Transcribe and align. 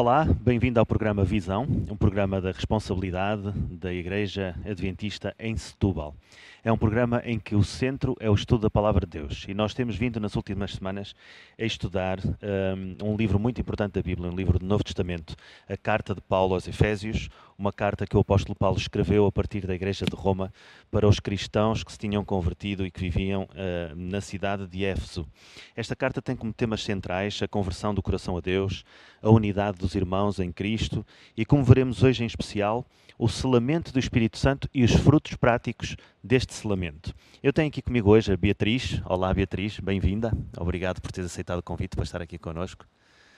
Olá, 0.00 0.24
bem-vindo 0.24 0.80
ao 0.80 0.86
programa 0.86 1.24
Visão, 1.24 1.66
um 1.90 1.94
programa 1.94 2.40
da 2.40 2.50
responsabilidade 2.52 3.52
da 3.70 3.92
Igreja 3.92 4.56
Adventista 4.64 5.34
em 5.38 5.54
Setúbal. 5.58 6.16
É 6.62 6.70
um 6.70 6.76
programa 6.76 7.22
em 7.24 7.38
que 7.38 7.54
o 7.54 7.64
centro 7.64 8.14
é 8.20 8.28
o 8.28 8.34
estudo 8.34 8.60
da 8.60 8.70
Palavra 8.70 9.06
de 9.06 9.18
Deus 9.18 9.46
e 9.48 9.54
nós 9.54 9.72
temos 9.72 9.96
vindo 9.96 10.20
nas 10.20 10.36
últimas 10.36 10.74
semanas 10.74 11.14
a 11.58 11.64
estudar 11.64 12.18
um, 13.02 13.12
um 13.12 13.16
livro 13.16 13.38
muito 13.38 13.58
importante 13.62 13.92
da 13.92 14.02
Bíblia, 14.02 14.30
um 14.30 14.36
livro 14.36 14.58
do 14.58 14.66
Novo 14.66 14.84
Testamento, 14.84 15.34
a 15.66 15.74
Carta 15.74 16.14
de 16.14 16.20
Paulo 16.20 16.52
aos 16.52 16.68
Efésios, 16.68 17.30
uma 17.56 17.72
carta 17.72 18.06
que 18.06 18.14
o 18.14 18.20
apóstolo 18.20 18.54
Paulo 18.54 18.76
escreveu 18.76 19.24
a 19.24 19.32
partir 19.32 19.66
da 19.66 19.74
Igreja 19.74 20.04
de 20.04 20.14
Roma 20.14 20.52
para 20.90 21.08
os 21.08 21.18
cristãos 21.18 21.82
que 21.82 21.92
se 21.92 21.98
tinham 21.98 22.22
convertido 22.22 22.84
e 22.84 22.90
que 22.90 23.00
viviam 23.00 23.44
uh, 23.44 23.94
na 23.96 24.20
cidade 24.20 24.66
de 24.66 24.84
Éfeso. 24.84 25.26
Esta 25.74 25.96
carta 25.96 26.20
tem 26.20 26.36
como 26.36 26.52
temas 26.52 26.82
centrais 26.82 27.40
a 27.42 27.48
conversão 27.48 27.94
do 27.94 28.02
coração 28.02 28.36
a 28.36 28.40
Deus, 28.40 28.84
a 29.22 29.30
unidade 29.30 29.78
dos 29.78 29.94
irmãos 29.94 30.38
em 30.38 30.52
Cristo 30.52 31.06
e, 31.34 31.46
como 31.46 31.64
veremos 31.64 32.02
hoje 32.02 32.22
em 32.22 32.26
especial, 32.26 32.84
o 33.20 33.28
selamento 33.28 33.92
do 33.92 33.98
Espírito 33.98 34.38
Santo 34.38 34.66
e 34.72 34.82
os 34.82 34.92
frutos 34.92 35.36
práticos 35.36 35.94
deste 36.24 36.54
selamento. 36.54 37.14
Eu 37.42 37.52
tenho 37.52 37.68
aqui 37.68 37.82
comigo 37.82 38.08
hoje 38.08 38.32
a 38.32 38.36
Beatriz. 38.36 39.02
Olá, 39.04 39.32
Beatriz, 39.34 39.78
bem-vinda. 39.78 40.32
Obrigado 40.56 41.02
por 41.02 41.12
teres 41.12 41.30
aceitado 41.30 41.58
o 41.58 41.62
convite 41.62 41.94
para 41.94 42.04
estar 42.04 42.22
aqui 42.22 42.38
connosco. 42.38 42.86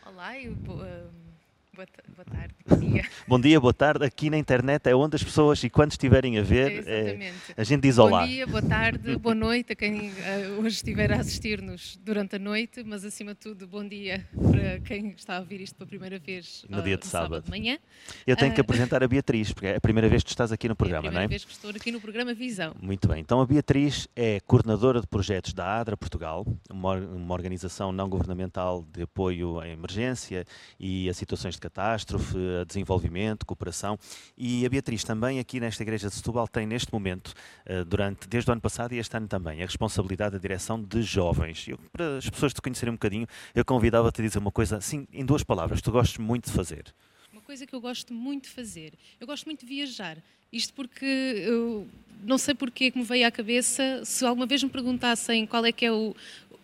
Olá, 0.07 0.39
eu, 0.39 0.53
uh 0.53 1.32
Boa, 1.75 1.87
boa, 2.15 2.25
tarde, 2.27 2.55
bom 2.69 2.77
dia. 2.77 3.03
bom 3.27 3.41
dia, 3.41 3.59
boa 3.59 3.73
tarde. 3.73 4.05
Aqui 4.05 4.29
na 4.29 4.37
internet 4.37 4.87
é 4.91 4.95
onde 4.95 5.17
as 5.17 5.25
pessoas, 5.25 5.65
e 5.65 5.71
quando 5.71 5.93
estiverem 5.93 6.39
a 6.39 6.43
ver, 6.43 6.87
é, 6.87 7.33
a 7.57 7.65
gente 7.65 7.81
diz 7.81 7.97
olá. 7.97 8.21
Bom 8.21 8.27
dia, 8.27 8.47
boa 8.47 8.61
tarde, 8.61 9.17
boa 9.17 9.35
noite 9.35 9.73
a 9.73 9.75
quem 9.75 10.11
uh, 10.11 10.61
hoje 10.61 10.77
estiver 10.77 11.11
a 11.11 11.17
assistir-nos 11.17 11.99
durante 12.05 12.37
a 12.37 12.39
noite, 12.39 12.85
mas 12.85 13.07
acima 13.07 13.33
de 13.33 13.41
tudo, 13.41 13.67
bom 13.67 13.89
dia 13.89 14.29
para 14.35 14.81
quem 14.81 15.13
está 15.17 15.39
a 15.39 15.41
ouvir 15.41 15.63
isto 15.63 15.75
pela 15.77 15.89
primeira 15.89 16.19
vez 16.19 16.67
no 16.69 16.81
uh, 16.81 16.83
dia 16.83 16.99
de 16.99 17.07
sábado. 17.07 17.37
sábado. 17.37 17.45
de 17.45 17.51
manhã. 17.51 17.79
Eu 18.27 18.37
tenho 18.37 18.53
uh, 18.53 18.55
que 18.55 18.61
apresentar 18.61 19.03
a 19.03 19.09
Beatriz, 19.09 19.51
porque 19.51 19.69
é 19.69 19.77
a 19.77 19.81
primeira 19.81 20.11
vez 20.11 20.23
que 20.23 20.27
tu 20.27 20.33
estás 20.33 20.53
aqui 20.53 20.69
no 20.69 20.77
programa, 20.77 21.07
é 21.09 21.09
a 21.09 21.13
não 21.13 21.21
é? 21.21 21.23
primeira 21.23 21.31
vez 21.31 21.45
que 21.47 21.53
estou 21.53 21.71
aqui 21.71 21.91
no 21.91 22.03
programa 22.03 22.35
Visão. 22.35 22.75
Muito 22.83 23.09
bem. 23.09 23.21
Então 23.21 23.41
a 23.41 23.47
Beatriz 23.47 24.07
é 24.15 24.41
coordenadora 24.41 25.01
de 25.01 25.07
projetos 25.07 25.55
da 25.55 25.81
ADRA 25.81 25.97
Portugal, 25.97 26.47
uma, 26.69 26.97
uma 26.97 27.33
organização 27.33 27.93
não 27.93 28.11
governamental 28.11 28.85
de 28.93 29.05
apoio 29.05 29.59
à 29.59 29.67
emergência 29.67 30.45
e 30.79 31.09
a 31.09 31.15
situações 31.15 31.55
de 31.55 31.62
catástrofe 31.63 32.37
a 32.61 32.65
desenvolvimento, 32.65 33.47
cooperação. 33.47 33.99
E 34.37 34.67
a 34.67 34.69
Beatriz 34.69 35.05
também 35.05 35.39
aqui 35.39 35.61
nesta 35.61 35.83
Igreja 35.83 36.09
de 36.09 36.15
Setúbal 36.15 36.49
tem 36.49 36.67
neste 36.67 36.93
momento, 36.93 37.33
eh, 37.65 37.85
durante, 37.85 38.29
desde 38.29 38.51
o 38.51 38.53
ano 38.53 38.61
passado 38.61 38.93
e 38.93 38.99
este 38.99 39.17
ano 39.17 39.29
também, 39.29 39.63
a 39.63 39.67
responsabilidade 39.67 40.33
da 40.33 40.39
direção 40.39 40.83
de 40.83 41.03
jovens. 41.03 41.69
Eu, 41.69 41.79
para 41.93 42.19
as 42.19 42.29
pessoas 42.29 42.53
te 42.53 42.61
conhecerem 42.61 42.93
um 42.93 42.97
bocadinho, 42.97 43.27
eu 43.55 43.65
convidava-te 43.65 44.21
a 44.21 44.25
dizer 44.25 44.39
uma 44.39 44.53
coisa 44.53 44.79
assim, 44.79 45.07
em 45.13 45.25
duas 45.25 45.45
palavras, 45.45 45.81
tu 45.81 45.93
gostas 45.93 46.19
muito 46.19 46.47
de 46.47 46.53
fazer. 46.53 46.93
Uma 47.33 47.43
coisa 47.43 47.67
que 47.67 47.75
eu 47.75 47.81
gosto 47.81 48.13
muito 48.13 48.45
de 48.45 48.51
fazer. 48.51 48.95
Eu 49.21 49.27
gosto 49.27 49.47
muito 49.47 49.61
de 49.61 49.67
viajar. 49.67 50.19
Isto 50.53 50.75
porque 50.75 51.05
eu 51.05 51.87
não 52.25 52.37
sei 52.37 52.55
porque 52.55 52.91
que 52.91 52.99
me 52.99 53.05
veio 53.05 53.27
à 53.27 53.31
cabeça, 53.31 54.05
se 54.05 54.25
alguma 54.25 54.47
vez 54.47 54.63
me 54.63 54.69
perguntassem 54.69 55.47
qual 55.47 55.65
é 55.65 55.73
que 55.73 55.87
é 55.87 55.93
o, 55.93 56.15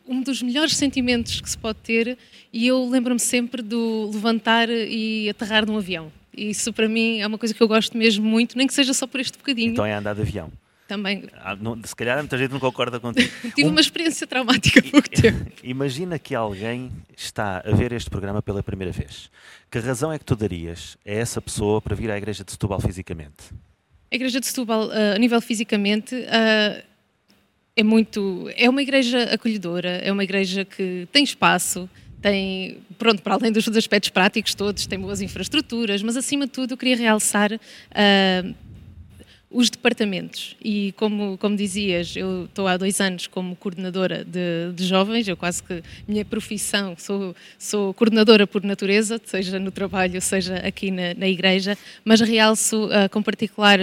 um 0.09 0.23
dos 0.23 0.42
melhores 0.42 0.75
sentimentos 0.77 1.41
que 1.41 1.48
se 1.48 1.59
pode 1.59 1.78
ter 1.81 2.19
e 2.53 2.67
eu 2.67 2.89
lembro-me 2.89 3.20
sempre 3.20 3.62
do 3.62 4.11
levantar 4.12 4.69
e 4.69 5.28
aterrar 5.28 5.67
num 5.67 5.77
avião. 5.77 6.11
E 6.37 6.50
isso 6.50 6.73
para 6.73 6.89
mim 6.89 7.20
é 7.20 7.27
uma 7.27 7.39
coisa 7.39 7.55
que 7.55 7.62
eu 7.62 7.69
gosto 7.69 7.97
mesmo 7.97 8.27
muito, 8.27 8.56
nem 8.56 8.67
que 8.67 8.75
seja 8.75 8.95
só 8.95 9.06
por 9.06 9.20
este 9.20 9.37
bocadinho. 9.37 9.73
Então 9.73 9.84
é 9.84 9.92
andar 9.92 10.15
de 10.15 10.23
avião. 10.23 10.50
Também. 10.89 11.25
Ah, 11.34 11.55
se 11.84 11.95
calhar 11.95 12.17
muita 12.17 12.39
gente 12.39 12.50
não 12.50 12.59
concorda 12.59 12.98
contigo. 12.98 13.31
Tive 13.55 13.69
um... 13.69 13.73
uma 13.73 13.81
experiência 13.81 14.27
traumática 14.27 14.81
há 14.81 14.91
pouco 14.91 15.09
tempo. 15.12 15.53
Imagina 15.62 16.19
que 16.19 16.34
alguém 16.34 16.91
está 17.15 17.62
a 17.62 17.72
ver 17.72 17.93
este 17.93 18.09
programa 18.09 18.41
pela 18.41 18.62
primeira 18.62 18.91
vez. 18.91 19.31
Que 19.71 19.78
razão 19.81 20.10
é 20.10 20.19
que 20.19 20.25
tu 20.25 20.34
darias 20.34 20.97
a 21.06 21.10
essa 21.10 21.43
pessoa 21.43 21.83
para 21.83 21.94
vir 21.94 22.10
à 22.10 22.16
Igreja 22.16 22.43
de 22.43 22.53
Setúbal 22.53 22.81
fisicamente? 22.81 23.53
A 24.10 24.15
Igreja 24.15 24.41
de 24.41 24.47
Setúbal, 24.47 24.87
uh, 24.87 25.15
a 25.15 25.19
nível 25.19 25.43
fisicamente, 25.43 26.15
uh, 26.15 26.88
é 27.78 27.83
muito. 27.84 28.50
É 28.56 28.69
uma 28.69 28.83
igreja 28.83 29.22
acolhedora, 29.33 30.00
é 30.03 30.11
uma 30.11 30.25
igreja 30.25 30.65
que 30.65 31.06
tem 31.12 31.22
espaço, 31.22 31.89
tem, 32.21 32.78
pronto, 32.99 33.22
para 33.22 33.34
além 33.34 33.53
dos 33.53 33.69
aspectos 33.69 34.11
práticos 34.11 34.53
todos, 34.53 34.84
tem 34.84 34.99
boas 34.99 35.21
infraestruturas, 35.21 36.03
mas 36.03 36.16
acima 36.16 36.47
de 36.47 36.50
tudo 36.50 36.72
eu 36.72 36.77
queria 36.77 36.97
realçar 36.97 37.53
uh, 37.53 38.55
os 39.50 39.70
departamentos. 39.70 40.56
E 40.62 40.92
como, 40.92 41.38
como 41.38 41.56
dizias, 41.56 42.14
eu 42.14 42.44
estou 42.44 42.66
há 42.66 42.76
dois 42.76 43.00
anos 43.00 43.26
como 43.26 43.56
coordenadora 43.56 44.25
de, 44.25 44.72
de 44.75 44.84
jovens, 44.86 45.26
eu 45.26 45.36
quase 45.36 45.62
que 45.62 45.82
minha 46.06 46.25
profissão, 46.25 46.94
sou, 46.98 47.34
sou 47.59 47.94
coordenadora 47.94 48.47
por 48.47 48.62
natureza, 48.62 49.20
seja 49.25 49.59
no 49.59 49.70
trabalho, 49.70 50.20
seja 50.20 50.56
aqui 50.56 50.91
na, 50.91 51.14
na 51.14 51.28
igreja, 51.28 51.78
mas 52.04 52.20
realço 52.20 52.86
uh, 52.86 53.09
com 53.10 53.22
particular 53.22 53.78
uh, 53.81 53.82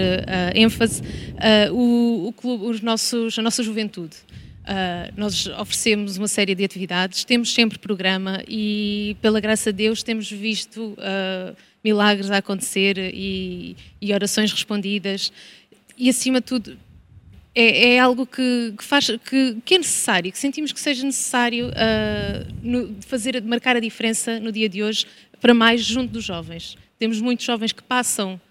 ênfase 0.53 1.01
uh, 1.01 1.73
o, 1.73 2.27
o 2.27 2.33
clube, 2.33 2.65
os 2.65 2.81
nossos, 2.81 3.37
a 3.39 3.41
nossa 3.41 3.63
juventude. 3.63 4.17
Uh, 4.65 5.13
nós 5.15 5.45
oferecemos 5.45 6.17
uma 6.17 6.27
série 6.27 6.55
de 6.55 6.63
atividades, 6.63 7.23
temos 7.23 7.53
sempre 7.53 7.77
programa 7.77 8.43
e, 8.47 9.15
pela 9.21 9.39
graça 9.39 9.71
de 9.71 9.83
Deus, 9.83 10.01
temos 10.01 10.31
visto 10.31 10.95
uh, 10.97 11.55
milagres 11.85 12.31
a 12.31 12.38
acontecer 12.38 12.97
e, 12.97 13.78
e, 14.01 14.12
orações 14.12 14.51
respondidas. 14.51 15.31
E, 15.96 16.09
acima 16.09 16.41
de 16.41 16.47
tudo, 16.47 16.78
é, 17.53 17.94
é 17.94 18.00
algo 18.00 18.25
que, 18.25 18.73
que 18.75 18.84
faz, 18.84 19.12
que, 19.23 19.57
que, 19.63 19.75
é 19.75 19.78
necessário, 19.78 20.31
que 20.31 20.40
sentimos 20.40 20.72
que 20.72 20.79
seja 20.79 21.06
necessário 21.06 21.68
uh, 21.68 22.53
no, 22.63 22.95
fazer, 23.01 23.40
marcar 23.44 23.75
a 23.75 23.79
diferença 23.79 24.40
no 24.40 24.51
dia 24.51 24.68
de 24.68 24.81
hoje 24.81 25.06
para 25.40 25.53
mais 25.53 25.85
junto 25.85 26.12
dos 26.12 26.24
jovens. 26.24 26.75
Temos 26.97 27.22
muitos 27.22 27.45
jovens 27.45 27.72
que 27.72 27.84
passam 27.84 28.41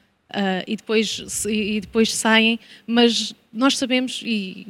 e, 0.66 0.76
depois, 0.76 1.44
e 1.48 1.80
depois 1.80 2.12
saem, 2.12 2.58
mas 2.86 3.34
nós 3.52 3.78
sabemos, 3.78 4.20
e 4.24 4.66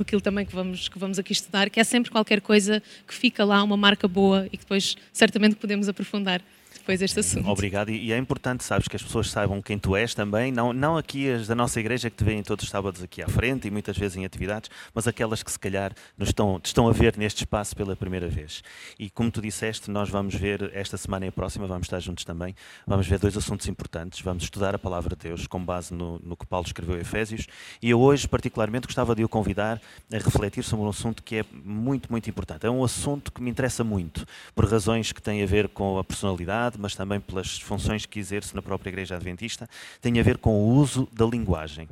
aquilo 0.00 0.20
também 0.20 0.44
que 0.44 0.54
vamos, 0.54 0.88
que 0.88 0.98
vamos 0.98 1.18
aqui 1.18 1.32
estudar, 1.32 1.70
que 1.70 1.78
é 1.78 1.84
sempre 1.84 2.10
qualquer 2.10 2.40
coisa 2.40 2.82
que 3.06 3.14
fica 3.14 3.44
lá, 3.44 3.62
uma 3.62 3.76
marca 3.76 4.08
boa 4.08 4.46
e 4.46 4.56
que 4.56 4.64
depois 4.64 4.96
certamente 5.12 5.54
podemos 5.56 5.88
aprofundar 5.88 6.42
depois 6.82 7.00
este 7.00 7.20
assunto. 7.20 7.48
Obrigado, 7.48 7.90
e 7.90 8.12
é 8.12 8.18
importante, 8.18 8.64
sabes, 8.64 8.88
que 8.88 8.96
as 8.96 9.02
pessoas 9.02 9.30
saibam 9.30 9.62
quem 9.62 9.78
tu 9.78 9.96
és 9.96 10.14
também, 10.14 10.50
não, 10.52 10.72
não 10.72 10.96
aqui 10.96 11.30
as 11.30 11.46
da 11.46 11.54
nossa 11.54 11.78
igreja 11.78 12.10
que 12.10 12.16
te 12.16 12.24
veem 12.24 12.42
todos 12.42 12.64
os 12.64 12.70
sábados 12.70 13.02
aqui 13.02 13.22
à 13.22 13.28
frente 13.28 13.68
e 13.68 13.70
muitas 13.70 13.96
vezes 13.96 14.16
em 14.16 14.24
atividades, 14.24 14.68
mas 14.92 15.06
aquelas 15.06 15.42
que 15.42 15.50
se 15.50 15.58
calhar 15.58 15.92
nos 16.18 16.28
estão, 16.28 16.60
estão 16.62 16.88
a 16.88 16.92
ver 16.92 17.16
neste 17.16 17.44
espaço 17.44 17.74
pela 17.76 17.94
primeira 17.94 18.28
vez. 18.28 18.62
E 18.98 19.08
como 19.08 19.30
tu 19.30 19.40
disseste, 19.40 19.90
nós 19.90 20.10
vamos 20.10 20.34
ver 20.34 20.70
esta 20.74 20.96
semana 20.96 21.24
e 21.24 21.28
a 21.28 21.32
próxima, 21.32 21.66
vamos 21.66 21.86
estar 21.86 22.00
juntos 22.00 22.24
também, 22.24 22.54
vamos 22.86 23.06
ver 23.06 23.18
dois 23.18 23.36
assuntos 23.36 23.68
importantes, 23.68 24.20
vamos 24.20 24.42
estudar 24.42 24.74
a 24.74 24.78
palavra 24.78 25.14
de 25.16 25.28
Deus 25.28 25.46
com 25.46 25.64
base 25.64 25.94
no, 25.94 26.18
no 26.18 26.36
que 26.36 26.44
Paulo 26.44 26.66
escreveu 26.66 26.96
em 26.96 27.00
Efésios, 27.00 27.46
e 27.80 27.90
eu 27.90 28.00
hoje 28.00 28.26
particularmente 28.26 28.86
gostava 28.86 29.14
de 29.14 29.22
o 29.22 29.28
convidar 29.28 29.80
a 30.12 30.16
refletir 30.16 30.64
sobre 30.64 30.84
um 30.84 30.88
assunto 30.88 31.22
que 31.22 31.36
é 31.36 31.44
muito, 31.64 32.10
muito 32.10 32.28
importante. 32.28 32.66
É 32.66 32.70
um 32.70 32.82
assunto 32.82 33.32
que 33.32 33.40
me 33.40 33.50
interessa 33.50 33.84
muito, 33.84 34.26
por 34.54 34.68
razões 34.68 35.12
que 35.12 35.22
têm 35.22 35.42
a 35.42 35.46
ver 35.46 35.68
com 35.68 35.98
a 35.98 36.04
personalidade, 36.04 36.71
mas 36.78 36.94
também 36.94 37.20
pelas 37.20 37.58
funções 37.58 38.06
que 38.06 38.18
exerce 38.18 38.54
na 38.54 38.62
própria 38.62 38.90
Igreja 38.90 39.16
Adventista, 39.16 39.68
tem 40.00 40.18
a 40.18 40.22
ver 40.22 40.38
com 40.38 40.50
o 40.50 40.68
uso 40.74 41.08
da 41.12 41.24
linguagem. 41.24 41.88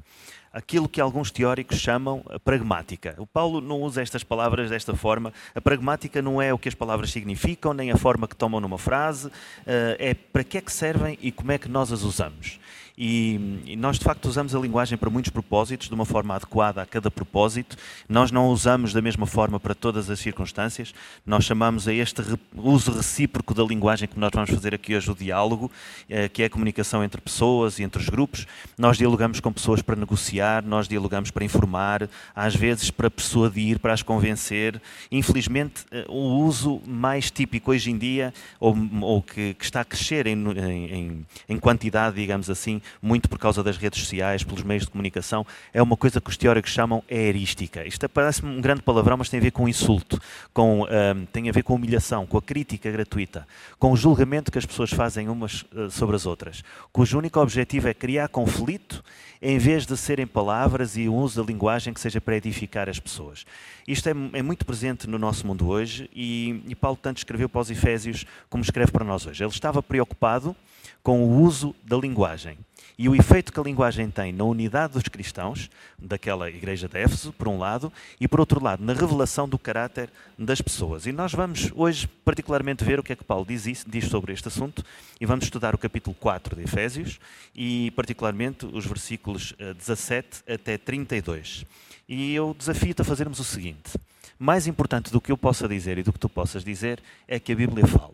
Aquilo 0.52 0.88
que 0.88 1.00
alguns 1.00 1.30
teóricos 1.30 1.78
chamam 1.78 2.24
a 2.28 2.38
pragmática. 2.38 3.14
O 3.18 3.26
Paulo 3.26 3.60
não 3.60 3.80
usa 3.82 4.02
estas 4.02 4.24
palavras 4.24 4.68
desta 4.68 4.96
forma. 4.96 5.32
A 5.54 5.60
pragmática 5.60 6.20
não 6.20 6.42
é 6.42 6.52
o 6.52 6.58
que 6.58 6.68
as 6.68 6.74
palavras 6.74 7.12
significam, 7.12 7.72
nem 7.72 7.92
a 7.92 7.96
forma 7.96 8.26
que 8.26 8.34
tomam 8.34 8.60
numa 8.60 8.78
frase, 8.78 9.30
eh, 9.64 9.96
é 10.00 10.14
para 10.14 10.42
que 10.42 10.58
é 10.58 10.60
que 10.60 10.72
servem 10.72 11.16
e 11.22 11.30
como 11.30 11.52
é 11.52 11.58
que 11.58 11.68
nós 11.68 11.92
as 11.92 12.02
usamos. 12.02 12.58
E, 13.02 13.62
e, 13.64 13.76
nós 13.76 13.98
de 13.98 14.04
facto 14.04 14.26
usamos 14.26 14.54
a 14.54 14.58
linguagem 14.58 14.98
para 14.98 15.08
muitos 15.08 15.30
propósitos, 15.30 15.88
de 15.88 15.94
uma 15.94 16.04
forma 16.04 16.34
adequada 16.34 16.82
a 16.82 16.86
cada 16.86 17.10
propósito. 17.10 17.74
Nós 18.06 18.30
não 18.30 18.48
usamos 18.48 18.92
da 18.92 19.00
mesma 19.00 19.24
forma 19.24 19.58
para 19.58 19.74
todas 19.74 20.10
as 20.10 20.20
circunstâncias. 20.20 20.92
Nós 21.24 21.46
chamamos 21.46 21.88
a 21.88 21.94
este 21.94 22.22
uso 22.54 22.92
recíproco 22.92 23.54
da 23.54 23.64
linguagem 23.64 24.06
que 24.06 24.20
nós 24.20 24.30
vamos 24.34 24.50
fazer 24.50 24.74
aqui 24.74 24.94
hoje 24.94 25.10
o 25.10 25.14
diálogo, 25.14 25.70
eh, 26.10 26.28
que 26.28 26.42
é 26.42 26.44
a 26.44 26.50
comunicação 26.50 27.02
entre 27.02 27.22
pessoas 27.22 27.78
e 27.78 27.84
entre 27.84 28.02
os 28.02 28.08
grupos. 28.10 28.46
Nós 28.76 28.98
dialogamos 28.98 29.40
com 29.40 29.50
pessoas 29.50 29.80
para 29.80 29.96
negociar, 29.96 30.62
nós 30.62 30.86
dialogamos 30.86 31.30
para 31.30 31.42
informar, 31.42 32.06
às 32.36 32.54
vezes 32.54 32.90
para 32.90 33.10
persuadir, 33.10 33.78
para 33.78 33.94
as 33.94 34.02
convencer. 34.02 34.78
Infelizmente, 35.10 35.86
eh, 35.90 36.04
o 36.06 36.44
uso 36.44 36.82
mais 36.86 37.30
típico 37.30 37.70
hoje 37.70 37.90
em 37.90 37.96
dia, 37.96 38.34
ou, 38.58 38.76
ou 39.00 39.22
que, 39.22 39.54
que, 39.54 39.64
está 39.64 39.80
a 39.80 39.84
crescer 39.86 40.26
em, 40.26 40.36
em, 40.36 41.26
em 41.48 41.58
quantidade, 41.58 42.16
digamos 42.16 42.50
assim, 42.50 42.82
muito 43.00 43.28
por 43.28 43.38
causa 43.38 43.62
das 43.62 43.76
redes 43.76 44.00
sociais, 44.00 44.42
pelos 44.42 44.62
meios 44.62 44.84
de 44.84 44.90
comunicação, 44.90 45.46
é 45.72 45.82
uma 45.82 45.96
coisa 45.96 46.20
que 46.20 46.30
os 46.30 46.36
teóricos 46.36 46.70
chamam 46.70 47.02
erística. 47.08 47.86
Isto 47.86 48.08
parece 48.08 48.44
um 48.44 48.60
grande 48.60 48.82
palavrão, 48.82 49.16
mas 49.16 49.28
tem 49.28 49.38
a 49.40 49.42
ver 49.42 49.50
com 49.50 49.68
insulto, 49.68 50.20
com, 50.52 50.82
um, 50.82 51.26
tem 51.32 51.48
a 51.48 51.52
ver 51.52 51.62
com 51.62 51.74
humilhação, 51.74 52.26
com 52.26 52.38
a 52.38 52.42
crítica 52.42 52.90
gratuita, 52.90 53.46
com 53.78 53.92
o 53.92 53.96
julgamento 53.96 54.50
que 54.50 54.58
as 54.58 54.66
pessoas 54.66 54.90
fazem 54.90 55.28
umas 55.28 55.62
uh, 55.72 55.90
sobre 55.90 56.16
as 56.16 56.26
outras, 56.26 56.62
cujo 56.92 57.18
único 57.18 57.40
objetivo 57.40 57.88
é 57.88 57.94
criar 57.94 58.28
conflito 58.28 59.02
em 59.42 59.58
vez 59.58 59.86
de 59.86 59.96
serem 59.96 60.26
palavras 60.26 60.96
e 60.96 61.08
o 61.08 61.14
uso 61.14 61.42
da 61.42 61.46
linguagem 61.46 61.94
que 61.94 62.00
seja 62.00 62.20
para 62.20 62.36
edificar 62.36 62.88
as 62.88 62.98
pessoas. 62.98 63.46
Isto 63.88 64.08
é, 64.08 64.12
é 64.34 64.42
muito 64.42 64.66
presente 64.66 65.08
no 65.08 65.18
nosso 65.18 65.46
mundo 65.46 65.68
hoje 65.68 66.10
e, 66.14 66.62
e 66.68 66.74
Paulo 66.74 66.98
tanto 67.00 67.18
escreveu 67.18 67.48
para 67.48 67.62
os 67.62 67.70
Efésios 67.70 68.26
como 68.48 68.62
escreve 68.62 68.92
para 68.92 69.04
nós 69.04 69.26
hoje. 69.26 69.42
Ele 69.42 69.50
estava 69.50 69.82
preocupado 69.82 70.54
com 71.02 71.24
o 71.24 71.40
uso 71.40 71.74
da 71.82 71.96
linguagem 71.96 72.58
e 73.00 73.08
o 73.08 73.14
efeito 73.14 73.50
que 73.50 73.58
a 73.58 73.62
linguagem 73.62 74.10
tem 74.10 74.30
na 74.30 74.44
unidade 74.44 74.92
dos 74.92 75.04
cristãos, 75.04 75.70
daquela 75.98 76.50
igreja 76.50 76.86
de 76.86 76.98
Éfeso, 76.98 77.32
por 77.32 77.48
um 77.48 77.56
lado, 77.56 77.90
e 78.20 78.28
por 78.28 78.40
outro 78.40 78.62
lado, 78.62 78.84
na 78.84 78.92
revelação 78.92 79.48
do 79.48 79.58
caráter 79.58 80.10
das 80.38 80.60
pessoas. 80.60 81.06
E 81.06 81.12
nós 81.12 81.32
vamos 81.32 81.72
hoje, 81.74 82.06
particularmente, 82.06 82.84
ver 82.84 83.00
o 83.00 83.02
que 83.02 83.14
é 83.14 83.16
que 83.16 83.24
Paulo 83.24 83.46
diz, 83.46 83.86
diz 83.88 84.04
sobre 84.04 84.34
este 84.34 84.48
assunto, 84.48 84.84
e 85.18 85.24
vamos 85.24 85.46
estudar 85.46 85.74
o 85.74 85.78
capítulo 85.78 86.14
4 86.20 86.54
de 86.54 86.62
Efésios, 86.62 87.18
e 87.56 87.90
particularmente 87.92 88.66
os 88.66 88.84
versículos 88.84 89.54
17 89.78 90.42
eh, 90.46 90.52
até 90.56 90.76
32. 90.76 91.64
E 92.06 92.34
eu 92.34 92.54
desafio-te 92.58 93.00
a 93.00 93.04
fazermos 93.04 93.40
o 93.40 93.44
seguinte: 93.44 93.98
mais 94.38 94.66
importante 94.66 95.10
do 95.10 95.22
que 95.22 95.32
eu 95.32 95.38
possa 95.38 95.66
dizer 95.66 95.96
e 95.96 96.02
do 96.02 96.12
que 96.12 96.18
tu 96.18 96.28
possas 96.28 96.62
dizer 96.62 97.00
é 97.26 97.40
que 97.40 97.52
a 97.52 97.56
Bíblia 97.56 97.86
fale. 97.86 98.12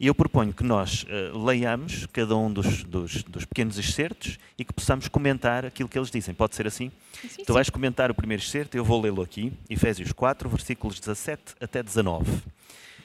E 0.00 0.06
eu 0.06 0.14
proponho 0.14 0.52
que 0.52 0.62
nós 0.62 1.04
uh, 1.04 1.44
leiamos 1.44 2.06
cada 2.12 2.36
um 2.36 2.52
dos, 2.52 2.84
dos, 2.84 3.24
dos, 3.24 3.44
pequenos 3.44 3.78
excertos 3.78 4.38
e 4.56 4.64
que 4.64 4.72
possamos 4.72 5.08
comentar 5.08 5.64
aquilo 5.64 5.88
que 5.88 5.98
eles 5.98 6.10
dizem. 6.10 6.32
Pode 6.34 6.54
ser 6.54 6.68
assim? 6.68 6.92
Sim, 7.20 7.28
sim. 7.28 7.44
Tu 7.44 7.52
vais 7.52 7.68
comentar 7.68 8.08
o 8.08 8.14
primeiro 8.14 8.40
excerto, 8.40 8.76
eu 8.76 8.84
vou 8.84 9.00
lê-lo 9.00 9.22
aqui, 9.22 9.52
Efésios 9.68 10.12
4, 10.12 10.48
versículos 10.48 11.00
17 11.00 11.56
até 11.60 11.82
19. 11.82 12.30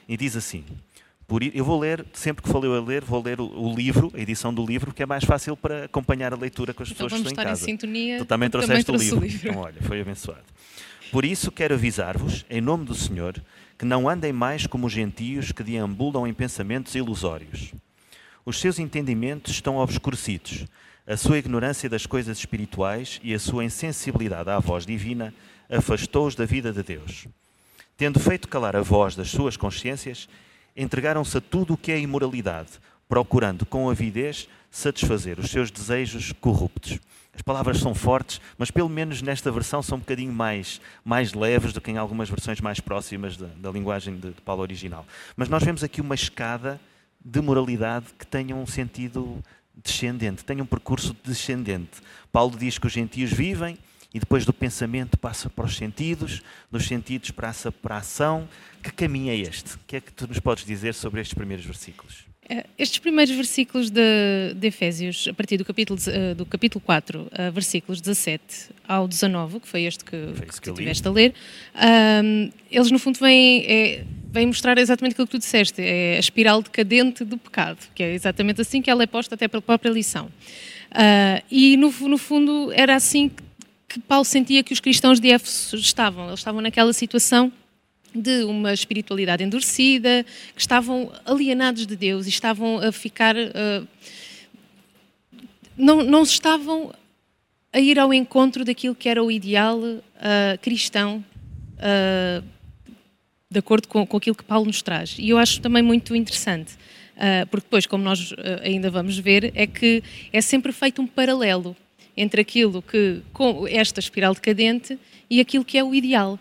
E 0.08 0.16
diz 0.16 0.36
assim: 0.36 0.64
por, 1.26 1.42
eu 1.42 1.64
vou 1.64 1.80
ler, 1.80 2.04
sempre 2.12 2.42
que 2.42 2.50
eu 2.54 2.74
a 2.74 2.80
ler, 2.80 3.02
vou 3.02 3.22
ler 3.22 3.40
o, 3.40 3.46
o, 3.46 3.74
livro, 3.74 4.12
a 4.14 4.20
edição 4.20 4.52
do 4.52 4.64
livro, 4.64 4.92
que 4.92 5.02
é 5.02 5.06
mais 5.06 5.24
fácil 5.24 5.56
para 5.56 5.86
acompanhar 5.86 6.32
a 6.32 6.36
leitura 6.36 6.74
com 6.74 6.82
as 6.82 6.90
então 6.90 7.06
pessoas 7.06 7.22
que 7.22 7.28
estão 7.28 7.42
em 7.42 7.46
casa. 7.46 7.62
Em 7.62 7.64
sintonia, 7.64 8.18
tu 8.18 8.24
também 8.24 8.50
trouxeste 8.50 8.84
também 8.84 9.00
o, 9.00 9.02
livro. 9.02 9.20
o 9.20 9.22
livro. 9.22 9.48
Então, 9.48 9.62
olha, 9.62 9.82
foi 9.82 10.00
abençoado. 10.00 10.44
Por 11.10 11.24
isso 11.24 11.50
quero 11.50 11.74
avisar-vos, 11.74 12.44
em 12.50 12.60
nome 12.60 12.84
do 12.84 12.94
Senhor, 12.94 13.40
que 13.84 13.88
não 13.88 14.08
andem 14.08 14.32
mais 14.32 14.66
como 14.66 14.86
os 14.86 14.94
gentios 14.94 15.52
que 15.52 15.62
deambulam 15.62 16.26
em 16.26 16.32
pensamentos 16.32 16.94
ilusórios. 16.94 17.74
Os 18.42 18.58
seus 18.58 18.78
entendimentos 18.78 19.52
estão 19.52 19.76
obscurecidos, 19.76 20.64
a 21.06 21.18
sua 21.18 21.36
ignorância 21.36 21.86
das 21.86 22.06
coisas 22.06 22.38
espirituais 22.38 23.20
e 23.22 23.34
a 23.34 23.38
sua 23.38 23.62
insensibilidade 23.62 24.48
à 24.48 24.58
voz 24.58 24.86
divina 24.86 25.34
afastou-os 25.68 26.34
da 26.34 26.46
vida 26.46 26.72
de 26.72 26.82
Deus. 26.82 27.26
Tendo 27.94 28.18
feito 28.18 28.48
calar 28.48 28.74
a 28.74 28.80
voz 28.80 29.14
das 29.16 29.28
suas 29.28 29.54
consciências, 29.54 30.30
entregaram-se 30.74 31.36
a 31.36 31.42
tudo 31.42 31.74
o 31.74 31.76
que 31.76 31.92
é 31.92 32.00
imoralidade, 32.00 32.70
procurando 33.06 33.66
com 33.66 33.90
avidez 33.90 34.48
satisfazer 34.70 35.38
os 35.38 35.50
seus 35.50 35.70
desejos 35.70 36.32
corruptos. 36.32 36.98
As 37.34 37.42
palavras 37.42 37.78
são 37.78 37.94
fortes, 37.94 38.40
mas 38.56 38.70
pelo 38.70 38.88
menos 38.88 39.20
nesta 39.20 39.50
versão 39.50 39.82
são 39.82 39.96
um 39.96 40.00
bocadinho 40.00 40.32
mais, 40.32 40.80
mais 41.04 41.32
leves 41.32 41.72
do 41.72 41.80
que 41.80 41.90
em 41.90 41.96
algumas 41.96 42.28
versões 42.28 42.60
mais 42.60 42.80
próximas 42.80 43.36
da, 43.36 43.46
da 43.56 43.70
linguagem 43.70 44.16
de, 44.16 44.30
de 44.30 44.40
Paulo 44.40 44.62
original. 44.62 45.04
Mas 45.36 45.48
nós 45.48 45.62
vemos 45.62 45.82
aqui 45.82 46.00
uma 46.00 46.14
escada 46.14 46.80
de 47.24 47.40
moralidade 47.40 48.06
que 48.18 48.26
tenha 48.26 48.54
um 48.54 48.66
sentido 48.66 49.42
descendente, 49.74 50.44
tenha 50.44 50.62
um 50.62 50.66
percurso 50.66 51.16
descendente. 51.24 52.00
Paulo 52.30 52.56
diz 52.56 52.78
que 52.78 52.86
os 52.86 52.92
gentios 52.92 53.32
vivem 53.32 53.78
e 54.12 54.20
depois 54.20 54.44
do 54.44 54.52
pensamento 54.52 55.18
passa 55.18 55.50
para 55.50 55.64
os 55.64 55.76
sentidos, 55.76 56.42
dos 56.70 56.86
sentidos 56.86 57.32
passa 57.32 57.72
para 57.72 57.96
a 57.96 57.98
ação. 57.98 58.48
Que 58.80 58.92
caminho 58.92 59.32
é 59.32 59.36
este? 59.36 59.74
O 59.74 59.80
que 59.86 59.96
é 59.96 60.00
que 60.00 60.12
tu 60.12 60.28
nos 60.28 60.38
podes 60.38 60.64
dizer 60.64 60.94
sobre 60.94 61.20
estes 61.20 61.34
primeiros 61.34 61.66
versículos? 61.66 62.24
Eh, 62.48 62.66
estes 62.78 62.98
primeiros 62.98 63.34
versículos 63.34 63.90
de, 63.90 64.54
de, 64.54 64.66
Efésios, 64.66 65.26
a 65.28 65.32
partir 65.32 65.56
do 65.56 65.64
capítulo, 65.64 65.98
eh, 66.06 66.34
do 66.34 66.44
capítulo 66.44 66.82
4, 66.84 67.26
eh, 67.32 67.50
versículos 67.50 68.02
17 68.02 68.70
ao 68.86 69.08
19, 69.08 69.60
que 69.60 69.68
foi 69.68 69.84
este 69.84 70.04
que, 70.04 70.10
foi 70.34 70.46
que, 70.46 70.52
que 70.52 70.60
tu 70.60 70.74
tiveste 70.74 71.08
a 71.08 71.10
ler, 71.10 71.34
um, 72.22 72.50
eles 72.70 72.90
no 72.90 72.98
fundo 72.98 73.18
vêm, 73.18 73.64
é, 73.66 74.04
vêm 74.30 74.46
mostrar 74.46 74.76
exatamente 74.76 75.12
aquilo 75.12 75.26
que 75.26 75.32
tu 75.32 75.38
disseste, 75.38 75.80
é 75.80 76.16
a 76.16 76.18
espiral 76.18 76.60
decadente 76.60 77.24
do 77.24 77.38
pecado, 77.38 77.78
que 77.94 78.02
é 78.02 78.12
exatamente 78.12 78.60
assim 78.60 78.82
que 78.82 78.90
ela 78.90 79.02
é 79.02 79.06
posta 79.06 79.34
até 79.34 79.48
pela 79.48 79.62
própria 79.62 79.90
lição. 79.90 80.26
Uh, 80.26 81.42
e 81.50 81.76
no, 81.78 81.90
no 81.90 82.18
fundo 82.18 82.70
era 82.72 82.94
assim 82.94 83.30
que, 83.30 83.42
que 83.88 84.00
Paulo 84.00 84.24
sentia 84.24 84.62
que 84.62 84.72
os 84.72 84.80
cristãos 84.80 85.18
de 85.18 85.30
Éfeso 85.30 85.76
estavam, 85.76 86.26
eles 86.26 86.40
estavam 86.40 86.60
naquela 86.60 86.92
situação 86.92 87.50
de 88.14 88.44
uma 88.44 88.72
espiritualidade 88.72 89.42
endurecida, 89.42 90.24
que 90.54 90.60
estavam 90.60 91.10
alienados 91.24 91.86
de 91.86 91.96
Deus 91.96 92.26
e 92.26 92.28
estavam 92.28 92.78
a 92.78 92.92
ficar. 92.92 93.34
Uh, 93.34 93.86
não, 95.76 96.02
não 96.04 96.22
estavam 96.22 96.94
a 97.72 97.80
ir 97.80 97.98
ao 97.98 98.14
encontro 98.14 98.64
daquilo 98.64 98.94
que 98.94 99.08
era 99.08 99.22
o 99.22 99.30
ideal 99.30 99.78
uh, 99.80 100.02
cristão, 100.62 101.24
uh, 101.78 102.44
de 103.50 103.58
acordo 103.58 103.88
com, 103.88 104.06
com 104.06 104.16
aquilo 104.16 104.36
que 104.36 104.44
Paulo 104.44 104.66
nos 104.66 104.80
traz. 104.80 105.16
E 105.18 105.30
eu 105.30 105.38
acho 105.38 105.60
também 105.60 105.82
muito 105.82 106.14
interessante, 106.14 106.72
porque 107.48 107.66
depois, 107.66 107.86
como 107.86 108.02
nós 108.02 108.34
ainda 108.64 108.90
vamos 108.90 109.16
ver, 109.16 109.52
é 109.54 109.64
que 109.64 110.02
é 110.32 110.40
sempre 110.40 110.72
feito 110.72 111.00
um 111.00 111.06
paralelo 111.06 111.76
entre 112.16 112.40
aquilo 112.40 112.82
que, 112.82 113.20
com 113.32 113.64
esta 113.68 114.00
espiral 114.00 114.34
decadente, 114.34 114.98
e 115.30 115.40
aquilo 115.40 115.64
que 115.64 115.78
é 115.78 115.84
o 115.84 115.94
ideal. 115.94 116.38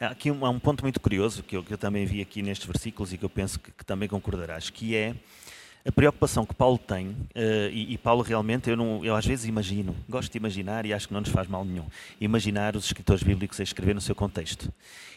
Aqui 0.00 0.30
há 0.30 0.32
um 0.32 0.58
ponto 0.58 0.82
muito 0.82 0.98
curioso 0.98 1.42
que 1.42 1.54
eu, 1.54 1.62
que 1.62 1.74
eu, 1.74 1.76
também 1.76 2.06
vi 2.06 2.22
aqui 2.22 2.40
nestes 2.40 2.66
versículos 2.66 3.12
e 3.12 3.18
que 3.18 3.24
eu 3.24 3.28
penso 3.28 3.60
que, 3.60 3.70
que 3.70 3.84
também 3.84 4.08
concordarás, 4.08 4.70
que 4.70 4.96
é 4.96 5.14
a 5.84 5.92
preocupação 5.92 6.46
que 6.46 6.54
Paulo 6.54 6.78
tem, 6.78 7.08
uh, 7.08 7.70
e, 7.70 7.92
e, 7.92 7.98
Paulo 7.98 8.22
realmente, 8.22 8.70
eu, 8.70 8.76
não, 8.76 9.04
eu 9.04 9.14
às 9.14 9.26
vezes 9.26 9.44
imagino, 9.44 9.94
gosto 10.08 10.32
de 10.32 10.38
imaginar 10.38 10.86
e 10.86 10.94
acho 10.94 11.06
que 11.06 11.12
não 11.12 11.20
nos 11.20 11.28
faz 11.28 11.46
mal 11.48 11.66
nenhum, 11.66 11.84
imaginar 12.18 12.76
os 12.76 12.86
escritores 12.86 13.22
bíblicos 13.22 13.60
a 13.60 13.62
escrever 13.62 13.94
no 13.94 14.00
seu 14.00 14.14
contexto. 14.14 14.72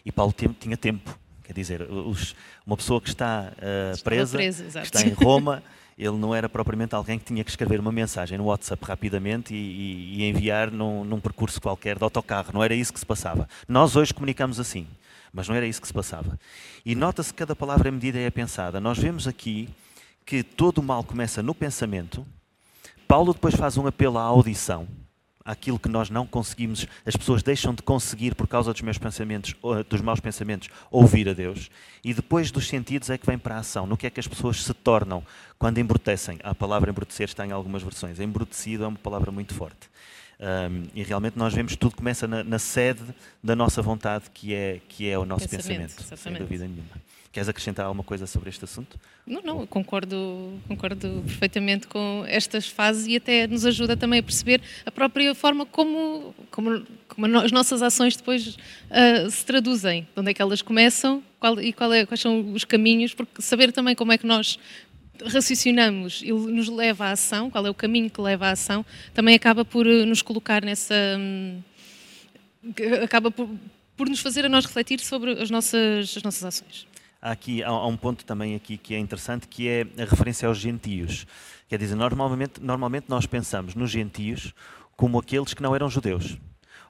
E 0.06 0.12
Paulo 0.12 0.34
tinha 0.60 0.76
tempo, 0.76 1.18
quer 1.44 1.54
dizer, 1.54 1.82
os, 1.84 2.36
uma 2.66 2.76
pessoa 2.76 3.00
que 3.00 3.08
está, 3.08 3.54
uh, 3.58 4.04
presa, 4.04 4.38
presa 4.38 4.82
que 4.82 4.86
está 4.86 5.02
em 5.02 5.14
Roma, 5.14 5.64
ele 5.98 6.18
não 6.18 6.34
era 6.34 6.50
propriamente 6.50 6.96
alguém 6.96 7.20
que 7.20 7.26
tinha 7.26 7.44
que 7.44 7.50
escrever 7.50 7.80
uma 7.80 7.92
mensagem 7.92 8.38
no 8.38 8.46
WhatsApp 8.46 8.84
rapidamente 8.86 9.54
e, 9.54 9.58
e, 9.58 10.22
e 10.22 10.30
enviar 10.30 10.72
num, 10.72 11.04
num, 11.04 11.20
percurso 11.20 11.62
qualquer 11.62 11.98
de 11.98 12.04
autocarro. 12.04 12.52
Não 12.54 12.64
era 12.64 12.74
isso 12.74 12.94
que 12.94 13.00
se 13.00 13.06
passava. 13.06 13.48
Nós 13.68 13.96
hoje 13.96 14.14
comunicamos 14.14 14.60
assim, 14.60 14.88
mas 15.32 15.48
não 15.48 15.56
era 15.56 15.66
isso 15.66 15.82
que 15.82 15.88
se 15.88 15.94
passava. 15.94 16.40
E 16.86 16.96
nota-se 16.96 17.32
que 17.32 17.40
cada 17.40 17.56
palavra 17.56 17.88
é 17.88 17.92
medida 17.92 18.18
e 18.18 18.24
é 18.24 18.32
pensada. 18.32 18.80
Nós 18.80 18.98
vemos 18.98 19.28
aqui 19.28 19.70
que 20.26 20.44
todo 20.44 20.80
o 20.80 20.84
mal 20.84 21.04
começa 21.04 21.44
no 21.44 21.54
pensamento. 21.54 22.26
Paulo 23.08 23.34
depois 23.34 23.56
faz 23.56 23.78
um 23.78 23.86
apelo 23.86 24.18
à 24.18 24.24
audição 24.24 24.88
aquilo 25.46 25.78
que 25.78 25.90
nós 25.90 26.10
não 26.10 26.26
conseguimos, 26.26 26.88
as 27.06 27.16
pessoas 27.16 27.44
deixam 27.44 27.74
de 27.74 27.82
conseguir 27.82 28.36
por 28.36 28.48
causa 28.48 28.72
dos 28.72 28.82
meus 28.82 28.98
pensamentos, 28.98 29.56
dos 29.90 30.02
maus 30.02 30.20
pensamentos, 30.20 30.70
ouvir 30.90 31.28
a 31.28 31.34
Deus. 31.34 31.70
E 32.04 32.14
depois 32.14 32.52
dos 32.52 32.68
sentidos 32.68 33.10
é 33.10 33.18
que 33.18 33.26
vem 33.26 33.38
para 33.38 33.56
a 33.56 33.60
ação. 33.60 33.86
No 33.86 33.98
que 33.98 34.08
é 34.08 34.10
que 34.10 34.20
as 34.20 34.28
pessoas 34.28 34.64
se 34.64 34.74
tornam 34.74 35.24
quando 35.58 35.78
embrutecem? 35.80 36.40
A 36.44 36.56
palavra 36.56 36.90
embrutecer 36.90 37.28
está 37.28 37.46
em 37.46 37.52
algumas 37.52 37.84
versões. 37.84 38.20
Embrutecido 38.20 38.84
é 38.84 38.88
uma 38.88 38.98
palavra 38.98 39.32
muito 39.32 39.54
forte. 39.54 39.90
Um, 40.40 40.88
e 40.94 41.04
realmente 41.04 41.38
nós 41.38 41.54
vemos 41.54 41.74
que 41.74 41.78
tudo 41.78 41.96
começa 41.96 42.28
na, 42.28 42.44
na, 42.44 42.60
sede 42.60 43.04
da 43.42 43.56
nossa 43.56 43.82
vontade, 43.82 44.26
que 44.34 44.54
é, 44.54 44.82
que 44.90 45.08
é 45.10 45.18
o 45.18 45.26
nosso 45.26 45.48
pensamento, 45.48 45.96
pensamento 45.96 46.18
sem 46.18 46.34
dúvida 46.34 46.66
nenhuma. 46.66 46.90
Queres 47.34 47.50
acrescentar 47.50 47.88
alguma 47.88 48.04
coisa 48.04 48.28
sobre 48.28 48.50
este 48.52 48.64
assunto? 48.64 48.96
Não, 49.26 49.42
não, 49.42 49.66
concordo, 49.66 50.54
concordo 50.68 51.24
perfeitamente 51.26 51.88
com 51.88 52.24
estas 52.28 52.68
fases 52.68 53.08
e 53.08 53.16
até 53.16 53.48
nos 53.48 53.66
ajuda 53.66 53.98
também 53.98 54.20
a 54.20 54.24
perceber 54.24 54.62
a 54.86 54.92
própria 54.92 55.34
forma 55.34 55.66
como, 55.66 56.36
como, 56.52 56.86
como 57.08 57.38
as 57.40 57.52
nossas 57.52 57.82
ações 57.82 58.16
depois 58.16 58.50
uh, 58.56 59.32
se 59.32 59.44
traduzem, 59.44 60.04
de 60.04 60.20
onde 60.22 60.30
é 60.30 60.34
que 60.36 60.44
elas 60.44 60.62
começam 60.62 61.24
qual, 61.40 61.60
e 61.60 61.74
qual 61.74 61.92
é, 61.92 62.06
quais 62.06 62.22
são 62.22 62.54
os 62.54 62.64
caminhos, 62.66 63.16
porque 63.16 63.42
saber 63.42 63.72
também 63.72 63.96
como 63.96 64.12
é 64.12 64.18
que 64.20 64.28
nós 64.28 64.60
raciocinamos 65.26 66.22
e 66.24 66.32
nos 66.32 66.70
leva 66.70 67.06
à 67.06 67.12
ação, 67.14 67.50
qual 67.50 67.66
é 67.66 67.70
o 67.70 67.74
caminho 67.74 68.12
que 68.12 68.22
leva 68.22 68.46
à 68.46 68.52
ação, 68.52 68.86
também 69.12 69.34
acaba 69.34 69.66
por 69.66 69.88
eh, 69.88 70.06
nos 70.06 70.22
colocar 70.22 70.64
nessa. 70.64 70.94
Hum, 71.18 71.62
acaba 73.04 73.32
por, 73.32 73.50
por 73.98 74.08
nos 74.08 74.20
fazer 74.20 74.46
a 74.46 74.50
nós 74.50 74.66
refletir 74.66 75.00
sobre 75.00 75.32
as 75.42 75.50
nossas, 75.50 76.16
as 76.16 76.22
nossas 76.22 76.44
ações. 76.44 76.93
Há, 77.24 77.32
aqui, 77.32 77.64
há, 77.64 77.88
um 77.88 77.96
ponto 77.96 78.26
também 78.26 78.54
aqui 78.54 78.76
que 78.78 78.94
é 78.94 79.00
interessante, 79.00 79.48
que 79.48 79.66
é 79.70 79.88
a 79.98 80.04
referência 80.04 80.46
aos 80.46 80.58
gentios. 80.58 81.26
Quer 81.70 81.80
dizer, 81.80 81.96
normalmente, 81.96 82.62
normalmente 82.62 83.06
nós 83.08 83.26
pensamos 83.26 83.76
nos 83.76 83.90
gentios 83.90 84.54
como 84.98 85.18
aqueles 85.18 85.54
que 85.54 85.64
não 85.64 85.74
eram 85.74 85.90
judeus. 85.90 86.38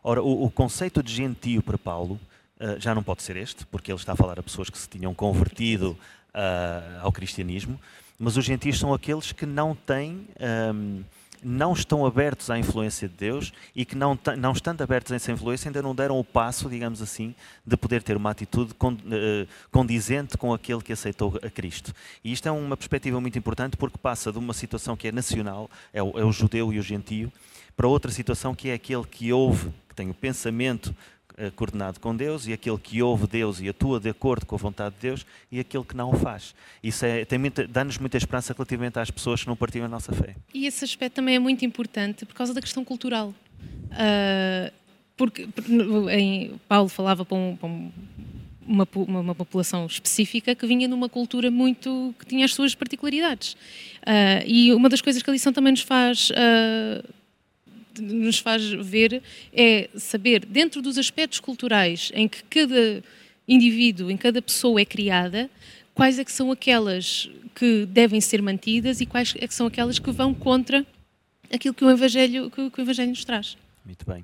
Ora, 0.03 0.23
o, 0.23 0.45
o 0.45 0.49
conceito 0.49 1.03
de 1.03 1.13
gentio 1.13 1.61
para 1.61 1.77
Paulo 1.77 2.19
uh, 2.59 2.79
já 2.79 2.95
não 2.95 3.03
pode 3.03 3.21
ser 3.21 3.37
este, 3.37 3.63
porque 3.67 3.91
ele 3.91 3.99
está 3.99 4.13
a 4.13 4.15
falar 4.15 4.39
a 4.39 4.43
pessoas 4.43 4.71
que 4.71 4.77
se 4.79 4.89
tinham 4.89 5.13
convertido 5.13 5.91
uh, 5.91 7.01
ao 7.03 7.11
cristianismo, 7.11 7.79
mas 8.17 8.35
os 8.35 8.43
gentios 8.43 8.79
são 8.79 8.91
aqueles 8.91 9.31
que 9.31 9.45
não 9.45 9.75
têm 9.75 10.27
um, 10.73 11.03
não 11.43 11.73
estão 11.73 12.05
abertos 12.05 12.49
à 12.49 12.57
influência 12.57 13.07
de 13.07 13.15
Deus 13.15 13.53
e 13.75 13.85
que, 13.85 13.95
não, 13.95 14.17
não 14.37 14.51
estando 14.51 14.81
abertos 14.81 15.11
a 15.11 15.15
essa 15.15 15.31
influência, 15.31 15.69
ainda 15.69 15.81
não 15.81 15.93
deram 15.93 16.19
o 16.19 16.23
passo, 16.23 16.69
digamos 16.69 17.01
assim, 17.01 17.35
de 17.65 17.75
poder 17.77 18.01
ter 18.01 18.17
uma 18.17 18.31
atitude 18.31 18.73
eh, 19.11 19.47
condizente 19.71 20.37
com 20.37 20.53
aquele 20.53 20.81
que 20.81 20.93
aceitou 20.93 21.39
a 21.43 21.49
Cristo. 21.49 21.93
E 22.23 22.31
isto 22.31 22.47
é 22.47 22.51
uma 22.51 22.77
perspectiva 22.77 23.19
muito 23.19 23.37
importante 23.37 23.77
porque 23.77 23.97
passa 23.97 24.31
de 24.31 24.37
uma 24.37 24.53
situação 24.53 24.95
que 24.95 25.07
é 25.07 25.11
nacional, 25.11 25.69
é 25.91 26.01
o, 26.01 26.17
é 26.19 26.23
o 26.23 26.31
judeu 26.31 26.71
e 26.73 26.79
o 26.79 26.81
gentio, 26.81 27.31
para 27.75 27.87
outra 27.87 28.11
situação 28.11 28.53
que 28.53 28.69
é 28.69 28.73
aquele 28.73 29.03
que 29.03 29.33
ouve, 29.33 29.71
que 29.89 29.95
tem 29.95 30.09
o 30.09 30.13
pensamento 30.13 30.95
coordenado 31.55 31.99
com 31.99 32.15
Deus 32.15 32.47
e 32.47 32.53
aquele 32.53 32.77
que 32.77 33.01
ouve 33.01 33.27
Deus 33.27 33.59
e 33.59 33.69
atua 33.69 33.99
de 33.99 34.09
acordo 34.09 34.45
com 34.45 34.55
a 34.55 34.57
vontade 34.57 34.95
de 34.95 35.01
Deus 35.01 35.25
e 35.51 35.59
aquele 35.59 35.83
que 35.83 35.95
não 35.95 36.11
o 36.11 36.15
faz. 36.15 36.53
Isso 36.83 37.05
é, 37.05 37.25
dá-nos 37.69 37.97
muita 37.97 38.17
esperança 38.17 38.53
relativamente 38.53 38.99
às 38.99 39.09
pessoas 39.09 39.41
que 39.41 39.47
não 39.47 39.55
partilham 39.55 39.85
a 39.85 39.89
nossa 39.89 40.11
fé. 40.11 40.35
E 40.53 40.65
esse 40.67 40.83
aspecto 40.83 41.15
também 41.15 41.35
é 41.35 41.39
muito 41.39 41.65
importante 41.65 42.25
por 42.25 42.35
causa 42.35 42.53
da 42.53 42.61
questão 42.61 42.83
cultural. 42.83 43.33
Uh, 43.91 44.71
porque 45.15 45.47
em, 46.11 46.59
Paulo 46.67 46.89
falava 46.89 47.23
para, 47.23 47.37
um, 47.37 47.55
para 47.55 47.69
um, 47.69 47.91
uma, 48.65 48.87
uma, 48.95 49.19
uma, 49.19 49.35
população 49.35 49.85
específica 49.85 50.55
que 50.55 50.65
vinha 50.65 50.87
numa 50.87 51.07
cultura 51.07 51.51
muito 51.51 52.13
que 52.19 52.25
tinha 52.25 52.45
as 52.45 52.53
suas 52.53 52.73
particularidades. 52.73 53.53
Uh, 53.53 54.43
e 54.45 54.73
uma 54.73 54.89
das 54.89 55.01
coisas 55.01 55.21
que 55.21 55.29
a 55.29 55.33
lição 55.33 55.53
também 55.53 55.71
nos 55.71 55.81
faz 55.81 56.29
uh, 56.31 57.13
nos 57.99 58.39
faz 58.39 58.69
ver 58.69 59.21
é 59.53 59.89
saber, 59.95 60.45
dentro 60.45 60.81
dos 60.81 60.97
aspectos 60.97 61.39
culturais 61.39 62.11
em 62.13 62.27
que 62.27 62.43
cada 62.43 63.03
indivíduo, 63.47 64.09
em 64.09 64.17
cada 64.17 64.41
pessoa 64.41 64.79
é 64.81 64.85
criada, 64.85 65.49
quais 65.93 66.19
é 66.19 66.23
que 66.23 66.31
são 66.31 66.51
aquelas 66.51 67.29
que 67.55 67.85
devem 67.85 68.19
ser 68.19 68.41
mantidas 68.41 69.01
e 69.01 69.05
quais 69.05 69.33
é 69.39 69.47
que 69.47 69.53
são 69.53 69.67
aquelas 69.67 69.99
que 69.99 70.11
vão 70.11 70.33
contra 70.33 70.85
aquilo 71.51 71.73
que 71.73 71.85
o 71.85 71.89
Evangelho, 71.89 72.49
que, 72.49 72.69
que 72.69 72.79
o 72.79 72.81
Evangelho 72.81 73.09
nos 73.09 73.23
traz. 73.23 73.57
Muito 73.85 74.05
bem. 74.05 74.23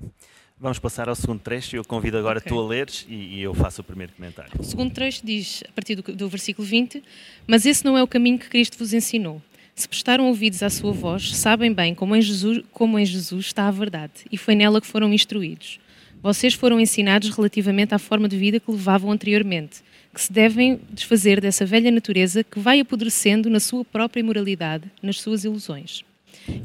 Vamos 0.59 0.77
passar 0.77 1.07
ao 1.07 1.15
segundo 1.15 1.39
trecho. 1.39 1.75
Eu 1.75 1.85
convido 1.85 2.17
agora 2.17 2.39
okay. 2.39 2.51
tu 2.51 2.59
a 2.59 2.67
leres 2.67 3.05
e, 3.07 3.13
e, 3.13 3.41
eu 3.41 3.53
faço 3.53 3.79
o 3.79 3.83
primeiro 3.83 4.11
comentário. 4.13 4.51
O 4.59 4.63
segundo 4.63 4.93
trecho 4.93 5.25
diz, 5.25 5.63
a 5.69 5.71
partir 5.71 5.95
do, 5.95 6.01
do 6.01 6.27
versículo 6.27 6.67
20: 6.67 7.01
Mas 7.47 7.65
esse 7.65 7.85
não 7.85 7.97
é 7.97 8.03
o 8.03 8.07
caminho 8.07 8.38
que 8.38 8.49
Cristo 8.49 8.77
vos 8.77 8.93
ensinou. 8.93 9.41
Se 9.79 9.88
prestaram 9.88 10.27
ouvidos 10.27 10.62
à 10.62 10.69
sua 10.69 10.91
voz, 10.91 11.38
sabem 11.38 11.71
bem 11.71 11.95
como 11.95 12.13
em, 12.13 12.21
Jesus, 12.21 12.62
como 12.74 13.00
em 13.00 13.05
Jesus 13.05 13.45
está 13.45 13.65
a 13.65 13.71
verdade, 13.71 14.12
e 14.29 14.36
foi 14.36 14.53
nela 14.53 14.81
que 14.81 14.86
foram 14.86 15.13
instruídos. 15.13 15.79
Vocês 16.21 16.53
foram 16.53 16.81
ensinados 16.81 17.29
relativamente 17.29 17.95
à 17.95 17.98
forma 17.98 18.27
de 18.27 18.36
vida 18.36 18.59
que 18.59 18.69
levavam 18.69 19.09
anteriormente, 19.09 19.77
que 20.13 20.19
se 20.19 20.33
devem 20.33 20.81
desfazer 20.91 21.39
dessa 21.39 21.65
velha 21.65 21.89
natureza 21.91 22.43
que 22.43 22.59
vai 22.59 22.81
apodrecendo 22.81 23.50
na 23.50 23.62
sua 23.62 23.86
própria 23.86 24.19
imoralidade, 24.19 24.83
nas 25.01 25.21
suas 25.21 25.45
ilusões. 25.45 26.03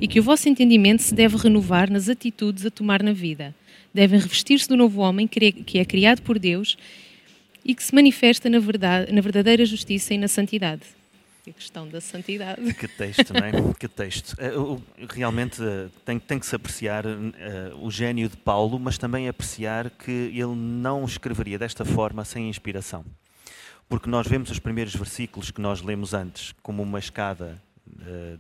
E 0.00 0.09
que 0.09 0.18
o 0.18 0.23
vosso 0.25 0.49
entendimento 0.49 1.04
se 1.04 1.14
deve 1.14 1.37
renovar 1.37 1.88
nas 1.88 2.09
atitudes 2.09 2.66
a 2.66 2.71
tomar 2.71 3.00
na 3.00 3.12
vida. 3.12 3.54
Devem 3.94 4.18
revestir-se 4.18 4.68
do 4.68 4.76
novo 4.76 5.00
homem 5.00 5.28
que 5.28 5.78
é 5.78 5.85
criado 5.85 6.21
por 6.21 6.37
Deus 6.37 6.76
e 7.64 7.76
que 7.76 7.85
se 7.85 7.94
manifesta 7.94 8.50
na, 8.50 8.59
verdade, 8.59 9.12
na 9.12 9.21
verdadeira 9.21 9.64
justiça 9.64 10.12
e 10.14 10.18
na 10.18 10.26
santidade 10.26 10.83
a 11.51 11.55
questão 11.55 11.87
da 11.87 12.01
santidade. 12.01 12.73
Que 12.75 12.89
texto, 12.89 13.33
não 13.33 13.45
é? 13.45 13.75
Que 13.79 13.89
texto. 13.89 14.35
Eh, 14.39 14.53
realmente 15.11 15.63
eh, 15.63 15.89
tem, 16.05 16.19
tem 16.19 16.39
que 16.39 16.47
se 16.47 16.57
apreciar 16.57 17.05
uh, 17.05 17.11
o 17.81 17.91
gênio 17.91 18.29
de 18.29 18.37
Paulo, 18.37 18.79
mas 18.79 18.97
também 18.97 19.29
apreciar 19.29 19.91
que 19.91 20.11
ele 20.11 20.55
não 20.55 21.05
escreveria 21.05 21.59
desta 21.59 21.85
forma 21.85 22.25
sem 22.25 22.49
inspiração. 22.49 23.05
Porque 23.89 24.09
nós 24.09 24.27
vemos 24.27 24.51
os 24.51 24.59
primeiros 24.59 24.95
versículos 24.95 25.51
que 25.51 25.61
nós 25.61 25.83
lemos 25.83 26.15
antes 26.15 26.55
como 26.63 26.83
uma 26.83 26.99
escada 26.99 27.61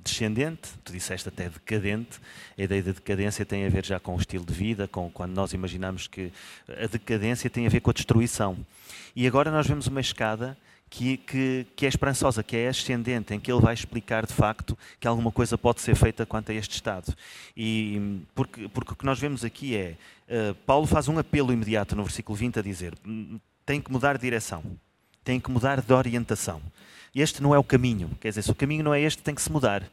descendente, 0.02 0.70
tu 0.82 0.92
disseste 0.92 1.28
até 1.28 1.48
decadente. 1.48 2.20
A 2.58 2.62
ideia 2.62 2.82
da 2.82 2.92
decadência 2.92 3.44
tem 3.44 3.64
a 3.64 3.68
ver 3.68 3.84
já 3.84 4.00
com 4.00 4.14
o 4.14 4.18
estilo 4.18 4.44
de 4.44 4.52
vida, 4.52 4.88
com 4.88 5.10
quando 5.10 5.32
nós 5.32 5.52
imaginamos 5.52 6.06
que 6.06 6.32
a 6.68 6.86
decadência 6.86 7.48
tem 7.48 7.66
a 7.66 7.70
ver 7.70 7.80
com 7.80 7.90
a 7.90 7.92
destruição. 7.92 8.56
E 9.14 9.26
agora 9.26 9.50
nós 9.50 9.66
vemos 9.66 9.86
uma 9.86 10.00
escada 10.00 10.56
que, 10.90 11.16
que, 11.16 11.66
que, 11.74 11.86
é 11.86 11.88
esperançosa, 11.88 12.42
que 12.42 12.56
é 12.56 12.68
ascendente, 12.68 13.34
em 13.34 13.40
que 13.40 13.50
ele 13.50 13.60
vai 13.60 13.74
explicar 13.74 14.26
de 14.26 14.32
facto 14.32 14.78
que 15.00 15.08
alguma 15.08 15.32
coisa 15.32 15.58
pode 15.58 15.80
ser 15.80 15.94
feita 15.96 16.24
quanto 16.24 16.52
a 16.52 16.54
este 16.54 16.74
Estado. 16.74 17.14
E, 17.56 18.20
porque, 18.34 18.68
porque 18.68 18.92
o 18.92 18.96
que 18.96 19.04
nós 19.04 19.18
vemos 19.18 19.44
aqui 19.44 19.76
é, 19.76 19.96
uh, 20.28 20.54
Paulo 20.66 20.86
faz 20.86 21.08
um 21.08 21.18
apelo 21.18 21.52
imediato 21.52 21.96
no 21.96 22.04
versículo 22.04 22.36
20 22.36 22.58
a 22.58 22.62
dizer, 22.62 22.94
hum, 23.04 23.40
tem 23.66 23.80
que 23.80 23.90
mudar 23.90 24.16
de 24.16 24.22
direção, 24.22 24.62
tem 25.24 25.40
que 25.40 25.50
mudar 25.50 25.80
de 25.80 25.92
orientação. 25.92 26.60
Este 27.14 27.42
não 27.42 27.54
é 27.54 27.58
o 27.58 27.64
caminho, 27.64 28.10
quer 28.20 28.28
dizer, 28.28 28.42
se 28.42 28.50
o 28.50 28.54
caminho 28.54 28.84
não 28.84 28.92
é 28.92 29.00
este, 29.00 29.22
tem 29.22 29.34
que 29.34 29.42
se 29.42 29.50
mudar. 29.50 29.84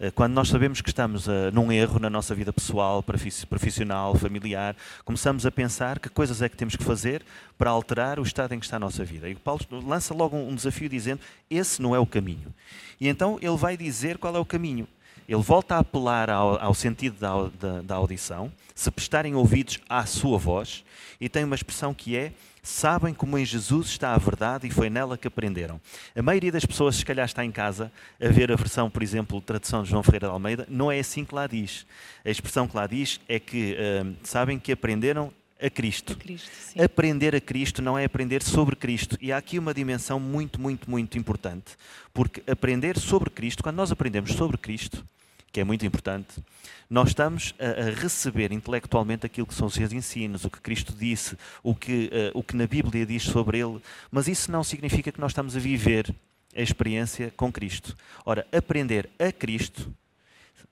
Eh, 0.00 0.12
quando 0.12 0.32
nós 0.32 0.48
sabemos 0.48 0.80
que 0.80 0.88
estamos 0.88 1.26
uh, 1.26 1.50
num 1.52 1.72
erro 1.72 1.98
na 1.98 2.08
nossa 2.08 2.34
vida 2.34 2.52
pessoal, 2.52 3.02
profissional, 3.02 4.14
familiar, 4.14 4.76
começamos 5.04 5.44
a 5.44 5.50
pensar 5.50 5.98
que 5.98 6.08
coisas 6.08 6.40
é 6.40 6.48
que 6.48 6.56
temos 6.56 6.76
que 6.76 6.84
fazer 6.84 7.24
para 7.56 7.70
alterar 7.70 8.20
o 8.20 8.22
estado 8.22 8.54
em 8.54 8.60
que 8.60 8.64
está 8.64 8.76
a 8.76 8.80
nossa 8.80 9.04
vida. 9.04 9.28
E 9.28 9.32
o 9.32 9.40
Paulo 9.40 9.60
lança 9.84 10.14
logo 10.14 10.36
um 10.36 10.54
desafio 10.54 10.88
dizendo: 10.88 11.20
esse 11.50 11.82
não 11.82 11.96
é 11.96 11.98
o 11.98 12.06
caminho. 12.06 12.54
E 13.00 13.08
então 13.08 13.38
ele 13.42 13.56
vai 13.56 13.76
dizer 13.76 14.18
qual 14.18 14.36
é 14.36 14.38
o 14.38 14.44
caminho. 14.44 14.86
Ele 15.28 15.42
volta 15.42 15.74
a 15.74 15.80
apelar 15.80 16.30
ao, 16.30 16.62
ao 16.62 16.74
sentido 16.74 17.18
da, 17.18 17.50
da, 17.60 17.82
da 17.82 17.94
audição, 17.96 18.52
se 18.74 18.90
prestarem 18.90 19.34
ouvidos 19.34 19.80
à 19.88 20.06
sua 20.06 20.38
voz, 20.38 20.84
e 21.20 21.28
tem 21.28 21.42
uma 21.42 21.56
expressão 21.56 21.92
que 21.92 22.16
é 22.16 22.32
sabem 22.68 23.14
como 23.14 23.38
em 23.38 23.44
Jesus 23.44 23.88
está 23.88 24.14
a 24.14 24.18
verdade 24.18 24.66
e 24.66 24.70
foi 24.70 24.90
nela 24.90 25.16
que 25.16 25.26
aprenderam. 25.26 25.80
A 26.14 26.22
maioria 26.22 26.52
das 26.52 26.66
pessoas, 26.66 26.96
se 26.96 27.04
calhar, 27.04 27.24
está 27.24 27.44
em 27.44 27.50
casa 27.50 27.90
a 28.20 28.28
ver 28.28 28.52
a 28.52 28.56
versão, 28.56 28.90
por 28.90 29.02
exemplo, 29.02 29.40
tradução 29.40 29.82
de 29.82 29.90
João 29.90 30.02
Ferreira 30.02 30.26
de 30.26 30.32
Almeida, 30.32 30.66
não 30.68 30.92
é 30.92 30.98
assim 30.98 31.24
que 31.24 31.34
lá 31.34 31.46
diz. 31.46 31.86
A 32.24 32.30
expressão 32.30 32.68
que 32.68 32.76
lá 32.76 32.86
diz 32.86 33.20
é 33.26 33.40
que 33.40 33.74
uh, 33.74 34.14
sabem 34.22 34.58
que 34.58 34.70
aprenderam 34.70 35.32
a 35.60 35.70
Cristo. 35.70 36.12
A 36.12 36.16
Cristo 36.16 36.50
aprender 36.80 37.34
a 37.34 37.40
Cristo 37.40 37.82
não 37.82 37.98
é 37.98 38.04
aprender 38.04 38.42
sobre 38.42 38.76
Cristo. 38.76 39.16
E 39.20 39.32
há 39.32 39.38
aqui 39.38 39.58
uma 39.58 39.72
dimensão 39.72 40.20
muito, 40.20 40.60
muito, 40.60 40.90
muito 40.90 41.18
importante. 41.18 41.76
Porque 42.12 42.42
aprender 42.48 42.98
sobre 42.98 43.30
Cristo, 43.30 43.62
quando 43.62 43.76
nós 43.76 43.90
aprendemos 43.90 44.32
sobre 44.32 44.58
Cristo, 44.58 45.04
que 45.50 45.60
é 45.60 45.64
muito 45.64 45.84
importante, 45.84 46.42
nós 46.88 47.08
estamos 47.08 47.54
a, 47.58 47.90
receber 48.00 48.52
intelectualmente 48.52 49.26
aquilo 49.26 49.46
que 49.46 49.54
são 49.54 49.66
os 49.66 49.74
seus 49.74 49.92
ensinos, 49.92 50.44
o 50.44 50.50
que 50.50 50.60
Cristo 50.60 50.92
disse, 50.92 51.36
o 51.62 51.74
que, 51.74 52.10
uh, 52.34 52.38
o 52.38 52.42
que 52.42 52.56
na 52.56 52.66
Bíblia 52.66 53.04
diz 53.04 53.24
sobre 53.24 53.58
ele, 53.58 53.80
mas 54.10 54.28
isso 54.28 54.50
não 54.50 54.62
significa 54.62 55.12
que 55.12 55.20
nós 55.20 55.32
estamos 55.32 55.56
a 55.56 55.60
viver 55.60 56.14
a 56.54 56.62
experiência 56.62 57.32
com 57.36 57.52
Cristo. 57.52 57.96
Ora, 58.24 58.46
aprender 58.52 59.08
a 59.18 59.30
Cristo, 59.30 59.92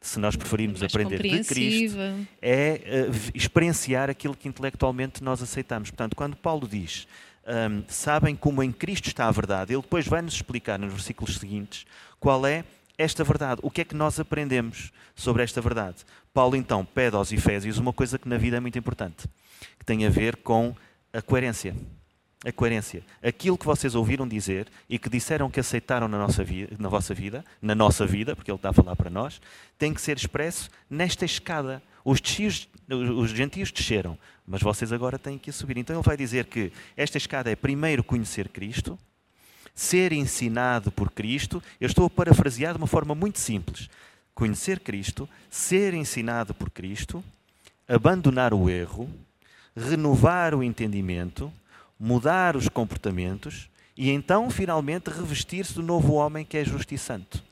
se 0.00 0.18
nós 0.18 0.36
preferirmos 0.36 0.80
Mais 0.80 0.92
aprender 0.92 1.22
de 1.22 1.44
Cristo, 1.44 1.98
é 2.40 3.08
uh, 3.08 3.30
experienciar 3.34 4.10
aquilo 4.10 4.36
que 4.36 4.48
intelectualmente 4.48 5.22
nós 5.22 5.42
aceitamos. 5.42 5.90
Portanto, 5.90 6.14
quando 6.14 6.36
Paulo 6.36 6.66
diz 6.68 7.06
um, 7.46 7.84
sabem 7.88 8.34
como 8.34 8.62
em 8.62 8.72
Cristo 8.72 9.06
está 9.06 9.28
a 9.28 9.30
verdade, 9.30 9.72
ele 9.72 9.82
depois 9.82 10.06
vai 10.06 10.20
nos 10.20 10.34
explicar 10.34 10.78
nos 10.78 10.92
versículos 10.92 11.36
seguintes 11.38 11.86
qual 12.18 12.44
é 12.46 12.64
esta 12.98 13.24
verdade. 13.24 13.60
O 13.62 13.70
que 13.70 13.80
é 13.80 13.84
que 13.84 13.94
nós 13.94 14.18
aprendemos 14.18 14.92
sobre 15.14 15.42
esta 15.42 15.60
verdade? 15.60 15.96
Paulo 16.32 16.56
então 16.56 16.84
pede 16.84 17.16
aos 17.16 17.32
Efésios 17.32 17.78
uma 17.78 17.92
coisa 17.92 18.18
que 18.18 18.28
na 18.28 18.36
vida 18.36 18.56
é 18.56 18.60
muito 18.60 18.78
importante, 18.78 19.28
que 19.78 19.84
tem 19.84 20.06
a 20.06 20.10
ver 20.10 20.36
com 20.36 20.74
a 21.12 21.22
coerência. 21.22 21.74
A 22.44 22.52
coerência. 22.52 23.02
Aquilo 23.22 23.58
que 23.58 23.64
vocês 23.64 23.94
ouviram 23.94 24.28
dizer 24.28 24.68
e 24.88 24.98
que 24.98 25.08
disseram 25.08 25.50
que 25.50 25.58
aceitaram 25.58 26.06
na, 26.06 26.18
nossa 26.18 26.44
vida, 26.44 26.76
na 26.78 26.88
vossa 26.88 27.14
vida, 27.14 27.44
na 27.60 27.74
nossa 27.74 28.06
vida, 28.06 28.36
porque 28.36 28.50
ele 28.50 28.56
está 28.56 28.68
a 28.70 28.72
falar 28.72 28.94
para 28.94 29.10
nós, 29.10 29.40
tem 29.78 29.92
que 29.92 30.00
ser 30.00 30.16
expresso 30.16 30.70
nesta 30.88 31.24
escada. 31.24 31.82
Os, 32.04 32.20
os 32.88 33.30
gentios 33.30 33.72
desceram, 33.72 34.16
mas 34.46 34.62
vocês 34.62 34.92
agora 34.92 35.18
têm 35.18 35.38
que 35.38 35.50
subir. 35.50 35.76
Então 35.78 35.96
ele 35.96 36.04
vai 36.04 36.16
dizer 36.16 36.44
que 36.44 36.72
esta 36.96 37.18
escada 37.18 37.50
é 37.50 37.56
primeiro 37.56 38.04
conhecer 38.04 38.48
Cristo, 38.48 38.96
ser 39.76 40.10
ensinado 40.10 40.90
por 40.90 41.10
Cristo, 41.10 41.62
eu 41.78 41.86
estou 41.86 42.06
a 42.06 42.10
parafrasear 42.10 42.72
de 42.72 42.78
uma 42.78 42.86
forma 42.86 43.14
muito 43.14 43.38
simples. 43.38 43.90
Conhecer 44.34 44.80
Cristo, 44.80 45.28
ser 45.50 45.92
ensinado 45.92 46.54
por 46.54 46.70
Cristo, 46.70 47.22
abandonar 47.86 48.54
o 48.54 48.70
erro, 48.70 49.08
renovar 49.76 50.54
o 50.54 50.62
entendimento, 50.62 51.52
mudar 52.00 52.56
os 52.56 52.68
comportamentos 52.70 53.68
e 53.94 54.10
então 54.10 54.50
finalmente 54.50 55.10
revestir-se 55.10 55.74
do 55.74 55.82
novo 55.82 56.14
homem 56.14 56.44
que 56.44 56.56
é 56.56 56.64
justo 56.64 56.94
e 56.94 56.98
santo. 56.98 57.44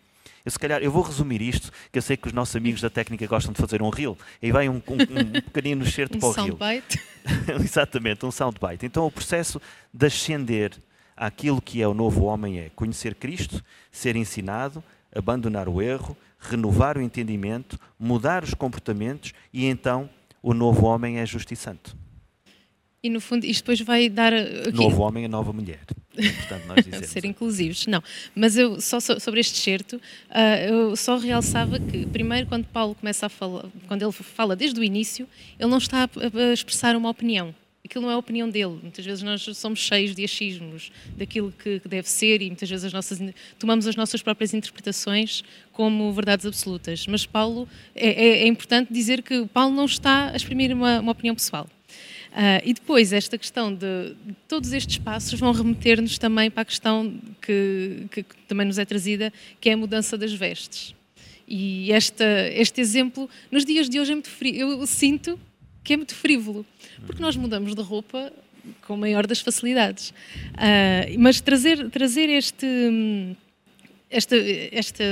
Eu, 0.44 0.50
se 0.50 0.58
calhar, 0.58 0.82
eu 0.82 0.90
vou 0.90 1.02
resumir 1.02 1.40
isto, 1.40 1.70
que 1.90 1.98
eu 1.98 2.02
sei 2.02 2.16
que 2.18 2.26
os 2.26 2.32
nossos 2.32 2.54
amigos 2.56 2.80
da 2.80 2.90
técnica 2.90 3.26
gostam 3.26 3.52
de 3.52 3.60
fazer 3.60 3.80
um 3.80 3.88
reel, 3.88 4.16
e 4.42 4.52
vai 4.52 4.68
um, 4.68 4.74
um, 4.74 4.76
um 4.76 5.40
pequenino 5.40 5.86
certo 5.86 6.16
um 6.16 6.20
para 6.20 6.28
o 6.28 6.32
reel. 6.32 6.58
Soundbite. 6.58 7.02
Exatamente, 7.64 8.26
um 8.26 8.30
soundbite. 8.30 8.84
Então 8.84 9.06
o 9.06 9.10
processo 9.10 9.60
de 9.92 10.06
ascender 10.06 10.72
aquilo 11.16 11.60
que 11.60 11.80
é 11.80 11.88
o 11.88 11.94
novo 11.94 12.24
homem 12.24 12.58
é 12.58 12.70
conhecer 12.70 13.14
Cristo, 13.14 13.62
ser 13.90 14.16
ensinado, 14.16 14.82
abandonar 15.14 15.68
o 15.68 15.80
erro, 15.80 16.16
renovar 16.38 16.98
o 16.98 17.02
entendimento, 17.02 17.78
mudar 17.98 18.44
os 18.44 18.54
comportamentos 18.54 19.32
e 19.52 19.66
então 19.66 20.08
o 20.42 20.52
novo 20.52 20.86
homem 20.86 21.18
é 21.18 21.26
justo 21.26 21.54
e 21.54 21.56
santo. 21.56 21.96
e 23.02 23.10
no 23.10 23.20
fundo 23.20 23.44
isto 23.44 23.62
depois 23.62 23.80
vai 23.80 24.08
dar. 24.08 24.32
Aqui, 24.32 24.72
Novo 24.72 25.02
homem 25.02 25.24
e 25.24 25.28
nova 25.28 25.52
mulher. 25.52 25.80
Portanto, 26.14 26.66
nós 26.66 26.84
dizemos. 26.84 27.06
ser 27.08 27.24
inclusivos, 27.24 27.86
não. 27.86 28.02
Mas 28.34 28.56
eu 28.56 28.80
só 28.80 28.98
sobre 29.00 29.40
este 29.40 29.58
excerto, 29.58 29.96
uh, 29.96 30.66
eu 30.66 30.96
só 30.96 31.16
realçava 31.16 31.78
que 31.78 32.06
primeiro 32.06 32.46
quando 32.46 32.64
Paulo 32.66 32.94
começa 32.94 33.26
a 33.26 33.28
falar, 33.28 33.66
quando 33.88 34.02
ele 34.02 34.12
fala 34.12 34.56
desde 34.56 34.80
o 34.80 34.84
início, 34.84 35.28
ele 35.58 35.68
não 35.68 35.78
está 35.78 36.04
a, 36.04 36.50
a 36.50 36.52
expressar 36.52 36.96
uma 36.96 37.10
opinião. 37.10 37.54
Aquilo 37.84 38.04
não 38.04 38.10
é 38.10 38.14
a 38.14 38.18
opinião 38.18 38.48
dele. 38.48 38.78
Muitas 38.82 39.04
vezes 39.04 39.22
nós 39.22 39.42
somos 39.42 39.78
cheios 39.78 40.14
de 40.14 40.24
achismos 40.24 40.90
daquilo 41.18 41.52
que, 41.52 41.82
deve 41.84 42.08
ser 42.08 42.40
e 42.40 42.46
muitas 42.46 42.70
vezes 42.70 42.86
as 42.86 42.92
nossas, 42.94 43.20
tomamos 43.58 43.86
as 43.86 43.94
nossas 43.94 44.22
próprias 44.22 44.54
interpretações 44.54 45.44
como 45.70 46.10
verdades 46.10 46.46
absolutas. 46.46 47.06
Mas 47.06 47.26
Paulo 47.26 47.68
é, 47.94 48.08
é, 48.08 48.28
é 48.44 48.46
importante 48.46 48.90
dizer 48.90 49.22
que 49.22 49.44
Paulo 49.48 49.74
não 49.76 49.84
está 49.84 50.30
a 50.30 50.36
exprimir 50.36 50.72
uma, 50.72 51.00
uma 51.00 51.12
opinião 51.12 51.34
pessoal. 51.34 51.68
Uh, 52.32 52.58
e 52.64 52.72
depois, 52.72 53.12
esta 53.12 53.36
questão 53.36 53.72
de, 53.72 54.16
de 54.24 54.34
todos 54.48 54.72
estes 54.72 54.96
passos 54.96 55.38
vão 55.38 55.52
remeter-nos 55.52 56.16
também 56.16 56.50
para 56.50 56.62
a 56.62 56.64
questão 56.64 57.14
que, 57.40 58.06
que, 58.10 58.22
que, 58.22 58.36
também 58.48 58.66
nos 58.66 58.78
é 58.78 58.84
trazida, 58.86 59.30
que 59.60 59.68
é 59.68 59.74
a 59.74 59.76
mudança 59.76 60.16
das 60.16 60.32
vestes. 60.32 60.94
E 61.46 61.92
esta, 61.92 62.24
este 62.54 62.80
exemplo, 62.80 63.28
nos 63.52 63.64
dias 63.64 63.90
de 63.90 64.00
hoje, 64.00 64.12
é 64.12 64.14
muito 64.14 64.30
frio. 64.30 64.70
Eu 64.70 64.86
sinto 64.86 65.38
que 65.84 65.92
é 65.92 65.96
muito 65.96 66.14
frívolo, 66.14 66.66
porque 67.06 67.22
nós 67.22 67.36
mudamos 67.36 67.74
de 67.74 67.82
roupa 67.82 68.32
com 68.86 68.94
a 68.94 68.96
maior 68.96 69.26
das 69.26 69.40
facilidades. 69.40 70.10
Uh, 70.10 71.18
mas 71.18 71.40
trazer, 71.40 71.90
trazer 71.90 72.30
este, 72.30 73.36
esta, 74.10 74.36
esta 74.72 75.04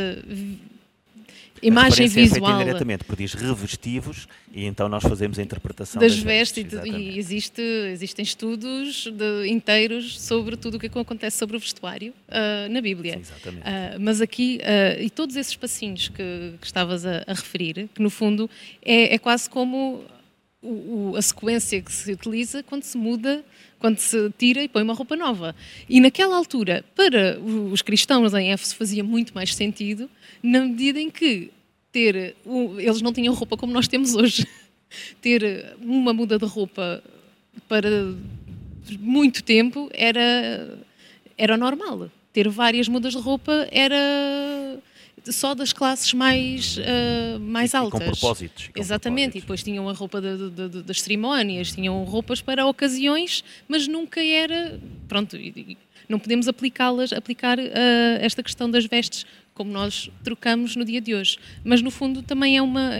imagem 1.62 2.08
visual. 2.08 2.60
É 2.60 2.64
diretamente, 2.64 3.04
porque 3.04 3.22
diz 3.22 3.34
revestivos 3.34 4.26
e 4.52 4.64
então 4.64 4.88
nós 4.88 5.02
fazemos 5.02 5.38
a 5.38 5.42
interpretação 5.42 6.00
das, 6.00 6.14
das 6.14 6.22
vestes. 6.22 6.64
vestes 6.64 6.92
e 6.92 7.18
existe, 7.18 7.62
existem 7.90 8.22
estudos 8.22 9.06
de, 9.06 9.48
inteiros 9.48 10.20
sobre 10.20 10.56
tudo 10.56 10.76
o 10.76 10.80
que 10.80 10.86
acontece 10.86 11.38
sobre 11.38 11.56
o 11.56 11.60
vestuário 11.60 12.12
uh, 12.28 12.70
na 12.70 12.80
Bíblia. 12.80 13.14
Sim, 13.14 13.20
exatamente. 13.20 13.62
Uh, 13.62 14.00
mas 14.00 14.20
aqui, 14.20 14.60
uh, 14.62 15.02
e 15.02 15.08
todos 15.08 15.36
esses 15.36 15.54
passinhos 15.56 16.08
que, 16.08 16.54
que 16.60 16.66
estavas 16.66 17.06
a, 17.06 17.24
a, 17.26 17.32
referir, 17.32 17.88
que 17.94 18.02
no 18.02 18.10
fundo 18.10 18.50
é, 18.82 19.14
é 19.14 19.18
quase 19.18 19.48
como 19.48 20.04
o, 20.62 21.14
a 21.16 21.22
sequência 21.22 21.80
que 21.82 21.92
se 21.92 22.12
utiliza 22.12 22.62
quando 22.62 22.82
se 22.84 22.96
muda 22.96 23.44
quando 23.82 23.98
se 23.98 24.30
tira 24.38 24.62
e 24.62 24.68
põe 24.68 24.80
uma 24.84 24.94
roupa 24.94 25.16
nova. 25.16 25.56
E 25.88 26.00
naquela 26.00 26.36
altura, 26.36 26.84
para 26.94 27.36
os 27.40 27.82
cristãos 27.82 28.32
em 28.32 28.52
Éfeso 28.52 28.76
fazia 28.76 29.02
muito 29.02 29.34
mais 29.34 29.52
sentido, 29.56 30.08
na 30.40 30.60
medida 30.60 31.00
em 31.00 31.10
que 31.10 31.50
ter, 31.90 32.36
eles 32.78 33.02
não 33.02 33.12
tinham 33.12 33.34
roupa 33.34 33.56
como 33.56 33.72
nós 33.72 33.88
temos 33.88 34.14
hoje. 34.14 34.46
ter 35.20 35.74
uma 35.80 36.12
muda 36.12 36.38
de 36.38 36.46
roupa 36.46 37.02
para 37.68 38.14
muito 39.00 39.42
tempo 39.42 39.90
era, 39.92 40.78
era 41.36 41.56
normal. 41.56 42.08
Ter 42.32 42.48
várias 42.48 42.86
mudas 42.86 43.12
de 43.12 43.18
roupa 43.18 43.66
era 43.72 44.78
só 45.30 45.54
das 45.54 45.72
classes 45.72 46.12
mais, 46.12 46.76
uh, 46.78 47.40
mais 47.40 47.72
e, 47.72 47.76
altas. 47.76 48.00
E 48.00 48.04
com 48.04 48.10
propósitos. 48.10 48.68
Com 48.68 48.80
Exatamente, 48.80 49.32
propósitos. 49.32 49.38
e 49.38 49.40
depois 49.42 49.62
tinham 49.62 49.88
a 49.88 49.92
roupa 49.92 50.20
de, 50.20 50.50
de, 50.50 50.68
de, 50.68 50.82
das 50.82 51.00
cerimónias, 51.00 51.72
tinham 51.72 52.02
roupas 52.04 52.40
para 52.40 52.66
ocasiões, 52.66 53.44
mas 53.68 53.86
nunca 53.86 54.22
era. 54.22 54.80
Pronto, 55.08 55.36
não 56.08 56.18
podemos 56.18 56.48
aplicá-las, 56.48 57.12
aplicar 57.12 57.58
uh, 57.58 57.62
esta 58.20 58.42
questão 58.42 58.70
das 58.70 58.86
vestes 58.86 59.24
como 59.54 59.70
nós 59.70 60.10
trocamos 60.24 60.76
no 60.76 60.84
dia 60.84 61.00
de 61.00 61.14
hoje. 61.14 61.38
Mas 61.64 61.82
no 61.82 61.90
fundo 61.90 62.22
também 62.22 62.56
é 62.56 62.62
uma, 62.62 62.90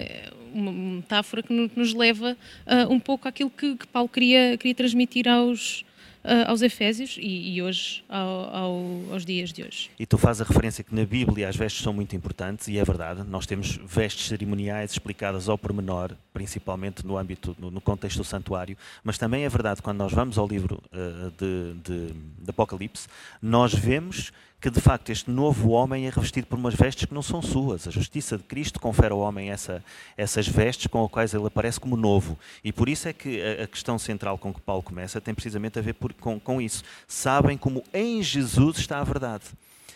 uma 0.53 0.73
metáfora 0.73 1.43
que 1.43 1.53
nos 1.53 1.95
leva 1.95 2.37
uh, 2.67 2.93
um 2.93 3.01
pouco 3.01 3.27
àquilo 3.27 3.51
que, 3.51 3.77
que 3.77 3.87
Paulo 3.87 4.09
queria, 4.09 4.57
queria 4.59 4.75
transmitir 4.75 5.29
aos 5.29 5.85
uh, 6.25 6.49
aos 6.49 6.63
Efésios 6.63 7.17
e, 7.19 7.55
e 7.55 7.63
hoje 7.63 8.05
ao, 8.09 8.55
ao, 8.55 8.85
aos 9.13 9.25
dias 9.25 9.53
de 9.53 9.63
hoje. 9.63 9.91
E 9.99 10.07
tu 10.07 10.19
fazes 10.19 10.43
a 10.43 10.45
referência 10.45 10.83
que 10.85 10.95
na 10.95 11.05
Bíblia 11.05 11.49
as 11.49 11.57
vestes 11.57 11.83
são 11.83 11.93
muito 11.93 12.15
importantes 12.17 12.69
e 12.69 12.79
é 12.79 12.85
verdade, 12.85 13.23
nós 13.25 13.47
temos 13.47 13.79
vestes 13.87 14.27
cerimoniais 14.27 14.93
explicadas 14.93 15.49
ao 15.49 15.59
pormenor, 15.59 16.17
principalmente 16.33 17.07
no 17.07 17.17
âmbito, 17.17 17.57
no, 17.59 17.71
no 17.71 17.81
contexto 17.81 18.19
do 18.19 18.25
santuário, 18.25 18.77
mas 19.05 19.19
também 19.19 19.45
é 19.45 19.49
verdade 19.49 19.83
quando 19.83 19.99
nós 19.99 20.13
vamos 20.13 20.39
ao 20.39 20.47
livro 20.47 20.83
uh, 20.93 21.31
de, 21.31 21.75
de, 21.83 22.13
de 22.13 22.51
Apocalipse, 22.51 23.09
nós 23.41 23.75
vemos 23.75 24.33
que 24.63 24.71
de 24.71 24.81
facto 24.81 25.11
este 25.11 25.29
novo 25.29 25.71
homem 25.71 26.07
é 26.07 26.09
revestido 26.09 26.47
por 26.47 26.57
umas 26.57 26.73
vestes 26.73 27.05
que 27.05 27.13
não 27.13 27.21
são 27.21 27.43
suas. 27.43 27.89
A 27.89 27.91
justiça 27.91 28.39
de 28.39 28.45
Cristo 28.45 28.79
confere 28.79 29.13
ao 29.13 29.19
homem 29.19 29.51
essa, 29.51 29.85
essas 30.17 30.47
vestes 30.47 30.87
com 30.87 31.05
as 31.05 31.11
quais 31.11 31.35
ele 31.35 31.49
aparece 31.49 31.81
como 31.81 31.97
novo. 31.97 32.39
E 32.63 32.73
por 32.73 32.89
isso 32.89 33.09
é 33.09 33.13
que 33.13 33.43
a, 33.43 33.65
a 33.65 33.67
questão 33.67 33.99
central 33.99 34.39
com 34.39 34.55
que 34.55 34.61
Paulo 34.61 34.81
começa 34.81 35.21
tem 35.21 35.35
precisamente 35.35 35.81
a 35.81 35.83
ver 35.83 35.95
por, 35.95 36.15
com, 36.15 36.39
com 36.39 36.61
isso. 36.63 36.85
Sabem 37.09 37.59
como 37.59 37.83
em 37.93 38.23
Jesus 38.23 38.79
está 38.79 39.01
a 39.01 39.05
verdade. 39.05 39.47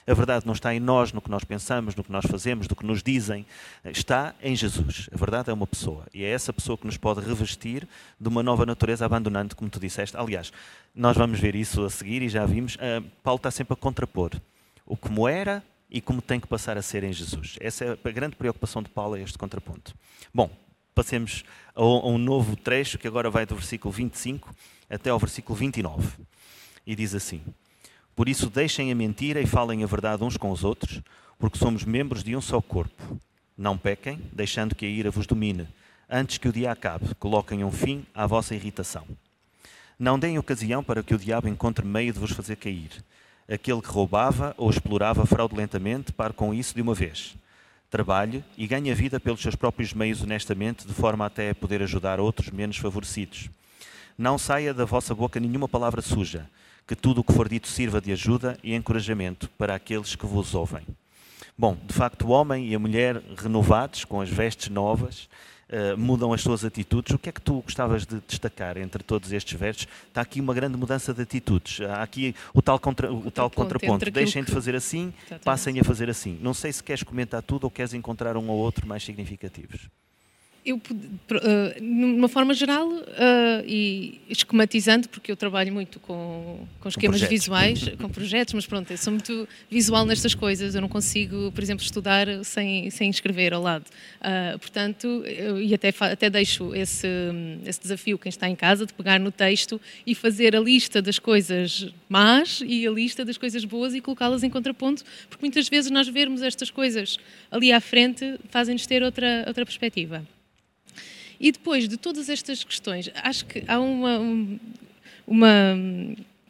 A 0.05 0.15
verdade 0.15 0.45
não 0.45 0.53
está 0.53 0.75
em 0.75 0.81
nós, 0.81 1.13
no 1.13 1.21
que 1.21 1.31
nós 1.31 1.45
pensamos, 1.45 1.95
no 1.95 2.03
que 2.03 2.11
nós 2.11 2.25
fazemos, 2.29 2.67
do 2.67 2.75
que 2.75 2.85
nos 2.85 3.05
dizem. 3.05 3.47
Está 3.85 4.35
em 4.43 4.57
Jesus. 4.57 5.09
A 5.15 5.17
verdade 5.17 5.49
é 5.49 5.53
uma 5.53 5.67
pessoa. 5.67 6.07
E 6.13 6.25
é 6.25 6.29
essa 6.29 6.53
pessoa 6.53 6.77
que 6.77 6.87
nos 6.87 6.97
pode 6.97 7.21
revestir 7.21 7.87
de 8.21 8.29
uma 8.29 8.43
nova 8.43 8.67
natureza, 8.67 9.07
abandonando, 9.07 9.55
como 9.55 9.71
tu 9.71 9.79
disseste. 9.79 10.17
Aliás, 10.17 10.53
nós 10.93 11.17
vamos 11.17 11.39
ver 11.39 11.55
isso 11.55 11.85
a 11.85 11.91
seguir 11.91 12.21
e 12.23 12.29
já 12.29 12.45
vimos. 12.45 12.75
Uh, 12.75 13.05
Paulo 13.23 13.37
está 13.37 13.53
sempre 13.53 13.75
a 13.75 13.77
contrapor 13.77 14.33
o 14.87 14.97
como 14.97 15.27
era 15.29 15.63
e 15.91 16.01
como 16.01 16.23
tem 16.23 16.41
que 16.41 16.47
passar 16.47 16.79
a 16.79 16.83
ser 16.83 17.05
em 17.05 17.13
Jesus. 17.13 17.57
Essa 17.61 17.85
é 17.85 17.99
a 18.09 18.11
grande 18.11 18.37
preocupação 18.37 18.83
de 18.83 18.89
Paulo, 18.89 19.17
é 19.17 19.23
este 19.23 19.37
contraponto. 19.37 19.95
Bom, 20.33 20.51
passemos 20.95 21.45
a 21.75 21.85
um 21.85 22.17
novo 22.17 22.57
trecho 22.57 22.99
que 22.99 23.09
agora 23.09 23.29
vai 23.29 23.45
do 23.45 23.57
versículo 23.57 23.93
25 23.93 24.55
até 24.89 25.11
ao 25.11 25.19
versículo 25.19 25.57
29. 25.57 26.09
E 26.87 26.95
diz 26.95 27.15
assim: 27.15 27.43
Por 28.15 28.29
isso 28.29 28.49
deixem 28.49 28.91
a 28.93 28.95
mentira 28.95 29.41
e 29.41 29.47
falem 29.47 29.83
a 29.83 29.87
verdade 29.87 30.25
uns 30.25 30.37
com 30.37 30.51
os 30.51 30.65
outros, 30.65 31.03
porque 31.39 31.59
somos 31.59 31.85
membros 31.85 32.23
de 32.23 32.37
um 32.37 32.41
só 32.41 32.61
corpo. 32.61 33.21
Não 33.57 33.77
pequem, 33.77 34.21
deixando 34.33 34.75
que 34.75 34.85
a 34.87 34.89
ira 34.89 35.11
vos 35.11 35.27
domine. 35.27 35.67
Antes 36.09 36.39
que 36.39 36.49
o 36.49 36.53
dia 36.53 36.71
acabe, 36.71 37.15
coloquem 37.17 37.65
um 37.65 37.73
fim 37.73 38.07
à 38.15 38.27
vossa 38.27 38.55
irritação. 38.55 39.05
Não 39.99 40.19
deem 40.19 40.39
ocasião 40.39 40.85
para 40.85 41.03
que 41.03 41.15
o 41.15 41.19
diabo 41.19 41.49
encontre 41.49 41.85
meio 41.85 42.13
de 42.13 42.19
vos 42.19 42.31
fazer 42.31 42.57
cair 42.57 42.91
aquele 43.49 43.81
que 43.81 43.89
roubava 43.89 44.55
ou 44.57 44.71
explorava 44.71 45.25
fraudulentamente, 45.25 46.13
pare 46.13 46.33
com 46.33 46.53
isso 46.53 46.75
de 46.75 46.83
uma 46.83 46.95
vez. 46.95 47.35
Trabalhe 47.91 48.45
e 48.57 48.67
ganhe 48.67 48.91
a 48.91 48.95
vida 48.95 49.21
pelos 49.21 49.41
seus 49.41 49.55
próprios 49.55 49.93
meios 49.93 50.23
honestamente, 50.23 50.87
de 50.87 50.93
forma 50.93 51.27
até 51.27 51.51
a 51.51 51.55
poder 51.55 51.83
ajudar 51.83 52.19
outros 52.19 52.51
menos 52.51 52.77
favorecidos. 52.77 53.49
Não 54.19 54.37
saia 54.39 54.75
da 54.75 54.85
vossa 54.85 55.15
boca 55.15 55.39
nenhuma 55.39 55.69
palavra 55.69 56.03
suja, 56.03 56.49
que 56.87 56.97
tudo 56.97 57.21
o 57.21 57.25
que 57.25 57.33
for 57.33 57.49
dito 57.49 57.69
sirva 57.69 58.01
de 58.01 58.13
ajuda 58.13 58.59
e 58.63 58.75
encorajamento 58.75 59.49
para 59.59 59.75
aqueles 59.75 60.15
que 60.15 60.27
vos 60.27 60.55
ouvem. 60.55 60.83
Bom, 61.59 61.77
de 61.87 61.95
facto, 61.95 62.27
o 62.27 62.31
homem 62.31 62.69
e 62.69 62.75
a 62.75 62.79
mulher 62.79 63.23
renovados, 63.37 64.05
com 64.05 64.21
as 64.21 64.29
vestes 64.29 64.69
novas, 64.69 65.29
uh, 65.71 65.97
mudam 65.97 66.33
as 66.33 66.41
suas 66.41 66.65
atitudes. 66.65 67.15
O 67.15 67.19
que 67.19 67.29
é 67.29 67.33
que 67.33 67.41
tu 67.41 67.61
gostavas 67.61 68.07
de 68.07 68.21
destacar 68.27 68.77
entre 68.77 69.03
todos 69.03 69.33
estes 69.33 69.59
versos? 69.59 69.87
Está 70.09 70.21
aqui 70.21 70.41
uma 70.41 70.55
grande 70.55 70.77
mudança 70.77 71.13
de 71.13 71.23
atitudes. 71.23 71.81
Há 71.81 72.03
aqui 72.03 72.35
o 72.55 72.63
tal, 72.63 72.79
contra, 72.79 73.13
o, 73.13 73.27
o 73.27 73.31
tal 73.31 73.51
contraponto. 73.51 74.11
Deixem 74.11 74.45
de 74.45 74.53
fazer 74.53 74.75
assim, 74.75 75.13
passem 75.45 75.79
a 75.81 75.85
fazer 75.85 76.09
assim. 76.11 76.39
Não 76.41 76.55
sei 76.55 76.73
se 76.73 76.83
queres 76.83 77.03
comentar 77.03 77.43
tudo 77.43 77.65
ou 77.65 77.71
queres 77.71 77.95
encontrar 77.95 78.37
um 78.37 78.49
ou 78.49 78.59
outro 78.59 78.87
mais 78.87 79.03
significativos 79.03 79.89
eu, 80.67 80.77
uh, 80.79 80.81
numa 81.81 82.29
forma 82.29 82.53
geral, 82.53 82.89
uh, 82.89 83.65
e 83.65 84.21
esquematizando, 84.29 85.09
porque 85.09 85.31
eu 85.31 85.37
trabalho 85.37 85.73
muito 85.73 86.01
com, 86.01 86.67
com 86.81 86.89
esquemas 86.89 87.23
com 87.23 87.29
visuais, 87.29 87.89
com 88.01 88.09
projetos, 88.09 88.53
mas 88.53 88.67
pronto, 88.67 88.91
eu 88.91 88.99
sou 88.99 89.13
muito 89.13 89.49
visual 89.71 90.05
nestas 90.05 90.35
coisas, 90.35 90.75
eu 90.75 90.81
não 90.81 90.89
consigo, 90.89 91.53
por 91.53 91.63
exemplo, 91.63 91.85
estudar 91.85 92.27
sem, 92.43 92.91
sem 92.91 93.09
escrever 93.09 93.55
ao 93.55 93.63
lado. 93.63 93.85
Uh, 94.21 94.59
portanto, 94.59 95.07
eu, 95.25 95.63
e 95.63 95.73
até, 95.73 95.95
até 96.01 96.29
deixo 96.29 96.75
esse, 96.75 97.07
esse 97.65 97.81
desafio, 97.81 98.19
quem 98.19 98.29
está 98.29 98.49
em 98.49 98.57
casa, 98.57 98.85
de 98.85 98.93
pegar 98.93 99.21
no 99.21 99.31
texto 99.31 99.81
e 100.05 100.17
fazer 100.17 100.57
a 100.57 100.61
lista 100.61 101.01
das 101.01 101.21
coisas 101.21 101.93
más 102.09 102.61
e 102.67 102.85
a 102.85 102.91
lista 102.91 103.25
das 103.25 103.39
coisas 103.39 103.65
boas 103.65 103.95
e 103.95 104.01
colocá-las 104.01 104.43
em 104.43 104.51
contraponto, 104.51 105.05
porque 105.31 105.45
muitas 105.45 105.69
vezes 105.69 105.93
nós 105.93 106.09
vermos 106.09 106.43
estas 106.43 106.71
coisas 106.71 107.19
ali 107.53 107.71
à 107.71 107.81
frente 107.81 108.37
fazem-nos 108.51 108.85
ter 108.85 109.05
outra, 109.05 109.45
outra 109.47 109.65
perspectiva. 109.65 110.27
E 111.39 111.53
depois 111.53 111.89
de 111.89 111.97
todas 111.97 112.29
estas 112.29 112.65
questões, 112.65 113.11
acho 113.23 113.47
que 113.47 113.63
há 113.67 113.79
uma, 113.79 114.19
uma, 115.27 115.75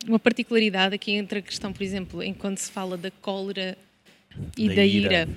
uma 0.07 0.18
particularidade 0.18 0.94
aqui 0.94 1.12
entre 1.12 1.40
a 1.40 1.42
questão, 1.42 1.72
por 1.72 1.83
exemplo, 1.83 2.22
em 2.22 2.33
quando 2.33 2.59
se 2.59 2.70
fala 2.70 2.96
da 2.96 3.11
cólera 3.11 3.77
e 4.57 4.68
da, 4.68 4.75
da 4.77 4.85
ira. 4.85 5.14
ira. 5.14 5.29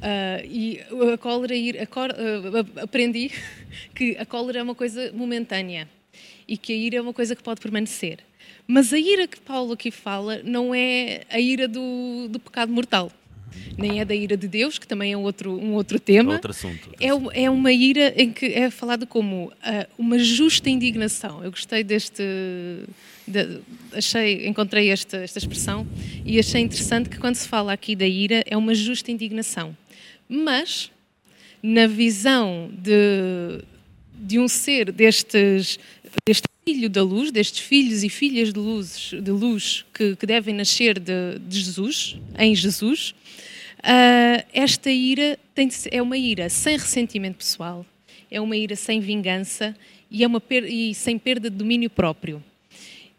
Uh, 0.00 0.46
e 0.46 0.80
a 1.12 1.18
cólera, 1.18 1.54
a 1.82 1.86
cor, 1.86 2.10
uh, 2.10 2.80
aprendi 2.82 3.30
que 3.94 4.16
a 4.18 4.24
cólera 4.24 4.60
é 4.60 4.62
uma 4.62 4.74
coisa 4.74 5.12
momentânea 5.12 5.88
e 6.46 6.56
que 6.56 6.72
a 6.72 6.76
ira 6.76 6.96
é 6.96 7.00
uma 7.00 7.12
coisa 7.12 7.36
que 7.36 7.42
pode 7.42 7.60
permanecer. 7.60 8.18
Mas 8.66 8.92
a 8.92 8.98
ira 8.98 9.26
que 9.26 9.40
Paulo 9.40 9.72
aqui 9.72 9.90
fala 9.90 10.40
não 10.44 10.74
é 10.74 11.22
a 11.28 11.40
ira 11.40 11.66
do, 11.66 12.28
do 12.28 12.38
pecado 12.38 12.72
mortal. 12.72 13.10
Nem 13.76 14.00
é 14.00 14.04
da 14.04 14.14
ira 14.14 14.36
de 14.36 14.48
Deus, 14.48 14.78
que 14.78 14.86
também 14.86 15.12
é 15.12 15.16
outro, 15.16 15.52
um 15.52 15.74
outro 15.74 15.98
tema. 15.98 16.34
Outro 16.34 16.50
assunto. 16.50 16.90
É, 17.00 17.44
é 17.44 17.50
uma 17.50 17.72
ira 17.72 18.12
em 18.16 18.32
que 18.32 18.46
é 18.46 18.70
falado 18.70 19.06
como 19.06 19.46
uh, 19.46 19.52
uma 19.98 20.18
justa 20.18 20.68
indignação. 20.68 21.42
Eu 21.42 21.50
gostei 21.50 21.82
deste. 21.84 22.22
De, 23.26 23.60
achei, 23.92 24.46
encontrei 24.46 24.90
esta, 24.90 25.18
esta 25.18 25.38
expressão 25.38 25.86
e 26.24 26.38
achei 26.38 26.60
interessante 26.60 27.08
que 27.08 27.18
quando 27.18 27.36
se 27.36 27.46
fala 27.46 27.72
aqui 27.72 27.94
da 27.94 28.06
ira 28.06 28.42
é 28.46 28.56
uma 28.56 28.74
justa 28.74 29.10
indignação. 29.10 29.76
Mas, 30.28 30.90
na 31.62 31.86
visão 31.86 32.70
de, 32.72 33.62
de 34.14 34.38
um 34.38 34.48
ser 34.48 34.90
destes, 34.90 35.78
deste 36.26 36.48
filho 36.70 36.88
da 36.88 37.02
luz, 37.02 37.32
destes 37.32 37.58
filhos 37.58 38.04
e 38.04 38.08
filhas 38.08 38.52
de 38.52 38.60
luz, 38.60 39.10
de 39.12 39.30
luz 39.32 39.84
que, 39.92 40.14
que 40.14 40.24
devem 40.24 40.54
nascer 40.54 41.00
de, 41.00 41.36
de, 41.40 41.60
Jesus, 41.60 42.16
em 42.38 42.54
Jesus, 42.54 43.12
uh, 43.78 44.46
esta 44.52 44.88
ira 44.88 45.36
tem 45.52 45.68
é 45.90 46.00
uma 46.00 46.16
ira 46.16 46.48
sem 46.48 46.76
ressentimento 46.76 47.38
pessoal, 47.38 47.84
é 48.30 48.40
uma 48.40 48.56
ira 48.56 48.76
sem 48.76 49.00
vingança 49.00 49.76
e, 50.08 50.22
é 50.22 50.26
uma 50.28 50.40
per, 50.40 50.64
e 50.64 50.94
sem 50.94 51.18
perda 51.18 51.50
de 51.50 51.56
domínio 51.56 51.90
próprio. 51.90 52.40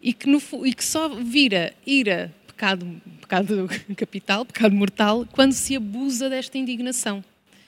E 0.01 0.13
que, 0.13 0.27
no, 0.27 0.41
e 0.65 0.73
que 0.73 0.83
só 0.83 1.09
vira 1.09 1.73
ira, 1.85 2.33
pecado, 2.47 3.01
pecado 3.19 3.69
capital, 3.97 4.45
pecado 4.45 4.73
mortal, 4.73 5.27
quando 5.33 5.51
se 5.51 5.75
abusa 5.75 6.29
desta 6.29 6.57
indignação. 6.57 7.21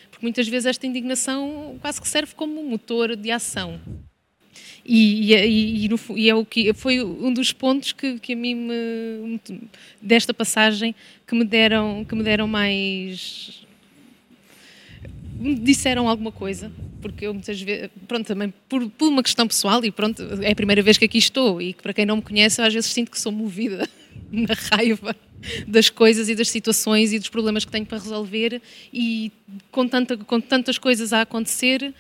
Porque 0.10 0.26
muitas 0.26 0.48
vezes 0.48 0.66
esta 0.66 0.88
indignação 0.88 1.78
quase 1.82 2.00
que 2.00 2.08
serve 2.08 2.34
como 2.36 2.64
motor 2.64 3.18
de 3.18 3.30
ação. 3.32 3.82
E, 4.86 5.34
e, 5.34 5.86
e, 5.86 5.90
no, 5.90 6.00
e, 6.16 6.30
é 6.30 6.36
o 6.36 6.46
que 6.46 6.74
foi 6.74 7.02
um 7.02 7.34
dos 7.34 7.54
pontos 7.54 7.94
que, 7.94 8.20
que 8.20 8.34
a 8.34 8.36
mim 8.36 8.56
me, 8.56 9.40
desta 10.02 10.34
passagem 10.34 10.94
que 11.26 11.34
me 11.34 11.46
deram 11.46 12.04
que 12.04 12.14
me 12.14 12.22
deram 12.22 12.48
mais 12.48 13.66
me 15.40 15.56
disseram 15.56 16.10
alguma 16.10 16.34
coisa 16.34 16.70
porque 17.02 17.26
eu 17.26 17.34
muitas 17.34 17.62
vezes 17.62 17.90
pronto 18.10 18.28
também 18.28 18.54
por, 18.68 18.90
por, 18.90 19.08
uma 19.08 19.24
questão 19.24 19.48
pessoal 19.48 19.84
e 19.86 19.92
pronto 19.92 20.22
é 20.42 20.52
a 20.52 20.56
primeira 20.56 20.82
vez 20.82 20.98
que 20.98 21.06
aqui 21.06 21.18
estou 21.18 21.62
e 21.62 21.72
que 21.72 21.82
para 21.82 21.94
quem 21.94 22.06
não 22.06 22.18
me 22.18 22.22
conhece 22.22 22.60
eu 22.60 22.66
às 22.66 22.74
vezes 22.74 22.92
sinto 22.92 23.10
que 23.10 23.20
sou 23.20 23.32
movida 23.32 23.88
na 24.30 24.54
raiva 24.54 25.16
das 25.66 25.90
coisas 25.90 26.28
e 26.28 26.36
das 26.36 26.50
situações 26.50 27.14
e 27.14 27.20
dos 27.20 27.30
problemas 27.30 27.64
que 27.64 27.72
tenho 27.72 27.86
para 27.86 28.00
resolver 28.00 28.62
e 28.94 29.32
com, 29.72 29.88
tanta, 29.88 30.18
com 30.18 30.42
tantas 30.42 30.78
coisas 30.78 31.14
a 31.14 31.22
acontecer 31.22 31.94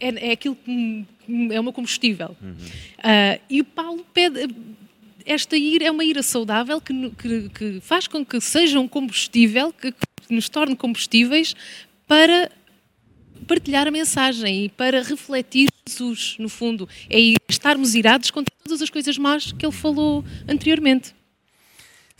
é, 0.00 0.28
é 0.28 0.32
aquilo 0.32 0.56
que 0.56 1.06
é 1.50 1.60
o 1.60 1.62
meu 1.62 1.72
combustível. 1.72 2.36
Uhum. 2.40 2.52
Uh, 2.52 3.40
e 3.48 3.60
o 3.60 3.64
Paulo 3.64 4.04
pede. 4.12 4.54
Esta 5.24 5.56
ira 5.56 5.84
é 5.84 5.90
uma 5.90 6.04
ira 6.04 6.22
saudável 6.22 6.80
que, 6.80 7.10
que, 7.10 7.48
que 7.50 7.80
faz 7.80 8.08
com 8.08 8.24
que 8.24 8.40
seja 8.40 8.80
um 8.80 8.88
combustível, 8.88 9.72
que, 9.72 9.92
que 9.92 10.34
nos 10.34 10.48
torne 10.48 10.74
combustíveis 10.74 11.54
para 12.08 12.50
partilhar 13.46 13.86
a 13.86 13.90
mensagem 13.90 14.64
e 14.64 14.68
para 14.68 15.02
refletir 15.02 15.68
Jesus, 15.86 16.36
no 16.38 16.48
fundo. 16.48 16.88
É 17.08 17.18
estarmos 17.48 17.94
irados 17.94 18.30
contra 18.30 18.52
todas 18.64 18.82
as 18.82 18.90
coisas 18.90 19.18
más 19.18 19.52
que 19.52 19.64
ele 19.64 19.72
falou 19.72 20.24
anteriormente. 20.48 21.14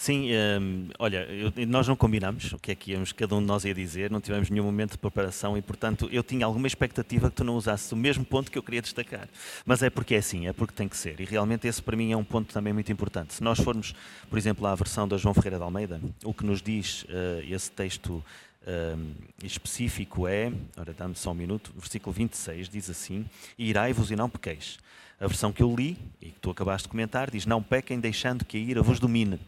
Sim, 0.02 0.30
um, 0.60 0.88
olha, 0.98 1.18
eu, 1.30 1.52
nós 1.68 1.86
não 1.86 1.94
combinamos 1.94 2.52
o 2.52 2.58
que 2.58 2.72
é 2.72 2.74
que 2.74 2.90
íamos, 2.90 3.12
cada 3.12 3.36
um 3.36 3.40
de 3.40 3.46
nós 3.46 3.64
ia 3.64 3.72
dizer, 3.72 4.10
não 4.10 4.20
tivemos 4.20 4.50
nenhum 4.50 4.64
momento 4.64 4.90
de 4.90 4.98
preparação 4.98 5.56
e, 5.56 5.62
portanto, 5.62 6.08
eu 6.10 6.24
tinha 6.24 6.44
alguma 6.44 6.66
expectativa 6.66 7.30
que 7.30 7.36
tu 7.36 7.44
não 7.44 7.54
usasses 7.54 7.92
o 7.92 7.96
mesmo 7.96 8.24
ponto 8.24 8.50
que 8.50 8.58
eu 8.58 8.64
queria 8.64 8.82
destacar. 8.82 9.28
Mas 9.64 9.80
é 9.80 9.88
porque 9.88 10.16
é 10.16 10.18
assim, 10.18 10.48
é 10.48 10.52
porque 10.52 10.74
tem 10.74 10.88
que 10.88 10.96
ser. 10.96 11.20
E 11.20 11.24
realmente 11.24 11.68
esse 11.68 11.80
para 11.80 11.96
mim 11.96 12.10
é 12.10 12.16
um 12.16 12.24
ponto 12.24 12.52
também 12.52 12.72
muito 12.72 12.90
importante. 12.90 13.32
Se 13.32 13.44
nós 13.44 13.60
formos, 13.60 13.94
por 14.28 14.36
exemplo, 14.36 14.66
à 14.66 14.74
versão 14.74 15.06
da 15.06 15.16
João 15.16 15.34
Ferreira 15.34 15.58
de 15.58 15.62
Almeida, 15.62 16.00
o 16.24 16.34
que 16.34 16.44
nos 16.44 16.60
diz 16.60 17.04
uh, 17.04 17.08
esse 17.48 17.70
texto 17.70 18.24
um, 18.66 19.12
específico 19.44 20.26
é, 20.26 20.52
ora 20.76 20.92
dá-me 20.92 21.14
só 21.14 21.30
um 21.30 21.34
minuto, 21.34 21.72
versículo 21.76 22.12
26 22.12 22.68
diz 22.68 22.90
assim: 22.90 23.24
Irai-vos 23.56 24.10
e 24.10 24.16
não 24.16 24.28
pequeis. 24.28 24.80
A 25.20 25.28
versão 25.28 25.52
que 25.52 25.62
eu 25.62 25.72
li 25.72 25.96
e 26.20 26.26
que 26.26 26.40
tu 26.40 26.50
acabaste 26.50 26.88
de 26.88 26.90
comentar 26.90 27.30
diz: 27.30 27.46
Não 27.46 27.62
pequem, 27.62 28.00
deixando 28.00 28.44
que 28.44 28.56
a 28.56 28.60
ira 28.60 28.82
vos 28.82 28.98
domine. 28.98 29.38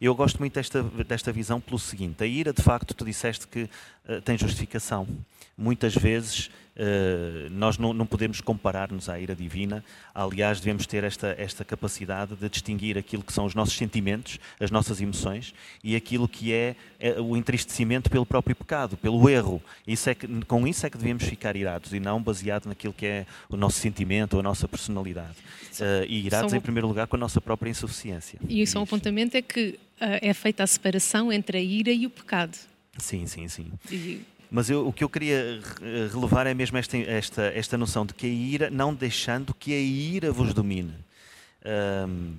Eu 0.00 0.14
gosto 0.14 0.38
muito 0.38 0.54
desta, 0.54 0.82
desta 0.82 1.30
visão 1.30 1.60
pelo 1.60 1.78
seguinte: 1.78 2.24
a 2.24 2.26
ira, 2.26 2.52
de 2.52 2.62
facto, 2.62 2.94
tu 2.94 3.04
disseste 3.04 3.46
que 3.46 3.64
uh, 4.08 4.20
tem 4.24 4.38
justificação. 4.38 5.06
Muitas 5.56 5.94
vezes 5.94 6.50
nós 7.50 7.78
não, 7.78 7.92
não 7.92 8.06
podemos 8.06 8.40
comparar-nos 8.40 9.08
à 9.08 9.18
ira 9.18 9.34
divina. 9.34 9.84
Aliás, 10.14 10.60
devemos 10.60 10.86
ter 10.86 11.04
esta, 11.04 11.34
esta 11.38 11.64
capacidade 11.64 12.34
de 12.34 12.48
distinguir 12.48 12.96
aquilo 12.96 13.22
que 13.22 13.32
são 13.32 13.44
os 13.44 13.54
nossos 13.54 13.76
sentimentos, 13.76 14.38
as 14.58 14.70
nossas 14.70 15.00
emoções 15.00 15.54
e 15.84 15.94
aquilo 15.94 16.28
que 16.28 16.52
é, 16.52 16.76
é 16.98 17.20
o 17.20 17.36
entristecimento 17.36 18.10
pelo 18.10 18.24
próprio 18.24 18.56
pecado, 18.56 18.96
pelo 18.96 19.28
erro. 19.28 19.62
Isso 19.86 20.10
é 20.10 20.14
que, 20.14 20.26
com 20.44 20.66
isso 20.66 20.86
é 20.86 20.90
que 20.90 20.96
devemos 20.96 21.24
ficar 21.24 21.56
irados 21.56 21.92
e 21.92 22.00
não 22.00 22.22
baseado 22.22 22.66
naquilo 22.66 22.92
que 22.92 23.06
é 23.06 23.26
o 23.48 23.56
nosso 23.56 23.78
sentimento 23.78 24.38
a 24.38 24.42
nossa 24.42 24.66
personalidade. 24.66 25.36
Uh, 25.78 26.04
e 26.08 26.26
irados, 26.26 26.52
em 26.52 26.60
primeiro 26.60 26.88
lugar, 26.88 27.06
com 27.06 27.16
a 27.16 27.18
nossa 27.18 27.40
própria 27.40 27.70
insuficiência. 27.70 28.38
E 28.48 28.66
só 28.66 28.80
um 28.80 28.82
apontamento 28.82 29.36
é 29.36 29.42
que 29.42 29.78
uh, 30.00 30.18
é 30.20 30.34
feita 30.34 30.62
a 30.62 30.66
separação 30.66 31.32
entre 31.32 31.58
a 31.58 31.60
ira 31.60 31.90
e 31.90 32.06
o 32.06 32.10
pecado. 32.10 32.56
Sim, 32.98 33.26
sim, 33.26 33.48
sim. 33.48 33.70
E... 33.90 34.20
Mas 34.50 34.68
eu, 34.68 34.86
o 34.86 34.92
que 34.92 35.04
eu 35.04 35.08
queria 35.08 35.60
relevar 36.12 36.46
é 36.46 36.52
mesmo 36.52 36.76
esta, 36.76 36.96
esta, 36.96 37.42
esta 37.54 37.78
noção 37.78 38.04
de 38.04 38.14
que 38.14 38.26
a 38.26 38.28
ira, 38.28 38.70
não 38.70 38.92
deixando 38.92 39.54
que 39.54 39.72
a 39.72 39.78
ira 39.78 40.32
vos 40.32 40.52
domine. 40.52 40.94
Um, 41.64 42.34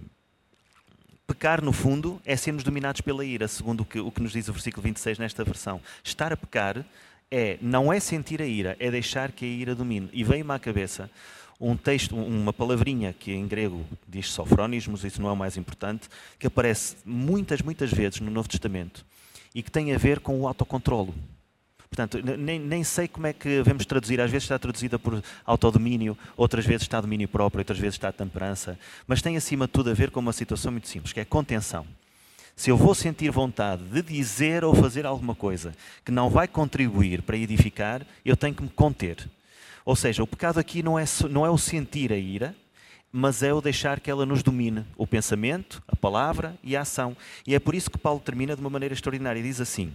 pecar, 1.25 1.61
no 1.63 1.71
fundo, 1.71 2.21
é 2.25 2.35
sermos 2.35 2.63
dominados 2.63 2.99
pela 2.99 3.23
ira, 3.23 3.47
segundo 3.47 3.81
o 3.81 3.85
que, 3.85 3.99
o 3.99 4.11
que 4.11 4.21
nos 4.21 4.33
diz 4.33 4.49
o 4.49 4.53
versículo 4.53 4.83
26 4.83 5.19
nesta 5.19 5.43
versão. 5.45 5.79
Estar 6.03 6.33
a 6.33 6.37
pecar 6.37 6.85
é, 7.31 7.57
não 7.61 7.93
é 7.93 7.99
sentir 7.99 8.41
a 8.41 8.45
ira, 8.45 8.75
é 8.77 8.91
deixar 8.91 9.31
que 9.31 9.45
a 9.45 9.47
ira 9.47 9.73
domine. 9.73 10.09
E 10.11 10.23
veio-me 10.23 10.51
à 10.51 10.59
cabeça 10.59 11.09
um 11.61 11.77
texto, 11.77 12.15
uma 12.15 12.51
palavrinha 12.51 13.13
que 13.13 13.31
em 13.31 13.47
grego 13.47 13.85
diz 14.07 14.31
sofrónismos, 14.31 15.05
isso 15.05 15.21
não 15.21 15.29
é 15.29 15.31
o 15.31 15.37
mais 15.37 15.55
importante, 15.55 16.09
que 16.39 16.47
aparece 16.47 16.97
muitas, 17.05 17.61
muitas 17.61 17.91
vezes 17.91 18.19
no 18.19 18.31
Novo 18.31 18.49
Testamento 18.49 19.05
e 19.53 19.61
que 19.61 19.71
tem 19.71 19.93
a 19.93 19.97
ver 19.97 20.19
com 20.19 20.41
o 20.41 20.47
autocontrolo. 20.47 21.13
Portanto, 21.93 22.25
nem, 22.37 22.57
nem 22.57 22.85
sei 22.85 23.05
como 23.05 23.27
é 23.27 23.33
que 23.33 23.49
devemos 23.49 23.85
traduzir. 23.85 24.21
Às 24.21 24.31
vezes 24.31 24.45
está 24.45 24.57
traduzida 24.57 24.97
por 24.97 25.21
autodomínio, 25.45 26.17
outras 26.37 26.65
vezes 26.65 26.83
está 26.83 27.01
domínio 27.01 27.27
próprio, 27.27 27.59
outras 27.59 27.77
vezes 27.77 27.95
está 27.95 28.09
temperança. 28.13 28.79
Mas 29.05 29.21
tem 29.21 29.35
acima 29.35 29.65
de 29.67 29.73
tudo 29.73 29.89
a 29.89 29.93
ver 29.93 30.09
com 30.09 30.21
uma 30.21 30.31
situação 30.31 30.71
muito 30.71 30.87
simples, 30.87 31.11
que 31.11 31.19
é 31.19 31.25
contenção. 31.25 31.85
Se 32.55 32.69
eu 32.69 32.77
vou 32.77 32.95
sentir 32.95 33.29
vontade 33.29 33.83
de 33.83 34.01
dizer 34.01 34.63
ou 34.63 34.73
fazer 34.73 35.05
alguma 35.05 35.35
coisa 35.35 35.73
que 36.05 36.13
não 36.13 36.29
vai 36.29 36.47
contribuir 36.47 37.23
para 37.23 37.35
edificar, 37.35 38.07
eu 38.23 38.37
tenho 38.37 38.55
que 38.55 38.63
me 38.63 38.69
conter. 38.69 39.29
Ou 39.83 39.93
seja, 39.93 40.23
o 40.23 40.27
pecado 40.27 40.61
aqui 40.61 40.81
não 40.81 40.97
é, 40.97 41.03
não 41.29 41.45
é 41.45 41.49
o 41.49 41.57
sentir 41.57 42.13
a 42.13 42.17
ira, 42.17 42.55
mas 43.11 43.43
é 43.43 43.53
o 43.53 43.59
deixar 43.59 43.99
que 43.99 44.09
ela 44.09 44.25
nos 44.25 44.41
domine, 44.41 44.85
o 44.95 45.05
pensamento, 45.05 45.83
a 45.89 45.95
palavra 45.97 46.57
e 46.63 46.77
a 46.77 46.81
ação. 46.81 47.17
E 47.45 47.53
é 47.53 47.59
por 47.59 47.75
isso 47.75 47.91
que 47.91 47.97
Paulo 47.97 48.21
termina 48.21 48.55
de 48.55 48.61
uma 48.61 48.69
maneira 48.69 48.93
extraordinária 48.93 49.43
diz 49.43 49.59
assim: 49.59 49.93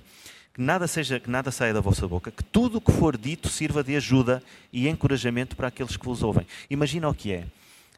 que 0.57 0.63
nada 0.63 0.87
seja, 0.87 1.21
que 1.21 1.29
nada 1.29 1.51
saia 1.51 1.75
da 1.75 1.83
vossa 1.83 2.09
boca, 2.09 2.31
que 2.31 2.43
tudo 2.43 2.79
o 2.79 2.81
que 2.81 2.91
for 2.91 3.15
dito 3.15 3.47
sirva 3.47 3.85
de 3.85 3.95
ajuda 3.95 4.43
e 4.73 4.89
encorajamento 4.89 5.55
para 5.55 5.69
aqueles 5.69 5.99
que 5.99 6.05
vos 6.07 6.23
ouvem. 6.23 6.47
Imagina 6.71 7.07
o 7.11 7.15
que 7.15 7.31
é. 7.31 7.45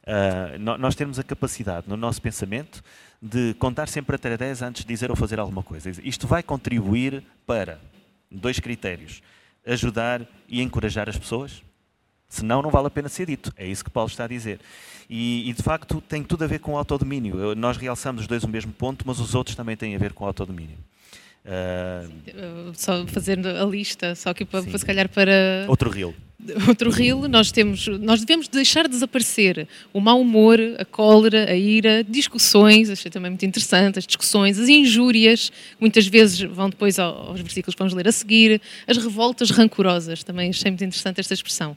Uh, 0.02 0.58
nós 0.58 0.96
temos 0.96 1.20
a 1.20 1.22
capacidade 1.22 1.88
no 1.88 1.96
nosso 1.96 2.20
pensamento 2.20 2.82
de 3.22 3.54
contar 3.60 3.86
sempre 3.86 4.16
até 4.16 4.36
10 4.36 4.62
antes 4.62 4.82
de 4.82 4.88
dizer 4.88 5.08
ou 5.08 5.16
fazer 5.16 5.38
alguma 5.38 5.62
coisa. 5.62 5.88
Isto 6.02 6.26
vai 6.26 6.42
contribuir 6.42 7.22
para 7.46 7.78
dois 8.28 8.58
critérios: 8.58 9.22
ajudar 9.64 10.26
e 10.48 10.60
encorajar 10.60 11.08
as 11.08 11.16
pessoas 11.16 11.62
Senão 12.28 12.60
não 12.60 12.70
vale 12.70 12.88
a 12.88 12.90
pena 12.90 13.08
ser 13.08 13.26
dito. 13.26 13.50
É 13.56 13.66
isso 13.66 13.82
que 13.82 13.90
Paulo 13.90 14.10
está 14.10 14.24
a 14.24 14.28
dizer. 14.28 14.60
E, 15.08 15.48
e, 15.48 15.52
de 15.54 15.62
facto 15.62 16.02
tem 16.02 16.22
tudo 16.22 16.44
a 16.44 16.46
ver 16.46 16.58
com 16.58 16.72
o 16.72 16.76
autodomínio. 16.76 17.54
Nós 17.54 17.78
realçamos 17.78 18.22
os 18.22 18.26
dois 18.26 18.44
o 18.44 18.48
mesmo 18.48 18.72
ponto, 18.72 19.06
mas 19.06 19.18
os 19.18 19.34
outros 19.34 19.56
também 19.56 19.76
têm 19.76 19.96
a 19.96 19.98
ver 19.98 20.12
com 20.12 20.24
o 20.24 20.26
autodomínio. 20.26 20.76
Uh... 21.44 22.72
Só 22.74 23.06
fazendo 23.06 23.48
a 23.48 23.64
lista, 23.64 24.14
só 24.14 24.34
que 24.34 24.44
para, 24.44 24.62
se 24.62 24.84
calhar 24.84 25.08
para. 25.08 25.64
Outro 25.68 25.90
reel 25.90 26.14
outro 26.68 26.90
rio, 26.90 27.26
nós 27.26 27.50
temos, 27.50 27.88
nós 27.88 28.20
devemos 28.20 28.46
deixar 28.46 28.86
desaparecer 28.86 29.66
o 29.92 30.00
mau 30.00 30.20
humor, 30.20 30.58
a 30.78 30.84
cólera, 30.84 31.50
a 31.50 31.56
ira, 31.56 32.04
discussões, 32.04 32.88
achei 32.90 33.10
também 33.10 33.30
muito 33.30 33.44
interessante, 33.44 33.98
as 33.98 34.06
discussões, 34.06 34.58
as 34.58 34.68
injúrias, 34.68 35.50
muitas 35.80 36.06
vezes 36.06 36.40
vão 36.40 36.70
depois 36.70 36.98
aos 36.98 37.40
versículos 37.40 37.74
que 37.74 37.78
vamos 37.78 37.92
ler 37.92 38.06
a 38.06 38.12
seguir, 38.12 38.60
as 38.86 38.96
revoltas 38.96 39.50
rancorosas, 39.50 40.22
também 40.22 40.50
achei 40.50 40.70
muito 40.70 40.84
interessante 40.84 41.18
esta 41.18 41.34
expressão. 41.34 41.76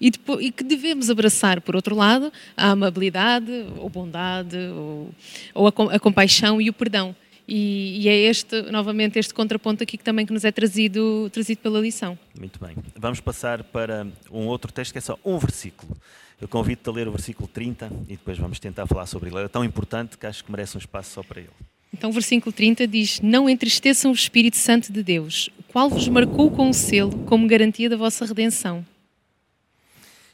E, 0.00 0.10
depois, 0.10 0.44
e 0.44 0.50
que 0.50 0.64
devemos 0.64 1.08
abraçar, 1.08 1.60
por 1.60 1.76
outro 1.76 1.94
lado, 1.94 2.32
a 2.56 2.70
amabilidade, 2.70 3.66
ou 3.76 3.88
bondade, 3.88 4.56
ou, 4.56 5.10
ou 5.54 5.66
a, 5.68 5.94
a 5.94 6.00
compaixão 6.00 6.60
e 6.60 6.68
o 6.68 6.72
perdão. 6.72 7.14
E, 7.50 8.02
e, 8.02 8.08
é 8.08 8.14
este, 8.14 8.62
novamente, 8.70 9.18
este 9.18 9.34
contraponto 9.34 9.82
aqui 9.82 9.98
que 9.98 10.04
também 10.04 10.24
que 10.24 10.32
nos 10.32 10.44
é 10.44 10.52
trazido, 10.52 11.28
trazido 11.30 11.58
pela 11.58 11.80
lição. 11.80 12.16
Muito 12.38 12.64
bem. 12.64 12.76
Vamos 12.94 13.18
passar 13.18 13.64
para 13.64 14.06
um 14.30 14.46
outro 14.46 14.72
texto 14.72 14.92
que 14.92 14.98
é 14.98 15.00
só 15.00 15.18
um 15.24 15.36
versículo. 15.36 15.96
Eu 16.40 16.46
convido-te 16.46 16.88
a 16.88 16.92
ler 16.92 17.08
o 17.08 17.10
versículo 17.10 17.48
30 17.48 17.90
e 18.04 18.12
depois 18.12 18.38
vamos 18.38 18.60
tentar 18.60 18.86
falar 18.86 19.06
sobre 19.06 19.30
ele. 19.30 19.40
É 19.40 19.48
tão 19.48 19.64
importante 19.64 20.16
que 20.16 20.26
acho 20.26 20.44
que 20.44 20.52
merece 20.52 20.76
um 20.76 20.78
espaço 20.78 21.10
só 21.10 21.24
para 21.24 21.40
ele. 21.40 21.50
Então, 21.92 22.10
o 22.10 22.12
versículo 22.12 22.52
30 22.52 22.86
diz: 22.86 23.20
Não 23.20 23.50
entristeçam 23.50 24.12
o 24.12 24.14
Espírito 24.14 24.56
Santo 24.56 24.92
de 24.92 25.02
Deus, 25.02 25.50
o 25.58 25.64
qual 25.64 25.90
vos 25.90 26.06
marcou 26.06 26.52
com 26.52 26.70
o 26.70 26.72
selo 26.72 27.18
como 27.24 27.48
garantia 27.48 27.90
da 27.90 27.96
vossa 27.96 28.24
redenção. 28.24 28.86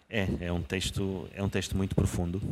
É, 0.08 0.28
é 0.42 0.52
um 0.52 0.60
texto, 0.60 1.26
é 1.34 1.42
um 1.42 1.48
texto 1.48 1.74
muito 1.74 1.94
profundo 1.94 2.42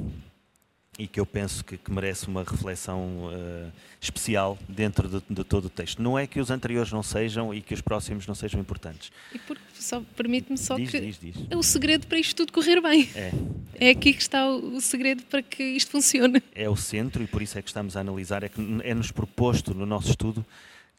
e 0.98 1.06
que 1.06 1.18
eu 1.18 1.26
penso 1.26 1.64
que, 1.64 1.76
que 1.76 1.90
merece 1.90 2.28
uma 2.28 2.44
reflexão 2.44 3.26
uh, 3.26 3.72
especial 4.00 4.58
dentro 4.68 5.08
de, 5.08 5.22
de, 5.28 5.44
todo 5.44 5.66
o 5.66 5.70
texto. 5.70 6.00
Não 6.00 6.18
é 6.18 6.26
que 6.26 6.38
os 6.40 6.50
anteriores 6.50 6.92
não 6.92 7.02
sejam 7.02 7.52
e 7.52 7.60
que 7.60 7.74
os 7.74 7.80
próximos 7.80 8.26
não 8.26 8.34
sejam 8.34 8.60
importantes. 8.60 9.10
E 9.34 9.38
porque 9.38 9.62
só 9.74 10.00
permite-me 10.16 10.56
só 10.56 10.76
diz, 10.76 10.90
que 10.90 11.00
diz, 11.00 11.18
diz. 11.18 11.36
é 11.50 11.56
o 11.56 11.62
segredo 11.62 12.06
para 12.06 12.18
isto 12.18 12.36
tudo 12.36 12.52
correr 12.52 12.80
bem. 12.80 13.08
É, 13.14 13.32
É 13.74 13.90
aqui 13.90 14.12
que 14.12 14.22
está 14.22 14.48
o, 14.48 14.76
o 14.76 14.80
segredo 14.80 15.22
para 15.24 15.42
que 15.42 15.62
isto 15.62 15.90
funcione. 15.90 16.42
é 16.54 16.68
o 16.68 16.76
centro 16.76 17.22
e 17.22 17.26
por 17.26 17.42
isso 17.42 17.58
é 17.58 17.62
que 17.62 17.68
estamos 17.68 17.96
a 17.96 18.00
analisar, 18.00 18.42
é 18.42 18.48
que 18.48 18.60
é-nos 18.84 19.10
proposto 19.10 19.74
no 19.74 19.84
nosso 19.84 20.10
estudo 20.10 20.44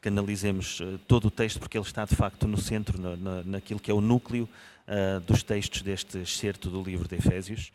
que 0.00 0.08
analisemos 0.08 0.80
eh, 0.82 0.98
todo 1.08 1.28
o 1.28 1.30
texto, 1.30 1.58
porque 1.58 1.76
ele 1.76 1.84
está 1.86 2.04
de 2.04 2.14
facto 2.14 2.46
no 2.46 2.58
centro, 2.58 3.00
na, 3.00 3.16
na, 3.16 3.42
naquilo 3.44 3.80
que 3.80 3.90
é 3.90 3.94
o 3.94 4.00
núcleo 4.00 4.46
ah, 4.86 5.20
dos 5.26 5.42
textos 5.42 5.80
deste 5.80 6.18
excerto 6.18 6.70
do 6.70 6.82
livro 6.82 7.08
de 7.08 7.16
Efésios, 7.16 7.72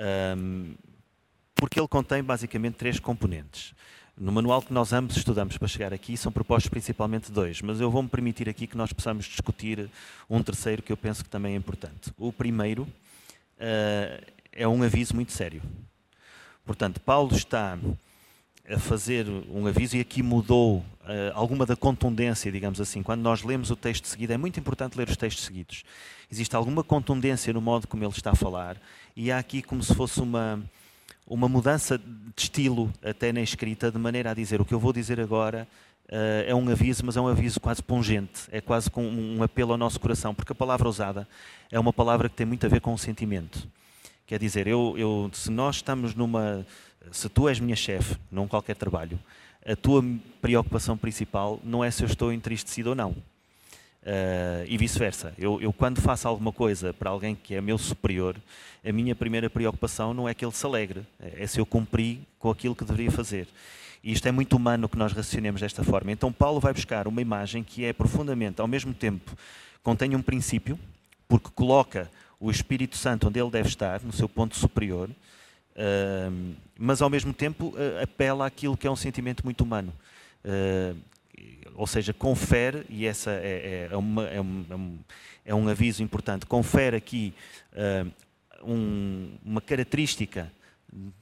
Ahm, 0.00 0.76
porque 1.60 1.78
ele 1.78 1.86
contém 1.86 2.22
basicamente 2.22 2.76
três 2.76 2.98
componentes. 2.98 3.74
No 4.16 4.32
manual 4.32 4.62
que 4.62 4.72
nós 4.72 4.94
ambos 4.94 5.14
estudamos 5.14 5.58
para 5.58 5.68
chegar 5.68 5.92
aqui 5.92 6.16
são 6.16 6.32
propostos 6.32 6.70
principalmente 6.70 7.30
dois, 7.30 7.60
mas 7.60 7.78
eu 7.82 7.90
vou-me 7.90 8.08
permitir 8.08 8.48
aqui 8.48 8.66
que 8.66 8.78
nós 8.78 8.94
possamos 8.94 9.26
discutir 9.26 9.90
um 10.28 10.42
terceiro 10.42 10.80
que 10.80 10.90
eu 10.90 10.96
penso 10.96 11.22
que 11.22 11.28
também 11.28 11.52
é 11.52 11.56
importante. 11.56 12.14
O 12.16 12.32
primeiro 12.32 12.88
ah, 13.60 14.18
é 14.50 14.66
um 14.66 14.82
aviso 14.82 15.14
muito 15.14 15.32
sério. 15.32 15.60
Portanto, 16.64 16.98
Paulo 16.98 17.36
está 17.36 17.78
a 18.66 18.78
fazer 18.78 19.26
um 19.52 19.66
aviso 19.66 19.98
e 19.98 20.00
aqui 20.00 20.22
mudou 20.22 20.82
eh, 21.06 21.32
alguma 21.34 21.66
da 21.66 21.76
contundência, 21.76 22.50
digamos 22.50 22.80
assim. 22.80 23.02
Quando 23.02 23.20
nós 23.20 23.42
lemos 23.42 23.70
o 23.70 23.76
texto 23.76 24.06
seguido, 24.06 24.32
é 24.32 24.38
muito 24.38 24.58
importante 24.58 24.96
ler 24.96 25.08
os 25.08 25.16
textos 25.16 25.44
seguidos. 25.44 25.82
Existe 26.30 26.56
alguma 26.56 26.82
contundência 26.82 27.52
no 27.52 27.60
modo 27.60 27.86
como 27.86 28.02
ele 28.02 28.12
está 28.12 28.30
a 28.30 28.36
falar 28.36 28.76
e 29.14 29.30
há 29.30 29.38
aqui 29.38 29.60
como 29.60 29.82
se 29.82 29.94
fosse 29.94 30.20
uma, 30.20 30.62
uma 31.30 31.48
mudança 31.48 31.96
de 31.96 32.04
estilo 32.36 32.92
até 33.00 33.32
na 33.32 33.40
escrita, 33.40 33.90
de 33.90 33.98
maneira 33.98 34.32
a 34.32 34.34
dizer 34.34 34.60
o 34.60 34.64
que 34.64 34.74
eu 34.74 34.80
vou 34.80 34.92
dizer 34.92 35.20
agora 35.20 35.66
eh, 36.08 36.46
é 36.48 36.54
um 36.54 36.68
aviso, 36.68 37.06
mas 37.06 37.16
é 37.16 37.20
um 37.20 37.28
aviso 37.28 37.60
quase 37.60 37.80
pungente, 37.80 38.42
é 38.50 38.60
quase 38.60 38.90
com 38.90 39.06
um 39.06 39.40
apelo 39.40 39.70
ao 39.70 39.78
nosso 39.78 40.00
coração, 40.00 40.34
porque 40.34 40.50
a 40.50 40.56
palavra 40.56 40.88
usada 40.88 41.28
é 41.70 41.78
uma 41.78 41.92
palavra 41.92 42.28
que 42.28 42.34
tem 42.34 42.44
muito 42.44 42.66
a 42.66 42.68
ver 42.68 42.80
com 42.80 42.92
o 42.92 42.98
sentimento. 42.98 43.68
Quer 44.26 44.40
dizer, 44.40 44.66
eu, 44.66 44.94
eu, 44.98 45.30
se 45.32 45.50
nós 45.50 45.76
estamos 45.76 46.16
numa. 46.16 46.66
Se 47.12 47.28
tu 47.28 47.48
és 47.48 47.60
minha 47.60 47.76
chefe, 47.76 48.16
num 48.30 48.48
qualquer 48.48 48.74
trabalho, 48.74 49.18
a 49.64 49.76
tua 49.76 50.04
preocupação 50.42 50.96
principal 50.96 51.60
não 51.62 51.84
é 51.84 51.90
se 51.92 52.02
eu 52.02 52.06
estou 52.06 52.32
entristecido 52.32 52.90
ou 52.90 52.94
não. 52.96 53.14
Uh, 54.02 54.64
e 54.66 54.78
vice-versa. 54.78 55.34
Eu, 55.36 55.60
eu, 55.60 55.72
quando 55.74 56.00
faço 56.00 56.26
alguma 56.26 56.52
coisa 56.52 56.94
para 56.94 57.10
alguém 57.10 57.34
que 57.34 57.54
é 57.54 57.60
meu 57.60 57.76
superior, 57.76 58.34
a 58.82 58.92
minha 58.92 59.14
primeira 59.14 59.50
preocupação 59.50 60.14
não 60.14 60.26
é 60.26 60.32
que 60.32 60.42
ele 60.42 60.52
se 60.52 60.64
alegre, 60.64 61.06
é 61.20 61.46
se 61.46 61.60
eu 61.60 61.66
cumpri 61.66 62.26
com 62.38 62.50
aquilo 62.50 62.74
que 62.74 62.84
deveria 62.84 63.10
fazer. 63.10 63.46
E 64.02 64.12
isto 64.12 64.26
é 64.26 64.32
muito 64.32 64.56
humano 64.56 64.88
que 64.88 64.96
nós 64.96 65.12
racionemos 65.12 65.60
desta 65.60 65.84
forma. 65.84 66.10
Então, 66.10 66.32
Paulo 66.32 66.58
vai 66.60 66.72
buscar 66.72 67.06
uma 67.06 67.20
imagem 67.20 67.62
que 67.62 67.84
é 67.84 67.92
profundamente, 67.92 68.60
ao 68.60 68.66
mesmo 68.66 68.94
tempo, 68.94 69.36
contém 69.82 70.16
um 70.16 70.22
princípio, 70.22 70.78
porque 71.28 71.50
coloca 71.54 72.10
o 72.38 72.50
Espírito 72.50 72.96
Santo 72.96 73.28
onde 73.28 73.38
ele 73.38 73.50
deve 73.50 73.68
estar, 73.68 74.00
no 74.02 74.12
seu 74.12 74.28
ponto 74.28 74.56
superior, 74.56 75.10
uh, 75.10 76.54
mas 76.78 77.02
ao 77.02 77.10
mesmo 77.10 77.34
tempo 77.34 77.66
uh, 77.66 78.02
apela 78.02 78.46
àquilo 78.46 78.76
que 78.76 78.86
é 78.86 78.90
um 78.90 78.96
sentimento 78.96 79.44
muito 79.44 79.62
humano. 79.62 79.92
Uh, 80.42 80.96
ou 81.74 81.86
seja, 81.86 82.12
confere, 82.12 82.84
e 82.88 83.06
essa 83.06 83.30
é, 83.30 83.88
é, 83.90 83.96
uma, 83.96 84.28
é, 84.28 84.40
um, 84.40 84.98
é 85.44 85.54
um 85.54 85.68
aviso 85.68 86.02
importante, 86.02 86.46
confere 86.46 86.96
aqui 86.96 87.34
um, 88.62 89.30
uma 89.44 89.60
característica 89.60 90.52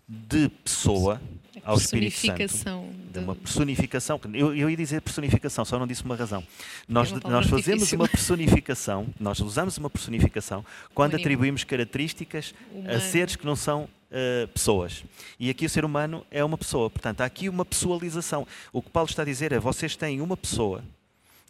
de 0.08 0.48
pessoa 0.48 1.20
ao 1.62 1.76
Espírito 1.76 2.16
Santo. 2.16 2.88
De 3.12 3.18
uma 3.18 3.34
personificação. 3.34 4.18
Eu, 4.32 4.54
eu 4.54 4.70
ia 4.70 4.76
dizer 4.76 5.02
personificação, 5.02 5.64
só 5.64 5.78
não 5.78 5.86
disse 5.86 6.04
uma 6.04 6.16
razão. 6.16 6.42
Nós, 6.88 7.12
É 7.12 7.16
uma 7.16 7.30
nós 7.30 7.46
fazemos 7.46 7.80
difícil. 7.80 7.98
uma 7.98 8.08
personificação, 8.08 9.06
nós 9.20 9.40
usamos 9.40 9.76
uma 9.76 9.90
personificação 9.90 10.64
quando 10.94 11.16
atribuímos 11.16 11.64
características 11.64 12.54
a 12.86 12.98
seres 13.00 13.36
que 13.36 13.44
não 13.44 13.56
são 13.56 13.88
uh, 14.10 14.48
pessoas. 14.48 15.04
E 15.38 15.50
aqui 15.50 15.66
o 15.66 15.70
ser 15.70 15.84
humano 15.84 16.26
é 16.30 16.44
uma 16.44 16.58
pessoa. 16.58 16.90
Portanto, 16.90 17.20
há 17.20 17.24
aqui 17.24 17.48
uma 17.48 17.64
pessoalização. 17.64 18.46
O 18.72 18.82
que 18.82 18.90
Paulo 18.90 19.08
está 19.08 19.22
a 19.22 19.24
dizer 19.24 19.52
é: 19.52 19.58
vocês 19.58 19.96
têm 19.96 20.20
uma 20.20 20.36
pessoa 20.36 20.82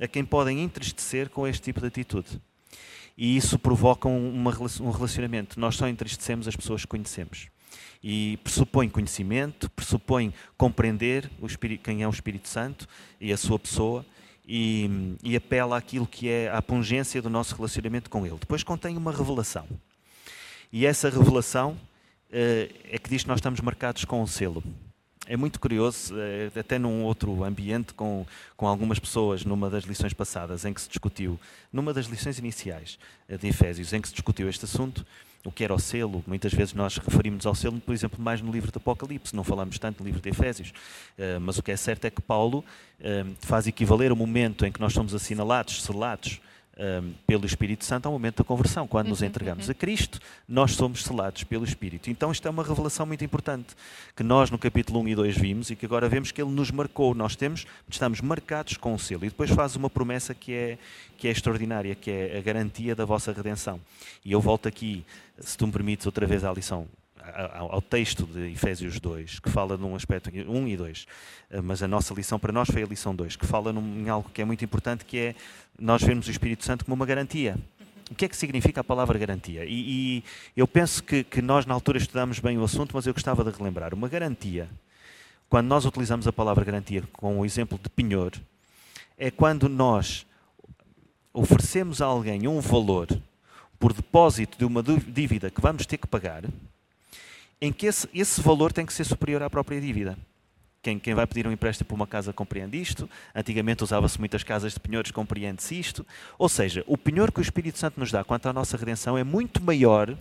a 0.01 0.07
quem 0.07 0.25
podem 0.25 0.63
entristecer 0.63 1.29
com 1.29 1.47
este 1.47 1.63
tipo 1.63 1.81
de 1.81 1.87
atitude. 1.87 2.41
E 3.17 3.37
isso 3.37 3.59
provoca 3.59 4.09
um, 4.09 4.33
uma 4.33 4.51
um 4.81 4.91
relacionamento. 4.91 5.59
Nós 5.59 5.75
só 5.75 5.89
entristecemos 5.89 6.47
as 6.47 6.55
pessoas 6.55 6.83
que 6.83 6.89
conhecemos. 6.89 7.49
E 8.03 8.39
pressupõe 8.45 8.89
conhecimento, 8.89 9.69
pressupõe 9.71 10.33
compreender 10.57 11.29
Espírito, 11.43 11.83
quem 11.83 12.03
é 12.03 12.07
o 12.07 12.11
Espírito 12.11 12.49
Santo 12.49 12.87
e 13.21 13.33
a 13.33 13.37
sua 13.37 13.59
pessoa, 13.59 14.07
e, 14.47 15.17
e 15.21 15.35
apela 15.35 15.77
àquilo 15.77 16.07
que 16.07 16.29
é 16.29 16.49
a 16.49 16.63
pungência 16.63 17.21
do 17.21 17.29
nosso 17.29 17.57
relacionamento 17.57 18.09
com 18.09 18.25
Ele. 18.25 18.39
Depois 18.39 18.63
contém 18.63 18.97
uma 18.97 19.11
revelação. 19.11 19.67
E 20.73 20.87
essa 20.87 21.11
revelação 21.11 21.77
é 22.31 22.99
que 22.99 23.09
diz 23.09 23.23
que 23.23 23.29
nós 23.29 23.39
estamos 23.39 23.61
marcados 23.61 24.05
com 24.05 24.23
um 24.23 24.27
selo. 24.27 24.63
É 25.27 25.37
muito 25.37 25.61
curioso, 25.61 26.15
eh, 26.17 26.51
até 26.59 26.79
num 26.79 27.03
outro 27.03 27.45
ambiente, 27.45 27.93
com, 27.93 28.25
com 28.57 28.67
algumas 28.67 28.99
pessoas, 28.99 29.45
numa 29.45 29.69
das 29.69 29.85
lições 29.85 30.15
passadas, 30.15 30.65
em 30.65 30.73
que 30.73 30.81
se 30.81 30.89
discutiu, 30.89 31.39
numa 31.71 31.93
das 31.93 32.07
lições 32.07 32.39
iniciais 32.39 32.99
eh, 33.29 33.37
de 33.37 33.47
Efésios, 33.47 33.93
em 33.93 34.01
que 34.01 34.09
se 34.09 34.15
discutiu 34.15 34.49
este 34.49 34.65
assunto, 34.65 35.05
o 35.45 35.53
que 35.53 35.63
era 35.63 35.75
o 35.75 35.79
selo. 35.79 36.25
Muitas 36.27 36.55
vezes 36.55 36.73
nós 36.73 36.97
referimos 36.97 37.45
ao 37.45 37.55
selo, 37.55 37.79
por 37.79 37.95
exemplo, 37.95 38.19
mais 38.19 38.41
no 38.41 38.51
livro 38.51 38.73
do 38.73 38.79
Apocalipse, 38.79 39.37
não 39.37 39.45
falamos 39.45 39.79
tanto 39.79 40.03
no 40.03 40.07
livro 40.07 40.23
de 40.23 40.31
Efésios. 40.31 40.73
Eh, 41.19 41.39
Mas 41.39 41.59
o 41.59 41.63
que 41.63 41.73
é 41.73 41.77
certo 41.77 42.07
é 42.07 42.11
que 42.11 42.23
Paulo 42.23 42.65
eh, 42.99 43.27
faz 43.41 43.67
equivaler 43.67 44.11
o 44.11 44.17
momento 44.17 44.65
em 44.65 44.73
que 44.73 44.81
nós 44.81 44.95
somos 44.95 45.15
assinalados, 45.15 45.83
selados, 45.83 46.41
um, 46.79 47.13
pelo 47.27 47.45
Espírito 47.45 47.85
Santo 47.85 48.07
ao 48.07 48.13
momento 48.13 48.39
da 48.39 48.45
conversão. 48.45 48.87
Quando 48.87 49.09
nos 49.09 49.23
entregamos 49.23 49.69
a 49.69 49.75
Cristo, 49.75 50.21
nós 50.49 50.73
somos 50.73 51.03
selados 51.03 51.45
pelo 51.45 51.65
Espírito. 51.65 52.11
Então, 52.11 52.31
isto 52.31 52.47
é 52.47 52.51
uma 52.51 52.63
revelação 52.63 53.05
muito 53.05 53.25
importante 53.25 53.75
que 54.15 54.23
nós, 54.23 54.51
no 54.51 54.59
capítulo 54.59 55.01
1 55.01 55.09
e 55.09 55.15
2, 55.15 55.37
vimos 55.37 55.71
e 55.71 55.77
que 55.77 55.87
agora 55.87 56.09
vemos 56.09 56.31
que 56.31 56.41
ele 56.41 56.51
nos 56.51 56.71
marcou. 56.71 57.15
Nós 57.15 57.35
temos, 57.35 57.67
estamos 57.89 58.21
marcados 58.21 58.77
com 58.77 58.95
o 58.95 58.99
selo. 58.99 59.25
E 59.25 59.29
depois 59.29 59.51
faz 59.51 59.77
uma 59.77 59.91
promessa 59.91 60.35
que 60.35 60.53
é, 60.53 60.79
que 61.17 61.27
é 61.29 61.31
extraordinária, 61.31 61.95
que 61.95 62.11
é 62.11 62.39
a 62.39 62.41
garantia 62.41 62.95
da 62.95 63.05
vossa 63.05 63.33
redenção. 63.33 63.81
E 64.25 64.33
eu 64.33 64.41
volto 64.41 64.69
aqui, 64.69 65.05
se 65.41 65.57
tu 65.57 65.67
me 65.67 65.73
permites, 65.73 66.07
outra 66.07 66.27
vez 66.27 66.45
à 66.45 66.53
lição 66.53 66.87
ao 67.35 67.75
ao 67.75 67.83
texto 67.83 68.25
de 68.27 68.53
Efésios 68.53 68.99
2, 68.99 69.41
que 69.41 69.51
fala 69.51 69.77
num 69.77 69.95
aspecto 69.95 70.31
1 70.31 70.69
e 70.69 70.77
2, 70.77 71.07
eh, 71.51 71.61
mas 71.61 71.83
a 71.83 71.89
nossa 71.89 72.13
lição 72.15 72.39
para 72.39 72.53
nós 72.53 72.69
foi 72.69 72.83
a 72.83 72.87
lição 72.87 73.15
2, 73.15 73.37
que 73.37 73.47
fala 73.47 73.73
num, 73.73 74.01
em 74.01 74.09
algo 74.09 74.31
que 74.31 74.43
é 74.43 74.45
muito 74.45 74.65
importante, 74.65 75.05
que 75.05 75.19
é 75.19 75.35
nós 75.79 76.03
vermos 76.03 76.27
o 76.27 76.31
Espírito 76.31 76.65
Santo 76.65 76.85
como 76.85 76.95
uma 76.95 77.07
garantia. 77.07 77.57
O 78.11 78.15
que 78.15 78.25
é 78.25 78.29
que 78.29 78.37
significa 78.37 78.81
a 78.81 78.85
palavra 78.85 79.19
garantia? 79.19 79.65
E, 79.65 80.19
e 80.19 80.25
eu 80.57 80.67
penso 80.67 81.03
que, 81.05 81.23
que 81.23 81.43
nós 81.43 81.67
na 81.67 81.75
altura 81.75 81.99
estudamos 81.99 82.39
bem 82.39 82.57
o 82.59 82.65
assunto, 82.65 82.93
mas 82.95 83.07
eu 83.07 83.13
gostava 83.13 83.45
de 83.45 83.57
relembrar. 83.57 83.95
Uma 83.95 84.09
garantia, 84.09 84.69
quando 85.49 85.67
nós 85.67 85.85
utilizamos 85.85 86.27
a 86.27 86.33
palavra 86.33 86.65
garantia 86.65 87.03
com 87.13 87.39
o 87.39 87.45
exemplo 87.45 87.79
de 87.83 87.89
penhor, 87.91 88.33
é 89.19 89.31
quando 89.31 89.69
nós 89.69 90.27
oferecemos 91.33 92.01
a 92.01 92.07
alguém 92.07 92.49
um 92.49 92.61
valor 92.61 93.09
por 93.79 93.93
depósito 93.93 94.59
de 94.59 94.65
uma 94.65 94.83
dívida 94.83 95.51
que 95.51 95.61
vamos 95.61 95.87
ter 95.87 95.99
que 95.99 96.07
pagar, 96.07 96.45
em 97.61 97.73
que 97.73 97.87
esse, 97.87 98.09
esse 98.15 98.41
valor 98.41 98.73
tem 98.73 98.87
que 98.87 98.93
ser 98.93 99.05
superior 99.05 99.43
à 99.43 99.51
própria 99.51 99.81
dívida. 99.81 100.17
Quem, 100.81 100.99
quem 100.99 101.15
vai 101.15 101.27
pedir 101.27 101.47
um 101.47 101.53
empréstimo 101.53 101.89
para 101.89 101.95
uma 101.97 102.07
casa 102.07 102.33
compreende 102.33 102.81
isto. 102.81 103.11
Antigamente 103.35 103.83
usava-se 103.83 104.19
muitas 104.19 104.45
casas 104.45 104.75
de 104.75 104.81
penhores, 104.81 105.11
compreende-se 105.11 105.79
isto. 105.79 106.07
Ou 106.39 106.49
seja, 106.49 106.85
o 106.87 106.97
penhor 106.97 107.33
que 107.33 107.41
o 107.41 107.43
Espírito 107.43 107.79
Santo 107.79 107.99
nos 107.99 108.13
dá 108.13 108.23
quanto 108.23 108.49
à 108.49 108.53
nossa 108.53 108.77
redenção 108.77 109.19
é 109.19 109.25
muito 109.25 109.63
maior 109.63 110.17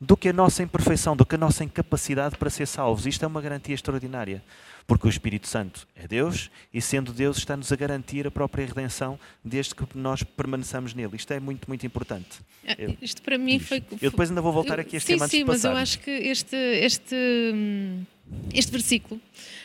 do 0.00 0.16
que 0.16 0.28
a 0.28 0.32
nossa 0.32 0.62
imperfeição, 0.62 1.16
do 1.16 1.24
que 1.24 1.36
a 1.36 1.38
nossa 1.38 1.64
incapacidade 1.64 2.36
para 2.36 2.50
ser 2.50 2.66
salvos. 2.66 3.06
Isto 3.06 3.24
é 3.24 3.28
uma 3.28 3.40
garantia 3.40 3.74
extraordinária, 3.74 4.42
porque 4.86 5.06
o 5.06 5.10
Espírito 5.10 5.46
Santo 5.48 5.86
é 5.96 6.06
Deus 6.06 6.50
e, 6.72 6.80
sendo 6.80 7.12
Deus, 7.12 7.38
está-nos 7.38 7.70
a 7.72 7.76
garantir 7.76 8.26
a 8.26 8.30
própria 8.30 8.66
redenção 8.66 9.18
desde 9.44 9.74
que 9.74 9.84
nós 9.94 10.22
permaneçamos 10.22 10.94
nele. 10.94 11.16
Isto 11.16 11.32
é 11.32 11.40
muito, 11.40 11.68
muito 11.68 11.86
importante. 11.86 12.40
Ah, 12.66 12.74
Eu- 12.78 12.96
Isto 13.00 13.22
para 13.22 13.38
mim 13.38 13.58
Diz. 13.58 13.68
foi. 13.68 13.82
Eu 14.00 14.10
depois 14.10 14.28
ainda 14.30 14.40
vou 14.40 14.52
voltar 14.52 14.78
aqui 14.80 14.96
a 14.96 14.98
este 14.98 15.06
sim, 15.06 15.12
tema 15.14 15.28
sim, 15.28 15.44
mas 15.44 15.64
eu 15.64 15.72
acho 15.72 15.98
que 16.00 16.10
este, 16.10 16.56
este, 16.56 17.14
hum, 17.54 18.04
este 18.52 18.70
versículo 18.70 19.20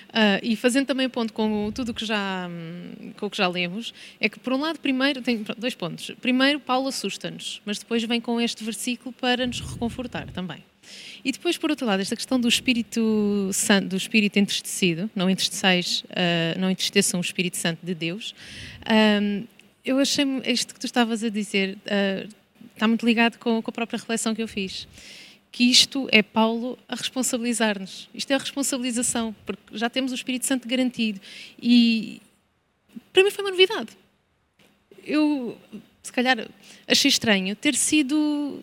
Uh, 0.07 0.39
e 0.41 0.55
fazendo 0.55 0.85
também 0.87 1.09
ponto 1.09 1.33
com 1.33 1.69
tudo 1.71 1.93
que 1.93 2.05
já, 2.05 2.49
com 3.17 3.25
o 3.25 3.29
que 3.29 3.37
já 3.37 3.47
lemos, 3.47 3.93
é 4.19 4.29
que, 4.29 4.39
por 4.39 4.53
um 4.53 4.57
lado, 4.57 4.79
primeiro, 4.79 5.21
tem 5.21 5.43
dois 5.57 5.75
pontos. 5.75 6.11
Primeiro, 6.21 6.59
Paulo 6.61 6.87
assusta-nos, 6.87 7.61
mas 7.65 7.77
depois 7.77 8.01
vem 8.05 8.21
com 8.21 8.39
este 8.39 8.63
versículo 8.63 9.13
para 9.13 9.45
nos 9.45 9.59
reconfortar 9.59 10.27
também. 10.31 10.63
E 11.23 11.31
depois, 11.31 11.57
por 11.57 11.69
outro 11.69 11.85
lado, 11.85 12.01
esta 12.01 12.15
questão 12.15 12.39
do 12.39 12.47
Espírito 12.47 13.49
Santo, 13.53 13.89
do 13.89 13.97
Espírito 13.97 14.37
entristecido, 14.37 15.09
não 15.15 15.29
entristeçais, 15.29 16.01
uh, 16.05 16.59
não 16.59 16.69
entristeçam 16.69 17.19
o 17.19 17.21
Espírito 17.21 17.57
Santo 17.57 17.79
de 17.83 17.93
Deus, 17.93 18.33
um, 19.21 19.43
eu 19.83 19.99
achei 19.99 20.25
isto 20.45 20.73
que 20.73 20.79
tu 20.79 20.85
estavas 20.85 21.23
a 21.23 21.29
dizer 21.29 21.77
uh, 21.77 22.29
está 22.73 22.87
muito 22.87 23.05
ligado 23.05 23.37
com, 23.37 23.61
com 23.61 23.69
a 23.69 23.73
própria 23.73 23.97
reflexão 23.97 24.35
que 24.35 24.41
eu 24.41 24.47
fiz 24.47 24.87
que 25.57 25.63
isto 25.63 26.07
é 26.11 26.21
Paulo 26.21 26.77
a 26.87 26.95
responsabilizar-nos. 26.95 28.07
Isto 28.13 28.29
é 28.31 28.35
a 28.35 28.37
responsabilização, 28.37 29.35
porque 29.43 29.75
já 29.75 29.89
temos 29.89 30.11
o 30.11 30.15
Espírito 30.15 30.45
Santo 30.45 30.67
garantido. 30.67 31.19
E 31.59 32.21
para 33.11 33.23
mim 33.23 33.31
foi 33.31 33.43
uma 33.43 33.49
novidade. 33.49 33.89
Eu, 35.03 35.57
se 36.03 36.11
calhar, 36.11 36.47
achei 36.87 37.09
estranho 37.09 37.55
ter 37.55 37.73
sido, 37.73 38.61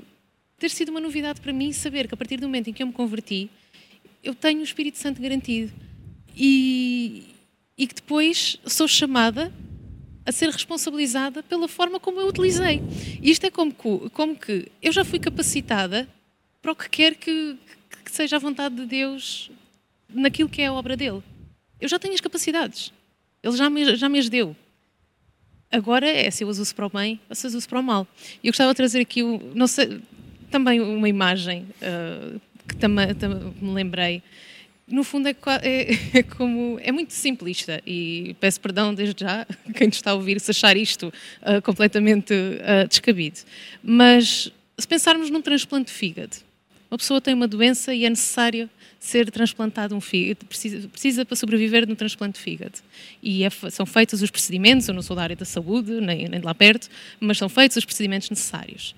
ter 0.58 0.70
sido 0.70 0.90
uma 0.90 1.00
novidade 1.00 1.40
para 1.40 1.52
mim 1.52 1.72
saber 1.72 2.08
que 2.08 2.14
a 2.14 2.16
partir 2.16 2.36
do 2.38 2.46
momento 2.46 2.68
em 2.68 2.72
que 2.72 2.82
eu 2.82 2.86
me 2.86 2.92
converti, 2.92 3.50
eu 4.22 4.34
tenho 4.34 4.60
o 4.60 4.64
Espírito 4.64 4.98
Santo 4.98 5.20
garantido. 5.20 5.72
E, 6.36 7.34
e 7.76 7.86
que 7.86 7.94
depois 7.94 8.58
sou 8.66 8.88
chamada 8.88 9.52
a 10.26 10.32
ser 10.32 10.48
responsabilizada 10.48 11.42
pela 11.42 11.68
forma 11.68 12.00
como 12.00 12.20
eu 12.20 12.28
utilizei. 12.28 12.80
E 13.22 13.30
isto 13.30 13.44
é 13.44 13.50
como 13.50 13.72
que, 13.72 14.10
como 14.10 14.34
que 14.34 14.70
eu 14.80 14.92
já 14.92 15.04
fui 15.04 15.18
capacitada 15.18 16.08
para 16.62 16.72
o 16.72 16.76
que 16.76 16.88
quer 16.88 17.14
que, 17.14 17.58
que 18.04 18.10
seja 18.10 18.36
a 18.36 18.38
vontade 18.38 18.74
de 18.74 18.86
Deus 18.86 19.50
naquilo 20.08 20.48
que 20.48 20.62
é 20.62 20.66
a 20.66 20.72
obra 20.72 20.96
dele. 20.96 21.22
Eu 21.78 21.88
já 21.88 21.98
tenho 21.98 22.14
as 22.14 22.20
capacidades. 22.20 22.92
Ele 23.42 23.56
já 23.56 23.68
me, 23.68 23.96
já 23.96 24.08
me 24.08 24.18
as 24.18 24.30
deu. 24.30 24.56
Agora 25.70 26.08
é 26.08 26.30
se 26.30 26.44
eu 26.44 26.48
as 26.48 26.58
uso 26.58 26.74
para 26.74 26.86
o 26.86 26.88
bem 26.88 27.20
ou 27.28 27.34
se 27.34 27.46
as 27.46 27.52
uso 27.52 27.68
para 27.68 27.80
o 27.80 27.82
mal. 27.82 28.06
E 28.42 28.46
eu 28.46 28.52
gostava 28.52 28.72
de 28.72 28.76
trazer 28.76 29.00
aqui, 29.00 29.22
não 29.54 29.66
sei, 29.66 30.00
também 30.54 30.80
uma 30.80 31.08
imagem 31.08 31.66
uh, 31.82 32.40
que 32.68 32.76
também, 32.76 33.08
me 33.60 33.72
lembrei. 33.72 34.22
No 34.86 35.02
fundo 35.02 35.26
é, 35.26 35.34
é, 35.62 35.88
é, 36.18 36.22
como 36.22 36.78
é 36.80 36.92
muito 36.92 37.12
simplista 37.12 37.82
e 37.84 38.36
peço 38.38 38.60
perdão 38.60 38.94
desde 38.94 39.24
já 39.24 39.44
quem 39.74 39.88
está 39.88 40.12
a 40.12 40.14
ouvir 40.14 40.40
se 40.40 40.52
achar 40.52 40.76
isto 40.76 41.12
uh, 41.42 41.60
completamente 41.60 42.32
uh, 42.32 42.86
descabido. 42.88 43.40
Mas 43.82 44.52
se 44.78 44.86
pensarmos 44.86 45.28
num 45.28 45.42
transplante 45.42 45.86
de 45.86 45.98
fígado, 45.98 46.36
uma 46.88 46.98
pessoa 46.98 47.20
tem 47.20 47.34
uma 47.34 47.48
doença 47.48 47.92
e 47.92 48.04
é 48.04 48.10
necessário 48.10 48.70
ser 49.00 49.28
transplantado 49.32 49.96
um 49.96 50.00
fígado, 50.00 50.46
precisa, 50.46 50.86
precisa 50.86 51.24
para 51.24 51.34
sobreviver 51.34 51.88
no 51.88 51.96
transplante 51.96 52.38
de 52.38 52.44
fígado. 52.44 52.78
E 53.20 53.42
é, 53.42 53.50
são 53.50 53.84
feitos 53.84 54.22
os 54.22 54.30
procedimentos, 54.30 54.86
eu 54.86 54.94
não 54.94 55.02
sou 55.02 55.16
da 55.16 55.22
área 55.24 55.34
da 55.34 55.44
saúde, 55.44 56.00
nem, 56.00 56.28
nem 56.28 56.38
de 56.38 56.46
lá 56.46 56.54
perto, 56.54 56.88
mas 57.18 57.38
são 57.38 57.48
feitos 57.48 57.76
os 57.76 57.84
procedimentos 57.84 58.30
necessários. 58.30 58.94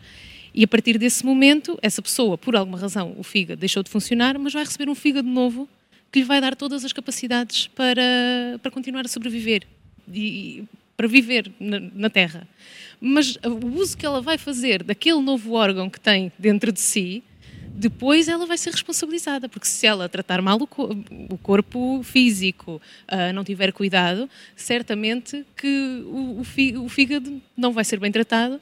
E 0.57 0.64
a 0.64 0.69
partir 0.69 0.97
desse 0.97 1.23
momento, 1.23 1.79
essa 1.83 2.01
pessoa, 2.01 2.38
por 2.38 2.57
alguma 2.57 2.79
razão, 2.79 3.14
o 3.19 3.23
fígado 3.23 3.61
deixou 3.61 3.83
de 3.83 3.90
funcionar, 3.90 4.38
mas 4.38 4.55
vai 4.55 4.64
receber 4.64 4.88
um 4.88 4.95
fígado 4.95 5.29
novo 5.29 5.69
que 6.11 6.21
lhe 6.21 6.25
vai 6.25 6.40
dar 6.40 6.57
todas 6.57 6.83
as 6.83 6.95
capacidades 6.95 7.66
para, 7.66 8.59
para 8.62 8.71
continuar 8.71 9.05
a 9.05 9.09
sobreviver 9.09 9.64
e 10.11 10.64
para 10.97 11.07
viver 11.07 11.53
na, 11.61 11.79
na 11.79 12.09
Terra. 12.09 12.49
Mas 12.99 13.37
o 13.45 13.66
uso 13.79 13.99
que 13.99 14.07
ela 14.07 14.23
vai 14.23 14.38
fazer 14.38 14.83
daquele 14.83 15.21
novo 15.21 15.53
órgão 15.53 15.90
que 15.90 16.01
tem 16.01 16.33
dentro 16.38 16.73
de 16.73 16.81
si 16.81 17.23
depois 17.79 18.27
ela 18.27 18.47
vai 18.47 18.57
ser 18.57 18.71
responsabilizada, 18.71 19.51
porque 19.51 19.66
se 19.69 19.87
ela 19.87 20.09
tratar 20.09 20.40
mal 20.40 20.57
o, 20.57 20.66
co 20.66 20.97
o 21.29 21.37
corpo 21.37 22.01
físico, 22.03 22.81
uh, 23.12 23.33
não 23.35 23.45
tiver 23.45 23.71
cuidado, 23.71 24.31
certamente 24.57 25.45
que 25.55 26.03
o, 26.07 26.40
o, 26.40 26.85
o, 26.85 26.88
fígado 26.88 27.40
não 27.55 27.73
vai 27.73 27.85
ser 27.85 28.01
bem 28.01 28.11
tratado 28.11 28.59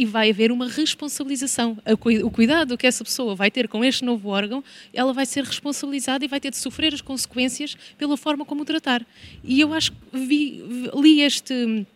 e 0.00 0.06
vai 0.06 0.30
haver 0.30 0.50
uma 0.50 0.66
responsabilização. 0.66 1.76
O 2.24 2.30
cuidado 2.30 2.78
que 2.78 2.86
essa 2.86 3.04
pessoa 3.04 3.34
vai 3.34 3.50
ter 3.50 3.68
com 3.68 3.84
este 3.84 4.02
novo 4.02 4.30
órgão, 4.30 4.64
ela 4.94 5.12
vai 5.12 5.26
ser 5.26 5.44
responsabilizada 5.44 6.24
e 6.24 6.28
vai 6.28 6.40
ter 6.40 6.50
de 6.50 6.56
sofrer 6.56 6.94
as 6.94 7.02
consequências 7.02 7.76
pela 7.98 8.16
forma 8.16 8.46
como 8.46 8.62
o 8.62 8.64
tratar. 8.64 9.06
E 9.44 9.60
eu 9.60 9.74
acho 9.74 9.92
que 9.92 9.98
vi, 10.14 10.64
li 10.94 11.20
este, 11.20 11.86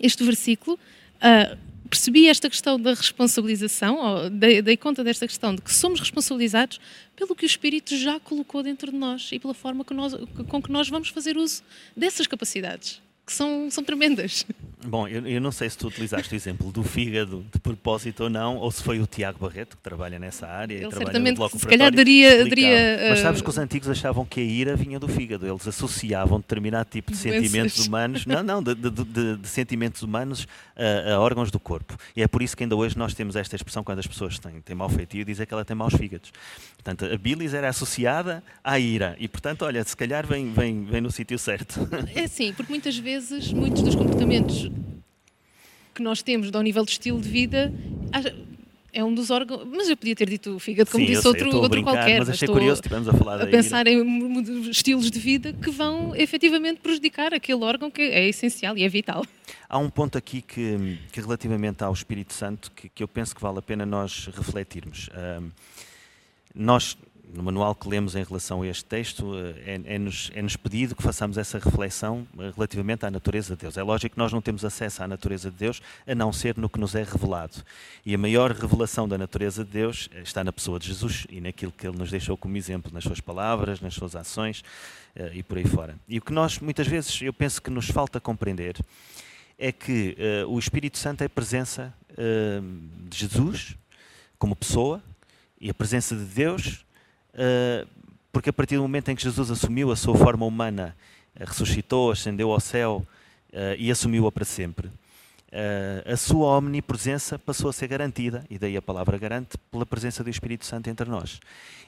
este 0.00 0.24
versículo. 0.24 0.76
Uh, 1.18 1.56
percebi 1.88 2.26
esta 2.26 2.50
questão 2.50 2.80
da 2.80 2.94
responsabilização, 2.94 3.96
ou 3.96 4.30
dei, 4.30 4.60
dei, 4.60 4.76
conta 4.76 5.04
desta 5.04 5.28
questão 5.28 5.54
de 5.54 5.62
que 5.62 5.72
somos 5.72 6.00
responsabilizados 6.00 6.80
pelo 7.14 7.32
que 7.36 7.44
o 7.44 7.46
Espírito 7.46 7.96
já 7.96 8.18
colocou 8.18 8.60
dentro 8.64 8.90
de 8.90 8.96
nós 8.96 9.30
e 9.30 9.38
pela 9.38 9.54
forma 9.54 9.84
que 9.84 9.94
nós, 9.94 10.14
com 10.48 10.60
que 10.60 10.72
nós 10.72 10.88
vamos 10.88 11.10
fazer 11.10 11.36
uso 11.36 11.62
dessas 11.96 12.26
capacidades 12.26 13.00
que 13.32 13.36
são, 13.36 13.70
são 13.70 13.82
tremendas. 13.82 14.44
Bom, 14.84 15.08
eu, 15.08 15.26
eu, 15.26 15.40
não 15.40 15.52
sei 15.52 15.70
se 15.70 15.78
tu 15.78 15.86
utilizaste 15.86 16.34
o 16.34 16.36
exemplo 16.36 16.70
do 16.70 16.82
fígado 16.82 17.44
de 17.52 17.58
propósito 17.58 18.24
ou 18.24 18.30
não, 18.30 18.56
ou 18.56 18.70
se 18.70 18.82
foi 18.82 19.00
o 19.00 19.06
Tiago 19.06 19.38
Barreto 19.38 19.76
que 19.76 19.82
trabalha 19.82 20.18
nessa 20.18 20.46
área 20.46 20.74
Ele 20.74 20.84
e 20.84 20.88
trabalha 20.88 21.06
certamente, 21.06 21.30
no 21.30 21.36
bloco 21.36 21.58
se 21.58 21.66
calhar 21.66 21.92
daria, 21.92 22.44
daria 22.44 22.98
Mas 23.10 23.20
sabes 23.20 23.40
que 23.40 23.48
os 23.48 23.58
antigos 23.58 23.88
achavam 23.88 24.24
que 24.24 24.40
a 24.40 24.42
ira 24.42 24.76
vinha 24.76 24.98
do 24.98 25.08
fígado, 25.08 25.46
eles 25.46 25.66
associavam 25.66 26.40
determinado 26.40 26.90
tipo 26.90 27.12
de 27.12 27.18
Doenças. 27.18 27.42
sentimentos 27.42 27.86
humanos, 27.86 28.26
não, 28.26 28.42
não, 28.42 28.62
de, 28.62 28.74
de, 28.74 28.90
de, 28.90 29.36
de 29.36 29.48
sentimentos 29.48 30.02
humanos 30.02 30.48
a, 30.76 31.12
a, 31.12 31.20
órgãos 31.20 31.50
do 31.50 31.60
corpo. 31.60 31.96
E 32.16 32.22
é 32.22 32.28
por 32.28 32.42
isso 32.42 32.56
que 32.56 32.64
ainda 32.64 32.74
hoje 32.74 32.98
nós 32.98 33.14
temos 33.14 33.36
esta 33.36 33.54
expressão 33.54 33.84
quando 33.84 34.00
as 34.00 34.06
pessoas 34.06 34.38
têm, 34.38 34.60
têm 34.60 34.74
mau 34.74 34.88
feitio, 34.88 35.24
dizer 35.24 35.46
que 35.46 35.54
ela 35.54 35.64
tem 35.64 35.76
maus 35.76 35.94
fígados. 35.94 36.32
Portanto, 36.74 37.04
a 37.04 37.16
bilis 37.16 37.54
era 37.54 37.68
associada 37.68 38.42
à 38.64 38.78
ira 38.80 39.16
e, 39.20 39.28
portanto, 39.28 39.64
olha, 39.64 39.84
se 39.84 39.96
calhar 39.96 40.26
vem, 40.26 40.52
vem, 40.52 40.84
vem 40.84 41.00
no 41.00 41.10
sítio 41.10 41.38
certo. 41.38 41.88
É 42.14 42.26
sim, 42.26 42.52
porque 42.52 42.72
muitas 42.72 42.98
vezes, 42.98 43.21
muitos 43.52 43.82
dos 43.82 43.94
comportamentos 43.94 44.70
que 45.94 46.02
nós 46.02 46.22
temos 46.22 46.50
ao 46.52 46.62
nível 46.62 46.84
de 46.84 46.92
estilo 46.92 47.20
de 47.20 47.28
vida 47.28 47.72
é 48.92 49.02
um 49.02 49.14
dos 49.14 49.30
órgãos. 49.30 49.66
Mas 49.66 49.88
eu 49.88 49.96
podia 49.96 50.14
ter 50.14 50.28
dito 50.28 50.56
o 50.56 50.58
fígado, 50.58 50.90
como 50.90 51.04
Sim, 51.04 51.12
disse 51.12 51.26
outro, 51.26 51.46
outro 51.54 51.70
brincar, 51.70 51.92
qualquer. 51.92 52.18
Mas 52.18 52.30
achei 52.30 52.46
curioso, 52.46 52.80
estivemos 52.80 53.08
a 53.08 53.12
falar 53.12 53.42
A 53.42 53.46
pensar 53.46 53.86
em 53.86 54.70
estilos 54.70 55.10
de 55.10 55.18
vida 55.18 55.52
que 55.52 55.70
vão 55.70 56.14
efetivamente 56.14 56.80
prejudicar 56.80 57.32
aquele 57.32 57.64
órgão 57.64 57.90
que 57.90 58.02
é 58.02 58.28
essencial 58.28 58.76
e 58.76 58.84
é 58.84 58.88
vital. 58.88 59.24
Há 59.68 59.78
um 59.78 59.88
ponto 59.88 60.18
aqui 60.18 60.42
que, 60.42 60.98
que 61.10 61.20
relativamente 61.20 61.82
ao 61.82 61.92
Espírito 61.92 62.34
Santo, 62.34 62.70
que, 62.72 62.88
que 62.88 63.02
eu 63.02 63.08
penso 63.08 63.34
que 63.34 63.40
vale 63.40 63.58
a 63.58 63.62
pena 63.62 63.86
nós 63.86 64.28
refletirmos. 64.34 65.08
Um, 65.40 65.50
nós 66.54 66.98
no 67.32 67.42
manual 67.42 67.74
que 67.74 67.88
lemos 67.88 68.14
em 68.14 68.22
relação 68.22 68.62
a 68.62 68.66
este 68.66 68.84
texto, 68.84 69.34
eh, 69.36 69.80
é-nos 69.86 70.30
é, 70.34 70.38
é 70.38 70.42
-nos 70.42 70.56
pedido 70.56 70.94
que 70.94 71.02
façamos 71.02 71.38
essa 71.38 71.58
reflexão 71.58 72.26
eh, 72.38 72.52
relativamente 72.54 73.06
à 73.06 73.10
natureza 73.10 73.56
de 73.56 73.62
Deus. 73.62 73.76
É 73.76 73.82
lógico 73.82 74.14
que 74.14 74.18
nós 74.18 74.32
não 74.32 74.42
temos 74.42 74.64
acesso 74.64 75.02
à 75.02 75.08
natureza 75.08 75.50
de 75.50 75.56
Deus 75.56 75.80
a 76.06 76.14
não 76.14 76.32
ser 76.32 76.56
no 76.56 76.68
que 76.68 76.78
nos 76.78 76.94
é 76.94 77.02
revelado. 77.02 77.64
E 78.04 78.14
a 78.14 78.18
maior 78.18 78.52
revelação 78.52 79.08
da 79.08 79.16
natureza 79.16 79.64
de 79.64 79.70
Deus 79.70 80.08
eh, 80.12 80.20
está 80.22 80.44
na 80.44 80.52
pessoa 80.52 80.78
de 80.78 80.88
Jesus 80.88 81.26
e 81.30 81.40
naquilo 81.40 81.72
que 81.72 81.86
ele 81.86 81.96
nos 81.96 82.10
deixou 82.10 82.36
como 82.36 82.56
exemplo, 82.56 82.92
nas 82.92 83.04
suas 83.04 83.20
palavras, 83.20 83.80
nas 83.80 83.94
suas 83.94 84.14
ações 84.14 84.62
e 85.34 85.42
por 85.42 85.58
aí 85.58 85.66
fora. 85.66 85.94
E 86.08 86.16
o 86.16 86.22
que 86.22 86.32
nós, 86.32 86.58
muitas 86.58 86.86
vezes, 86.86 87.20
eu 87.20 87.34
penso 87.34 87.60
que 87.60 87.70
nos 87.70 87.86
falta 87.90 88.18
compreender 88.18 88.76
é 89.58 89.70
que 89.70 90.16
uh, 90.44 90.48
o 90.48 90.58
Espírito 90.58 90.98
Santo 90.98 91.22
é 91.22 91.26
a 91.26 91.30
presença 91.30 91.94
uh, 92.12 93.08
de 93.08 93.16
Jesus 93.16 93.76
como 94.38 94.56
pessoa 94.56 95.00
e 95.60 95.70
a 95.70 95.74
presença 95.74 96.16
de 96.16 96.24
Deus 96.24 96.84
eh, 96.90 96.91
porque 98.32 98.48
a 98.48 98.52
partir 98.52 98.76
do 98.76 98.82
momento 98.82 99.10
em 99.10 99.14
que 99.14 99.22
Jesus 99.22 99.50
assumiu 99.50 99.92
a 99.92 99.96
sua 99.96 100.16
forma 100.16 100.46
humana, 100.46 100.96
eh, 101.36 101.44
ressuscitou, 101.44 102.10
ascendeu 102.10 102.50
ao 102.50 102.58
céu 102.58 103.06
eh, 103.52 103.76
e 103.78 103.90
assumiu-a 103.90 104.32
para 104.32 104.44
sempre, 104.44 104.90
a 106.06 106.16
sua 106.16 106.56
omnipresença 106.56 107.38
passou 107.38 107.68
a 107.68 107.72
ser 107.72 107.86
garantida, 107.86 108.44
e 108.48 108.58
daí 108.58 108.76
a 108.76 108.82
palavra 108.82 109.18
garante, 109.18 109.58
pela 109.70 109.84
presença 109.84 110.24
do 110.24 110.30
Espírito 110.30 110.64
Santo 110.64 110.88
entre 110.88 111.08
nós. 111.08 111.40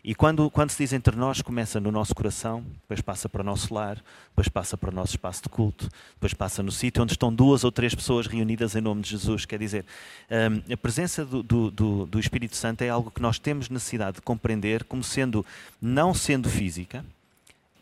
E 0.07 0.15
quando, 0.15 0.51
quando 0.51 0.69
se 0.69 0.77
diz 0.77 0.93
entre 0.93 1.17
nós, 1.17 1.41
começa 1.41 1.81
no 1.81 1.91
nosso 1.91 2.15
coração, 2.15 2.63
depois 2.83 3.01
passa 3.01 3.27
para 3.27 3.41
o 3.41 3.45
nosso 3.45 3.73
lar, 3.73 4.05
depois 4.29 4.51
passa 4.51 4.77
para 4.77 4.91
o 4.91 4.93
nosso 4.93 5.13
espaço 5.13 5.45
de 5.45 5.49
culto, 5.49 5.89
depois 6.15 6.35
passa 6.35 6.63
no 6.63 6.71
sítio 6.71 7.03
onde 7.03 7.13
estão 7.13 7.33
duas 7.35 7.65
ou 7.65 7.73
três 7.73 7.95
pessoas 7.95 8.27
reunidas 8.27 8.77
em 8.77 8.83
nome 8.83 9.01
de 9.01 9.09
Jesus. 9.09 9.47
Quer 9.47 9.59
dizer, 9.59 9.87
um, 10.31 10.73
a 10.73 10.77
presença 10.77 11.25
do, 11.25 11.43
do, 11.43 12.05
do 12.05 12.21
Espírito 12.21 12.55
Santo 12.55 12.83
é 12.83 12.91
algo 12.91 13.11
que 13.11 13.23
nós 13.23 13.39
temos 13.39 13.71
necessidade 13.71 14.17
de 14.17 14.23
compreender 14.23 14.85
como 14.85 15.03
sendo, 15.03 15.45
não 15.81 16.13
sendo 16.13 16.51
física, 16.51 17.03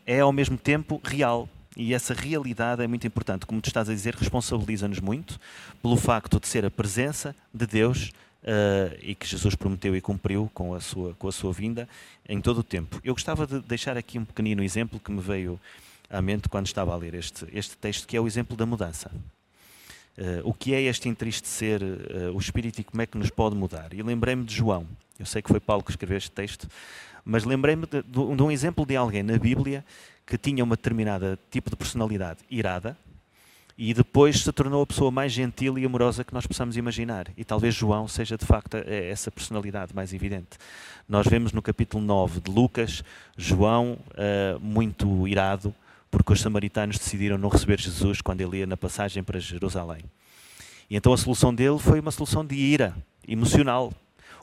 é 0.05 0.21
ao 0.21 0.31
mesmo 0.31 0.57
tempo 0.57 1.01
real, 1.03 1.49
e 1.75 1.93
essa 1.93 2.13
realidade 2.13 2.83
é 2.83 2.87
muito 2.87 3.07
importante. 3.07 3.45
Como 3.45 3.61
tu 3.61 3.67
estás 3.67 3.89
a 3.89 3.93
dizer, 3.93 4.15
responsabiliza-nos 4.15 4.99
muito 4.99 5.39
pelo 5.81 5.97
facto 5.97 6.39
de 6.39 6.47
ser 6.47 6.65
a 6.65 6.71
presença 6.71 7.35
de 7.53 7.65
Deus 7.65 8.11
uh, 8.43 8.97
e 9.01 9.15
que 9.15 9.27
Jesus 9.27 9.55
prometeu 9.55 9.95
e 9.95 10.01
cumpriu 10.01 10.49
com 10.53 10.73
a, 10.73 10.79
sua, 10.79 11.13
com 11.15 11.27
a 11.27 11.31
sua 11.31 11.51
vinda 11.51 11.87
em 12.27 12.39
todo 12.39 12.59
o 12.59 12.63
tempo. 12.63 12.99
Eu 13.03 13.13
gostava 13.13 13.47
de 13.47 13.59
deixar 13.61 13.97
aqui 13.97 14.19
um 14.19 14.25
pequenino 14.25 14.63
exemplo 14.63 14.99
que 14.99 15.11
me 15.11 15.21
veio 15.21 15.59
à 16.09 16.21
mente 16.21 16.47
quando 16.47 16.67
estava 16.67 16.93
a 16.93 16.95
ler 16.95 17.15
este, 17.15 17.47
este 17.51 17.75
texto, 17.77 18.07
que 18.07 18.15
é 18.15 18.21
o 18.21 18.27
exemplo 18.27 18.55
da 18.55 18.65
mudança. 18.65 19.11
Uh, 20.15 20.47
o 20.47 20.53
que 20.53 20.75
é 20.75 20.81
este 20.81 21.09
entristecer 21.09 21.81
uh, 21.81 22.35
o 22.35 22.37
espírito 22.37 22.79
e 22.79 22.83
como 22.83 23.01
é 23.01 23.07
que 23.07 23.17
nos 23.17 23.31
pode 23.31 23.55
mudar? 23.55 23.93
E 23.93 24.03
lembrei-me 24.03 24.43
de 24.43 24.53
João. 24.53 24.85
Eu 25.17 25.25
sei 25.25 25.41
que 25.41 25.49
foi 25.49 25.59
Paulo 25.59 25.83
que 25.83 25.89
escreveu 25.89 26.17
este 26.17 26.29
texto, 26.29 26.67
mas 27.25 27.43
lembrei-me 27.45 27.87
de, 27.87 28.03
de, 28.03 28.19
um 28.19 28.51
exemplo 28.51 28.85
de 28.85 28.95
alguém 28.95 29.23
na 29.23 29.37
Bíblia 29.37 29.83
que 30.25 30.37
tinha 30.37 30.63
uma 30.63 30.75
determinada 30.75 31.37
tipo 31.51 31.69
de 31.69 31.75
personalidade 31.75 32.39
irada 32.49 32.97
e 33.77 33.93
depois 33.93 34.41
se 34.41 34.51
tornou 34.51 34.83
a 34.83 34.85
pessoa 34.85 35.09
mais 35.09 35.31
gentil 35.31 35.77
e 35.77 35.85
amorosa 35.85 36.23
que 36.23 36.33
nós 36.33 36.45
possamos 36.45 36.77
imaginar. 36.77 37.27
E 37.35 37.43
talvez 37.43 37.73
João 37.73 38.07
seja 38.07 38.37
de 38.37 38.45
facto 38.45 38.75
essa 38.75 39.31
personalidade 39.31 39.95
mais 39.95 40.13
evidente. 40.13 40.57
Nós 41.09 41.25
vemos 41.27 41.51
no 41.51 41.61
capítulo 41.61 42.03
9 42.03 42.41
de 42.41 42.51
Lucas 42.51 43.03
João 43.35 43.97
uh, 44.11 44.59
muito 44.59 45.27
irado 45.27 45.73
porque 46.11 46.31
os 46.31 46.41
samaritanos 46.41 46.99
decidiram 46.99 47.39
não 47.39 47.49
receber 47.49 47.79
Jesus 47.79 48.21
quando 48.21 48.41
ele 48.41 48.59
ia 48.59 48.67
na 48.67 48.77
passagem 48.77 49.23
para 49.23 49.39
Jerusalém. 49.39 50.03
E 50.87 50.95
então 50.95 51.11
a 51.11 51.17
solução 51.17 51.53
dele 51.53 51.79
foi 51.79 51.99
uma 51.99 52.11
solução 52.11 52.45
de 52.45 52.53
ira 52.53 52.95
emocional. 53.27 53.91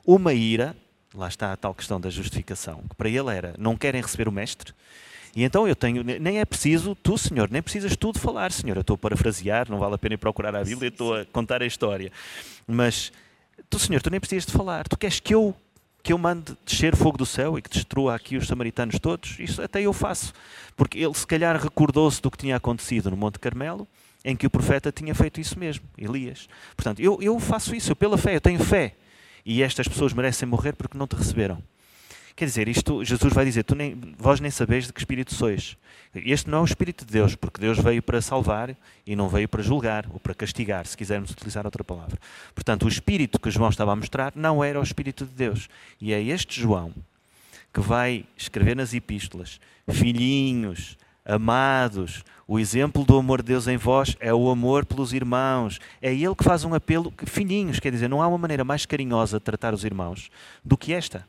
Uma 0.05 0.35
ira, 0.35 0.75
lá 1.15 1.29
está 1.29 1.53
a 1.53 1.57
tal 1.57 1.73
questão 1.73 2.01
da 2.01 2.11
justificação, 2.11 2.83
que 2.89 2.97
para 2.97 3.09
ele 3.09 3.31
era: 3.31 3.55
não 3.57 3.77
querem 3.77 4.03
receber 4.03 4.27
o 4.27 4.33
Mestre, 4.33 4.73
e 5.35 5.45
então 5.45 5.69
eu 5.69 5.77
tenho, 5.77 6.03
nem 6.03 6.41
é 6.41 6.45
preciso, 6.45 6.95
tu, 6.95 7.17
Senhor, 7.17 7.49
nem 7.51 7.63
precisas 7.63 7.97
tu 7.97 8.13
de 8.13 8.19
falar, 8.19 8.51
Senhor. 8.51 8.77
Eu 8.77 8.81
estou 8.81 8.95
a 8.95 8.99
parafrasear, 8.99 9.71
não 9.71 9.79
vale 9.79 9.95
a 9.95 9.99
pena 9.99 10.15
ir 10.15 10.19
procurar 10.19 10.55
a 10.57 10.65
Bíblia, 10.65 10.89
estou 10.89 11.15
a 11.15 11.25
contar 11.27 11.63
a 11.63 11.67
história. 11.67 12.11
Mas 12.67 13.13
tu, 13.69 13.79
Senhor, 13.79 14.03
tu 14.03 14.11
nem 14.11 14.19
precisas 14.19 14.47
de 14.47 14.53
falar. 14.53 14.89
Tu 14.89 14.97
queres 14.97 15.21
que 15.21 15.35
eu 15.35 15.55
que 16.03 16.13
eu 16.13 16.19
mande 16.19 16.57
descer 16.65 16.97
fogo 16.97 17.19
do 17.19 17.27
céu 17.27 17.59
e 17.59 17.63
que 17.63 17.69
destrua 17.69 18.15
aqui 18.15 18.37
os 18.37 18.47
samaritanos 18.47 18.99
todos? 18.99 19.39
Isso 19.39 19.61
até 19.61 19.83
eu 19.83 19.93
faço. 19.93 20.33
Porque 20.77 20.99
ele 20.99 21.15
se 21.15 21.27
calhar 21.27 21.61
recordou-se 21.61 22.23
do 22.23 22.31
que 22.31 22.39
tinha 22.39 22.57
acontecido 22.57 23.11
no 23.11 23.17
Monte 23.19 23.39
Carmelo, 23.39 23.87
em 24.25 24.35
que 24.35 24.47
o 24.47 24.51
profeta 24.51 24.91
tinha 24.91 25.15
feito 25.15 25.41
isso 25.41 25.59
mesmo, 25.59 25.85
Elias. 25.97 26.49
Portanto, 26.75 27.01
eu, 27.01 27.19
eu 27.21 27.39
faço 27.39 27.75
isso, 27.75 27.93
eu 27.93 27.97
pela 27.97 28.17
fé, 28.17 28.35
eu 28.35 28.41
tenho 28.41 28.59
fé. 28.61 28.95
E 29.45 29.63
estas 29.63 29.89
pessoas 29.89 30.13
merecem 30.13 30.49
morrer 30.49 30.73
porque 30.73 30.97
não 30.97 31.07
te 31.07 31.17
receberam. 31.17 31.63
Quer 32.41 32.47
dizer, 32.47 32.69
isto, 32.69 33.05
Jesus 33.05 33.35
vai 33.35 33.45
dizer: 33.45 33.65
tu 33.65 33.75
nem, 33.75 33.95
vós 34.17 34.41
nem 34.41 34.51
sabeis 34.51 34.87
de 34.87 34.95
que 34.95 34.99
espírito 34.99 35.35
sois. 35.35 35.77
Este 36.15 36.49
não 36.49 36.57
é 36.57 36.61
o 36.63 36.65
espírito 36.65 37.05
de 37.05 37.13
Deus, 37.13 37.35
porque 37.35 37.61
Deus 37.61 37.79
veio 37.79 38.03
para 38.03 38.23
salvar 38.23 38.75
e 39.07 39.15
não 39.15 39.29
veio 39.29 39.47
para 39.47 39.63
julgar 39.63 40.07
ou 40.11 40.19
para 40.19 40.33
castigar, 40.33 40.87
se 40.87 40.97
quisermos 40.97 41.31
utilizar 41.33 41.67
outra 41.67 41.85
palavra. 41.85 42.19
Portanto, 42.55 42.87
o 42.87 42.89
espírito 42.89 43.39
que 43.39 43.51
João 43.51 43.69
estava 43.69 43.93
a 43.93 43.97
mostrar 43.97 44.33
não 44.35 44.65
era 44.65 44.81
o 44.81 44.83
espírito 44.83 45.27
de 45.27 45.33
Deus. 45.33 45.69
E 46.01 46.15
é 46.15 46.23
este 46.23 46.59
João 46.59 46.95
que 47.75 47.81
vai 47.81 48.25
escrever 48.39 48.75
nas 48.75 48.95
epístolas: 48.95 49.61
Filhinhos, 49.87 50.97
amados, 51.27 52.25
o 52.49 52.59
exemplo 52.59 53.05
do 53.05 53.19
amor 53.19 53.43
de 53.43 53.49
Deus 53.49 53.69
em 53.69 53.77
vós 53.77 54.17
é 54.19 54.33
o 54.33 54.49
amor 54.49 54.87
pelos 54.87 55.13
irmãos. 55.13 55.79
É 56.01 56.11
ele 56.11 56.35
que 56.35 56.45
faz 56.45 56.65
um 56.65 56.73
apelo, 56.73 57.13
filhinhos, 57.27 57.79
quer 57.79 57.93
dizer, 57.93 58.09
não 58.09 58.23
há 58.23 58.27
uma 58.27 58.39
maneira 58.39 58.65
mais 58.65 58.87
carinhosa 58.87 59.39
de 59.39 59.45
tratar 59.45 59.75
os 59.75 59.85
irmãos 59.85 60.31
do 60.65 60.79
que 60.79 60.95
esta. 60.95 61.29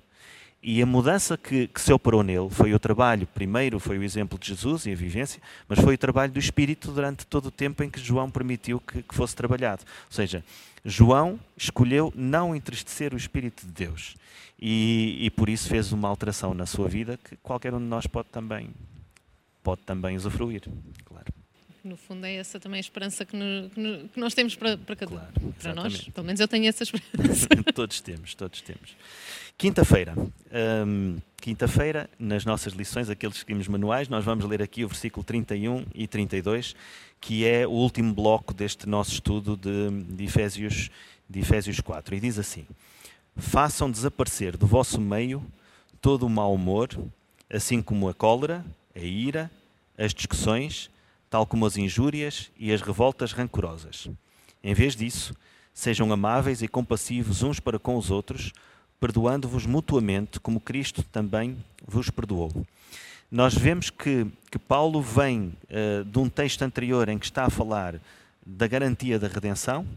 E 0.63 0.79
a 0.79 0.85
mudança 0.85 1.35
que, 1.35 1.67
que, 1.67 1.81
se 1.81 1.91
operou 1.91 2.21
nele 2.21 2.47
foi 2.51 2.71
o 2.71 2.79
trabalho, 2.79 3.25
primeiro 3.25 3.79
foi 3.79 3.97
o 3.97 4.03
exemplo 4.03 4.37
de 4.37 4.49
Jesus 4.49 4.85
e 4.85 4.91
a 4.91 4.95
vivência, 4.95 5.41
mas 5.67 5.79
foi 5.79 5.95
o 5.95 5.97
trabalho 5.97 6.31
do 6.31 6.37
Espírito 6.37 6.91
durante 6.91 7.25
todo 7.25 7.47
o 7.47 7.51
tempo 7.51 7.81
em 7.83 7.89
que 7.89 7.99
João 7.99 8.29
permitiu 8.29 8.79
que, 8.79 9.01
que 9.01 9.15
fosse 9.15 9.35
trabalhado. 9.35 9.83
Ou 10.05 10.11
seja, 10.11 10.43
João 10.85 11.39
escolheu 11.57 12.13
não 12.15 12.55
entristecer 12.55 13.11
o 13.11 13.17
Espírito 13.17 13.65
de 13.65 13.71
Deus 13.71 14.15
e, 14.59 15.17
e 15.21 15.31
por 15.31 15.49
isso 15.49 15.67
fez 15.67 15.91
uma 15.91 16.07
alteração 16.07 16.53
na 16.53 16.67
sua 16.67 16.87
vida 16.87 17.17
que 17.17 17.35
qualquer 17.37 17.73
um 17.73 17.79
de 17.79 17.85
nós 17.85 18.05
pode 18.05 18.29
também, 18.29 18.69
pode 19.63 19.81
também 19.81 20.15
usufruir. 20.15 20.61
Claro 21.03 21.40
no 21.83 21.97
fundo 21.97 22.25
é 22.25 22.35
essa 22.35 22.59
também 22.59 22.77
a 22.77 22.81
esperança 22.81 23.25
que, 23.25 23.35
no, 23.35 23.69
que, 23.69 23.79
no, 23.79 24.09
que 24.09 24.19
nós 24.19 24.33
temos 24.33 24.55
para, 24.55 24.77
para, 24.77 24.95
cada, 24.95 25.11
claro, 25.11 25.53
para 25.59 25.73
nós. 25.73 26.01
Pelo 26.09 26.25
menos 26.25 26.39
eu 26.39 26.47
tenho 26.47 26.67
essa 26.67 26.83
esperança. 26.83 27.47
todos 27.73 28.01
temos, 28.01 28.35
todos 28.35 28.61
temos. 28.61 28.95
Quinta-feira. 29.57 30.15
Um, 30.87 31.17
Quinta-feira, 31.41 32.07
nas 32.19 32.45
nossas 32.45 32.73
lições, 32.73 33.09
aqueles 33.09 33.33
que 33.33 33.39
seguimos 33.39 33.67
manuais, 33.67 34.07
nós 34.07 34.23
vamos 34.23 34.45
ler 34.45 34.61
aqui 34.61 34.85
o 34.85 34.87
versículo 34.87 35.23
31 35.23 35.87
e 35.95 36.05
32, 36.07 36.75
que 37.19 37.47
é 37.47 37.65
o 37.65 37.71
último 37.71 38.13
bloco 38.13 38.53
deste 38.53 38.87
nosso 38.87 39.13
estudo 39.13 39.57
de, 39.57 39.89
de, 40.13 40.23
Efésios, 40.23 40.91
de 41.27 41.39
Efésios 41.39 41.79
4. 41.79 42.13
E 42.13 42.19
diz 42.19 42.37
assim: 42.37 42.67
Façam 43.35 43.89
desaparecer 43.89 44.55
do 44.55 44.67
vosso 44.67 45.01
meio 45.01 45.43
todo 45.99 46.27
o 46.27 46.29
mau 46.29 46.53
humor, 46.53 46.89
assim 47.49 47.81
como 47.81 48.07
a 48.07 48.13
cólera, 48.13 48.63
a 48.95 48.99
ira, 48.99 49.49
as 49.97 50.13
discussões 50.13 50.91
tal 51.31 51.47
como 51.47 51.65
as 51.65 51.77
injúrias 51.77 52.51
e 52.59 52.73
as 52.73 52.81
revoltas 52.81 53.31
rancorosas. 53.31 54.09
Em 54.61 54.73
vez 54.73 54.97
disso, 54.97 55.33
sejam 55.73 56.11
amáveis 56.11 56.61
e 56.61 56.67
compassivos 56.67 57.41
uns 57.41 57.57
para 57.57 57.79
com 57.79 57.95
os 57.95 58.11
outros, 58.11 58.51
perdoando-vos 58.99 59.65
mutuamente, 59.65 60.41
como 60.41 60.59
Cristo 60.59 61.01
também 61.03 61.57
vos 61.87 62.09
perdoou. 62.09 62.51
Nós 63.31 63.55
vemos 63.55 63.89
que, 63.89 64.27
que 64.51 64.59
Paulo 64.59 65.01
vem 65.01 65.53
uh, 65.69 66.03
de 66.03 66.19
um 66.19 66.27
texto 66.27 66.63
anterior 66.63 67.07
em 67.07 67.17
que 67.17 67.25
está 67.25 67.45
a 67.45 67.49
falar 67.49 67.95
da 68.45 68.67
garantia 68.67 69.17
da 69.17 69.29
redenção, 69.29 69.87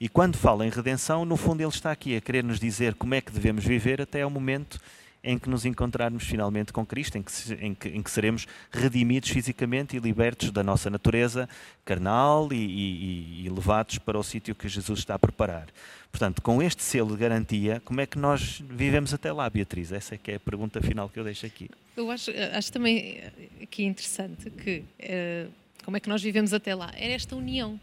e 0.00 0.08
quando 0.08 0.36
fala 0.36 0.64
em 0.64 0.70
redenção, 0.70 1.24
no 1.24 1.36
fundo 1.36 1.60
ele 1.60 1.70
está 1.70 1.90
aqui 1.90 2.14
a 2.14 2.20
querer 2.20 2.44
nos 2.44 2.60
dizer 2.60 2.94
como 2.94 3.16
é 3.16 3.20
que 3.20 3.32
devemos 3.32 3.64
viver 3.64 4.00
até 4.00 4.22
ao 4.22 4.30
momento 4.30 4.80
em 5.28 5.38
que 5.38 5.50
nos 5.50 5.66
encontrarmos 5.66 6.24
finalmente 6.24 6.72
com 6.72 6.86
Cristo, 6.86 7.18
em 7.18 7.22
que, 7.22 7.32
em 7.60 7.74
que, 7.74 7.88
em 7.90 8.02
que 8.02 8.10
seremos 8.10 8.46
redimidos 8.72 9.28
fisicamente 9.28 9.94
e 9.94 10.00
libertos 10.00 10.50
da 10.50 10.62
nossa 10.62 10.88
natureza 10.88 11.46
carnal 11.84 12.50
e, 12.50 12.56
e, 12.56 13.44
e 13.44 13.48
levados 13.50 13.98
para 13.98 14.18
o 14.18 14.22
sítio 14.22 14.54
que 14.54 14.66
Jesus 14.66 15.00
está 15.00 15.16
a 15.16 15.18
preparar. 15.18 15.66
Portanto, 16.10 16.40
com 16.40 16.62
este 16.62 16.82
selo 16.82 17.10
de 17.10 17.18
garantia, 17.18 17.82
como 17.84 18.00
é 18.00 18.06
que 18.06 18.18
nós 18.18 18.62
vivemos 18.70 19.12
até 19.12 19.30
lá, 19.30 19.50
Beatriz? 19.50 19.92
Essa 19.92 20.14
é 20.14 20.18
que 20.18 20.30
é 20.30 20.36
a 20.36 20.40
pergunta 20.40 20.80
final 20.80 21.10
que 21.10 21.20
eu 21.20 21.24
deixo 21.24 21.44
aqui. 21.44 21.68
Eu 21.94 22.10
acho, 22.10 22.30
acho 22.54 22.72
também 22.72 23.22
aqui 23.62 23.84
interessante 23.84 24.48
que 24.48 24.82
uh, 25.00 25.52
como 25.84 25.98
é 25.98 26.00
que 26.00 26.08
nós 26.08 26.22
vivemos 26.22 26.54
até 26.54 26.74
lá? 26.74 26.90
É 26.96 27.12
esta 27.12 27.36
união. 27.36 27.78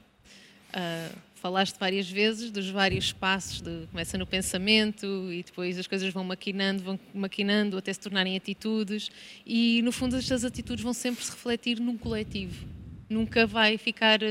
Uh, 0.74 1.16
falaste 1.46 1.78
várias 1.78 2.10
vezes 2.10 2.50
dos 2.50 2.72
vários 2.72 3.14
passos, 3.14 3.62
de, 3.62 3.86
começa 3.92 4.18
no 4.18 4.26
pensamento 4.26 5.32
e 5.32 5.44
depois 5.44 5.78
as 5.78 5.86
coisas 5.86 6.12
vão 6.12 6.24
maquinando, 6.24 6.82
vão 6.82 7.00
maquinando 7.14 7.78
até 7.78 7.94
se 7.94 8.00
tornarem 8.00 8.36
atitudes 8.36 9.12
e 9.46 9.80
no 9.84 9.92
fundo 9.92 10.16
estas 10.16 10.44
atitudes 10.44 10.84
vão 10.84 10.92
sempre 10.92 11.24
se 11.24 11.30
refletir 11.30 11.80
num 11.80 12.00
coletivo. 12.00 12.66
Nunca 13.08 13.46
vai 13.46 13.78
ficar 13.78 14.22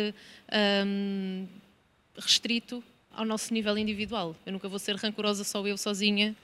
um, 0.85 1.47
restrito 2.19 2.83
ao 3.13 3.25
nosso 3.25 3.55
nível 3.55 3.79
individual. 3.79 4.35
Eu 4.45 4.53
nunca 4.53 4.69
vou 4.69 4.81
ser 4.81 4.97
rancorosa 4.97 5.45
só 5.45 5.65
eu 5.65 5.79
sozinha, 5.79 6.35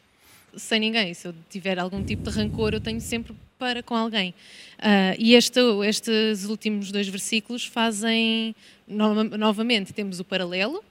sem 0.54 0.78
ninguém. 0.78 1.12
Se 1.14 1.26
eu 1.26 1.34
tiver 1.48 1.80
algum 1.80 2.04
tipo 2.04 2.22
de 2.22 2.30
rancor, 2.30 2.74
eu 2.74 2.80
tenho 2.80 3.00
sempre 3.00 3.34
para 3.61 3.82
com 3.82 3.94
alguém. 3.94 4.30
Uh, 4.78 5.14
e 5.18 5.34
este, 5.34 5.61
estes 5.86 6.46
últimos 6.46 6.90
dois 6.90 7.06
versículos 7.06 7.66
fazem, 7.66 8.56
no, 8.88 9.22
novamente, 9.22 9.92
temos 9.92 10.18
o 10.18 10.24
paralelo 10.24 10.82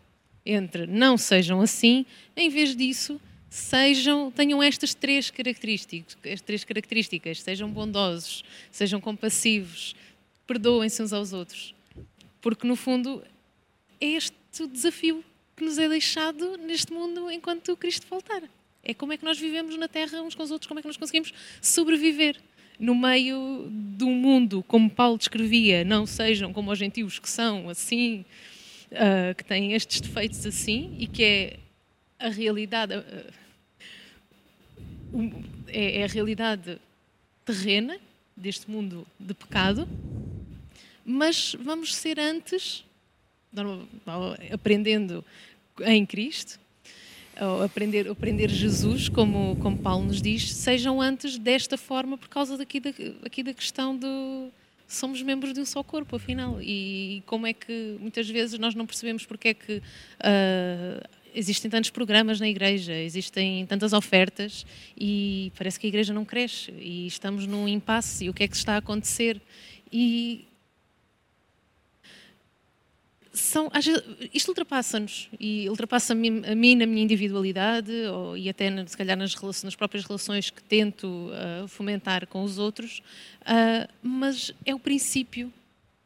entre 0.46 0.88
não 0.88 1.18
sejam 1.18 1.62
assim, 1.62 2.06
em 2.36 2.50
vez 2.50 2.76
disso, 2.76 3.20
sejam, 3.50 4.32
tenham 4.32 4.62
estas 4.62 4.94
três 4.94 5.30
características, 5.30 6.18
as 6.32 6.42
três 6.42 6.64
características, 6.64 7.42
sejam 7.42 7.70
bondosos, 7.70 8.44
sejam 8.72 9.02
compassivos, 9.02 9.96
perdoem-se 10.48 11.02
uns 11.02 11.12
aos 11.12 11.34
outros. 11.34 11.74
Porque, 12.42 12.66
no 12.66 12.76
fundo, 12.76 13.24
é 14.00 14.06
este 14.06 14.34
o 14.62 14.68
desafio 14.68 15.24
que 15.56 15.64
nos 15.64 15.78
é 15.78 15.90
deixado 15.90 16.58
neste 16.58 16.94
mundo 16.94 17.30
enquanto 17.30 17.76
Cristo 17.76 18.08
voltar. 18.10 18.44
É 18.84 18.94
como 18.94 19.14
é 19.14 19.18
que 19.18 19.26
nós 19.26 19.38
vivemos 19.38 19.76
na 19.78 19.88
Terra 19.88 20.22
uns 20.22 20.34
com 20.34 20.44
os 20.44 20.52
outros, 20.52 20.68
como 20.68 20.80
é 20.80 20.82
que 20.82 20.88
nós 20.88 20.98
conseguimos 20.98 21.34
sobreviver 21.62 22.38
no 22.80 22.96
meio 22.96 23.68
do 23.70 24.08
mundo, 24.08 24.64
como 24.64 24.90
Paulo 24.90 25.18
descrevia, 25.18 25.84
não 25.84 26.06
sejam 26.06 26.54
como 26.54 26.72
os 26.72 26.80
gentios 26.80 27.20
que 27.20 27.30
são 27.30 27.70
assim, 27.70 28.24
uh, 28.92 29.36
que 29.36 29.44
têm 29.44 29.74
estes 29.74 30.00
defeitos 30.00 30.46
assim, 30.46 30.96
e 30.98 31.06
que 31.06 31.24
é 31.24 31.60
a 32.18 32.30
realidade, 32.30 32.96
uh, 32.96 33.34
é, 35.68 36.00
é 36.00 36.04
a 36.06 36.08
realidade 36.08 36.80
terrena 37.44 38.00
deste 38.36 38.72
mundo 38.72 39.06
de 39.20 39.34
pecado, 39.34 39.86
mas 41.04 41.56
vamos 41.60 41.94
ser 41.94 42.18
antes, 42.18 42.86
aprendendo 44.54 45.26
em 45.82 46.06
Cristo, 46.06 46.60
ou 47.42 47.64
aprender, 47.64 48.10
aprender 48.10 48.50
Jesus, 48.50 49.10
como, 49.10 49.56
como 49.58 49.78
Paulo 49.78 50.06
nos 50.06 50.22
diz, 50.22 50.52
sejam 50.54 51.02
antes 51.02 51.38
desta 51.38 51.78
forma 51.78 52.18
por 52.18 52.28
causa 52.28 52.58
daqui 52.58 52.80
da, 52.80 52.90
aqui 53.26 53.44
da 53.44 53.54
questão 53.54 53.96
do 53.96 54.52
somos 54.88 55.22
membros 55.22 55.54
de 55.54 55.62
um 55.62 55.66
só 55.66 55.84
corpo, 55.84 56.16
afinal. 56.16 56.60
E 56.62 57.22
como 57.28 57.46
é 57.46 57.54
que 57.54 57.96
muitas 58.00 58.28
vezes 58.28 58.58
nós 58.58 58.74
não 58.74 58.88
percebemos 58.88 59.26
porque 59.26 59.50
é 59.50 59.54
que 59.54 59.78
uh, 59.78 61.10
existem 61.34 61.70
tantos 61.70 61.92
programas 61.92 62.40
na 62.40 62.50
igreja, 62.50 62.94
existem 62.94 63.66
tantas 63.68 63.94
ofertas 63.94 64.66
e 64.98 65.52
parece 65.56 65.80
que 65.80 65.86
a 65.86 65.90
igreja 65.90 66.12
não 66.12 66.26
cresce 66.26 66.72
e 66.72 67.06
estamos 67.06 67.46
num 67.46 67.68
impasse. 67.68 68.26
E 68.26 68.30
o 68.30 68.34
que 68.34 68.44
é 68.44 68.48
que 68.48 68.56
está 68.56 68.74
a 68.74 68.78
acontecer? 68.78 69.40
E 69.94 70.46
são, 73.32 73.70
isto 74.34 74.50
ultrapassa-nos 74.50 75.30
e 75.40 75.70
ultrapassa 75.70 76.14
a 76.14 76.16
mim, 76.16 76.42
na 76.76 76.86
minha 76.86 77.04
individualidade 77.04 77.92
ou, 78.08 78.36
e 78.36 78.50
até 78.50 78.86
se 78.86 78.98
calhar 78.98 79.18
nas, 79.18 79.36
nas 79.64 79.76
próprias 79.76 80.04
relações 80.06 80.50
que 80.50 80.64
tento 80.64 81.06
uh, 81.06 81.68
fomentar 81.68 82.26
com 82.28 82.44
os 82.44 82.58
outros, 82.58 83.02
uh, 83.42 83.88
mas 84.02 84.52
é 84.66 84.74
o 84.74 84.80
princípio. 84.80 85.54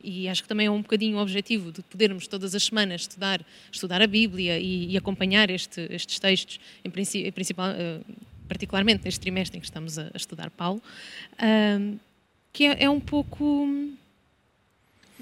E 0.05 0.27
acho 0.27 0.41
que 0.41 0.49
também 0.49 0.67
é 0.67 0.71
um 0.71 0.81
bocadinho 0.81 1.17
o 1.17 1.21
objetivo 1.21 1.71
de 1.71 1.81
podermos 1.81 2.27
todas 2.27 2.53
as 2.53 2.63
semanas 2.63 3.01
estudar, 3.01 3.39
estudar 3.71 4.01
a 4.01 4.07
Bíblia 4.07 4.59
e, 4.59 4.91
e 4.91 4.97
acompanhar 4.97 5.49
este, 5.49 5.87
estes 5.89 6.19
textos, 6.19 6.59
em, 6.83 6.89
em 6.89 7.31
principal, 7.31 7.69
uh, 7.71 8.15
particularmente 8.49 9.05
neste 9.05 9.21
trimestre 9.21 9.57
em 9.57 9.61
que 9.61 9.67
estamos 9.67 9.97
a, 9.97 10.11
a 10.13 10.17
estudar 10.17 10.49
Paulo, 10.49 10.81
que 12.51 12.65
é, 12.65 12.83
é 12.83 12.89
um 12.89 12.99
pouco 12.99 13.65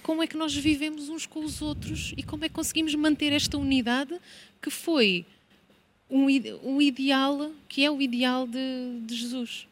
como 0.03 0.23
é 0.23 0.27
que 0.27 0.37
nós 0.37 0.55
vivemos 0.55 1.09
uns 1.09 1.25
com 1.25 1.43
os 1.43 1.61
outros 1.61 2.13
e 2.17 2.23
como 2.23 2.45
é 2.45 2.49
que 2.49 2.55
conseguimos 2.55 2.93
manter 2.95 3.33
esta 3.33 3.57
unidade 3.57 4.19
que 4.61 4.69
foi 4.69 5.25
um, 6.09 6.27
um 6.63 6.81
ideal, 6.81 7.51
que 7.67 7.85
é 7.85 7.89
o 7.89 8.01
ideal 8.01 8.45
de, 8.45 9.01
de 9.05 9.15
Jesus. 9.15 9.67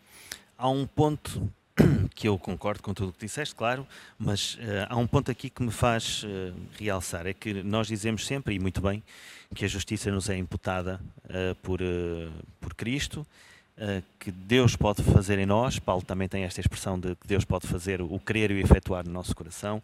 Há 0.57 0.69
um 0.69 0.88
ponto 0.88 1.51
que 2.15 2.27
eu 2.27 2.38
concordo 2.38 2.82
com 2.82 2.93
tudo 2.93 3.09
o 3.09 3.13
que 3.13 3.25
disseste, 3.25 3.53
claro, 3.53 3.86
mas 4.17 4.55
uh, 4.55 4.88
há 4.89 4.97
um 4.97 5.07
ponto 5.07 5.30
aqui 5.30 5.49
que 5.49 5.61
me 5.61 5.71
faz 5.71 6.23
uh, 6.23 6.53
realçar, 6.77 7.27
é 7.27 7.34
que 7.34 7.61
nós 7.63 7.88
dizemos 7.88 8.25
sempre, 8.25 8.55
e 8.55 8.59
muito 8.59 8.82
bem, 8.82 9.03
que 9.53 9.65
a 9.65 9.67
justiça 9.67 10.11
nos 10.11 10.30
é 10.30 10.38
imputada 10.38 11.01
uh, 11.25 11.55
por, 11.55 11.80
por 12.61 12.73
Cristo, 12.73 13.25
que 14.19 14.32
Deus 14.32 14.75
pode 14.75 15.01
fazer 15.03 15.39
em 15.39 15.45
nós, 15.45 15.80
Paulo 15.80 16.03
também 16.03 16.27
tem 16.27 16.43
esta 16.43 16.59
expressão 16.59 16.99
de 16.99 17.15
que 17.15 17.27
Deus 17.27 17.45
pode 17.45 17.67
fazer 17.67 18.01
o 18.01 18.19
querer 18.19 18.51
e 18.51 18.55
o 18.55 18.59
efetuar 18.59 19.05
no 19.05 19.11
nosso 19.11 19.36
coração, 19.36 19.82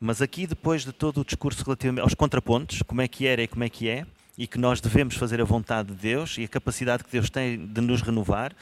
mas 0.00 0.22
aqui 0.22 0.46
depois 0.46 0.84
de 0.84 0.92
todo 0.92 1.20
o 1.20 1.24
discurso 1.24 1.64
relativamente 1.64 2.02
aos 2.02 2.14
contrapontos, 2.14 2.82
como 2.82 3.00
é 3.00 3.08
que 3.08 3.26
era 3.26 3.42
e 3.42 3.48
como 3.48 3.64
é 3.64 3.68
que 3.68 3.88
é, 3.88 4.06
e 4.38 4.46
que 4.46 4.58
nós 4.58 4.80
devemos 4.80 5.16
fazer 5.16 5.40
a 5.40 5.44
vontade 5.44 5.88
de 5.88 5.94
Deus 5.94 6.36
e 6.38 6.44
a 6.44 6.48
capacidade 6.48 7.04
que 7.04 7.10
Deus 7.10 7.30
tem 7.30 7.66
de 7.66 7.80
nos 7.80 8.02
renovar, 8.02 8.54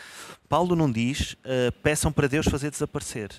Paulo 0.48 0.76
não 0.76 0.90
diz 0.90 1.32
uh, 1.32 1.72
peçam 1.82 2.12
para 2.12 2.28
Deus 2.28 2.46
fazer 2.46 2.70
desaparecer. 2.70 3.30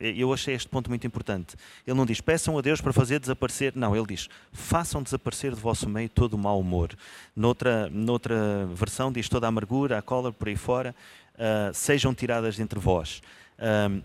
Eu 0.00 0.32
achei 0.32 0.54
este 0.54 0.68
ponto 0.68 0.88
muito 0.88 1.06
importante. 1.06 1.54
Ele 1.86 1.96
não 1.96 2.06
diz 2.06 2.20
peçam 2.20 2.56
a 2.56 2.62
Deus 2.62 2.80
para 2.80 2.92
fazer 2.92 3.20
desaparecer, 3.20 3.72
não, 3.76 3.94
ele 3.94 4.06
diz 4.06 4.28
façam 4.52 5.02
desaparecer 5.02 5.50
do 5.50 5.58
vosso 5.58 5.88
meio 5.88 6.08
todo 6.08 6.34
o 6.34 6.38
mau 6.38 6.58
humor. 6.58 6.96
Noutra, 7.36 7.90
noutra 7.90 8.66
versão 8.74 9.12
diz 9.12 9.28
toda 9.28 9.46
a 9.46 9.48
amargura, 9.48 9.98
a 9.98 10.02
cólera 10.02 10.32
por 10.32 10.48
aí 10.48 10.56
fora, 10.56 10.94
uh, 11.34 11.74
sejam 11.74 12.14
tiradas 12.14 12.56
de 12.56 12.62
entre 12.62 12.78
vós. 12.78 13.20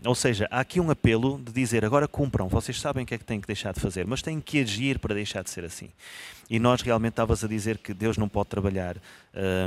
Ou 0.05 0.13
seja, 0.13 0.47
há 0.51 0.59
aqui 0.59 0.79
um 0.79 0.91
apelo 0.91 1.39
de 1.39 1.51
dizer 1.51 1.83
agora 1.83 2.07
cumpram, 2.07 2.47
vocês 2.47 2.79
sabem 2.79 3.03
o 3.03 3.07
que 3.07 3.15
é 3.15 3.17
que 3.17 3.23
têm 3.23 3.41
que 3.41 3.47
deixar 3.47 3.73
de 3.73 3.79
fazer, 3.79 4.05
mas 4.05 4.21
têm 4.21 4.39
que 4.39 4.61
agir 4.61 4.99
para 4.99 5.15
deixar 5.15 5.43
de 5.43 5.49
ser 5.49 5.65
assim. 5.65 5.89
E 6.49 6.59
nós 6.59 6.81
realmente 6.81 7.13
estavas 7.13 7.43
a 7.43 7.47
dizer 7.47 7.77
que 7.77 7.93
Deus 7.93 8.17
não 8.17 8.29
pode 8.29 8.49
trabalhar, 8.49 8.97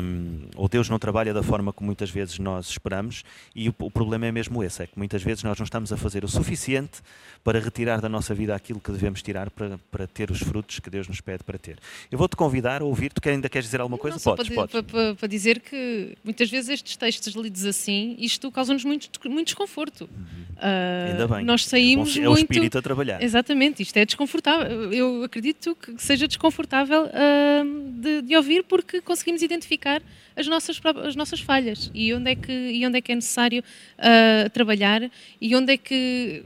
um, 0.02 0.46
ou 0.56 0.68
Deus 0.68 0.88
não 0.88 0.98
trabalha 0.98 1.34
da 1.34 1.42
forma 1.42 1.72
como 1.72 1.86
muitas 1.86 2.10
vezes 2.10 2.38
nós 2.38 2.68
esperamos, 2.68 3.22
e 3.54 3.68
o, 3.68 3.74
o, 3.78 3.90
problema 3.90 4.26
é 4.26 4.32
mesmo 4.32 4.64
esse: 4.64 4.82
é 4.82 4.86
que 4.86 4.96
muitas 4.96 5.22
vezes 5.22 5.44
nós 5.44 5.58
não 5.58 5.64
estamos 5.64 5.92
a 5.92 5.96
fazer 5.96 6.24
o 6.24 6.28
suficiente 6.28 7.02
para 7.44 7.58
retirar 7.60 8.00
da 8.00 8.08
nossa 8.08 8.34
vida 8.34 8.54
aquilo 8.54 8.80
que 8.80 8.90
devemos 8.90 9.22
tirar 9.22 9.50
para, 9.50 9.78
para 9.90 10.06
ter 10.06 10.30
os 10.30 10.40
frutos 10.40 10.78
que 10.78 10.88
Deus 10.88 11.06
nos 11.06 11.20
pede 11.20 11.44
para 11.44 11.58
ter. 11.58 11.78
Eu 12.10 12.18
vou-te 12.18 12.34
convidar 12.34 12.80
a 12.80 12.84
ouvir, 12.84 13.12
tu 13.12 13.28
ainda 13.28 13.48
queres 13.48 13.66
dizer 13.66 13.80
alguma 13.80 13.98
coisa? 13.98 14.16
Não, 14.16 14.36
podes, 14.36 14.48
para, 14.48 14.68
podes. 14.68 14.90
Para, 14.90 15.14
para, 15.14 15.28
dizer 15.28 15.60
que 15.60 16.16
muitas 16.24 16.50
vezes 16.50 16.70
estes 16.70 16.96
textos 16.96 17.34
lidos 17.34 17.66
assim, 17.66 18.16
isto 18.18 18.50
causa-nos 18.50 18.84
muito, 18.84 19.10
muito 19.28 19.48
desconforto. 19.48 20.08
Uhum. 20.10 20.44
Uh, 20.56 21.12
ainda 21.12 21.28
bem. 21.28 21.44
Nós 21.44 21.66
saímos 21.66 22.16
é, 22.16 22.20
bom, 22.20 22.26
é 22.26 22.28
muito... 22.28 22.38
o 22.38 22.42
espírito 22.42 22.78
a 22.78 22.82
trabalhar. 22.82 23.22
Exatamente, 23.22 23.82
isto 23.82 23.96
é 23.98 24.04
desconfortável. 24.06 24.92
Eu 24.92 25.22
acredito 25.24 25.74
que 25.74 26.02
seja 26.02 26.26
desconfortável 26.26 26.69
confortável 26.70 27.06
uh, 27.06 28.00
de, 28.00 28.22
de, 28.22 28.36
ouvir 28.36 28.62
porque 28.64 29.00
conseguimos 29.00 29.42
identificar 29.42 30.00
as 30.36 30.46
nossas, 30.46 30.80
as 31.04 31.16
nossas 31.16 31.40
falhas 31.40 31.90
e 31.92 32.14
onde 32.14 32.30
é 32.30 32.36
que, 32.36 32.52
e 32.52 32.86
onde 32.86 32.98
é, 32.98 33.00
que 33.00 33.10
é 33.10 33.14
necessário 33.14 33.62
uh, 33.98 34.48
trabalhar 34.50 35.10
e 35.40 35.56
onde 35.56 35.72
é 35.72 35.76
que 35.76 36.44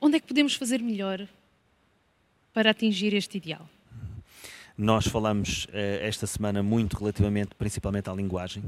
onde 0.00 0.16
é 0.16 0.20
que 0.20 0.26
podemos 0.26 0.54
fazer 0.54 0.82
melhor 0.82 1.26
para 2.52 2.70
atingir 2.70 3.14
este 3.14 3.36
ideal. 3.36 3.68
Nós 4.76 5.06
falamos 5.06 5.66
uh, 5.66 5.70
esta 6.00 6.26
semana 6.26 6.62
muito 6.62 6.98
relativamente, 6.98 7.54
principalmente 7.56 8.10
à 8.10 8.12
linguagem, 8.12 8.64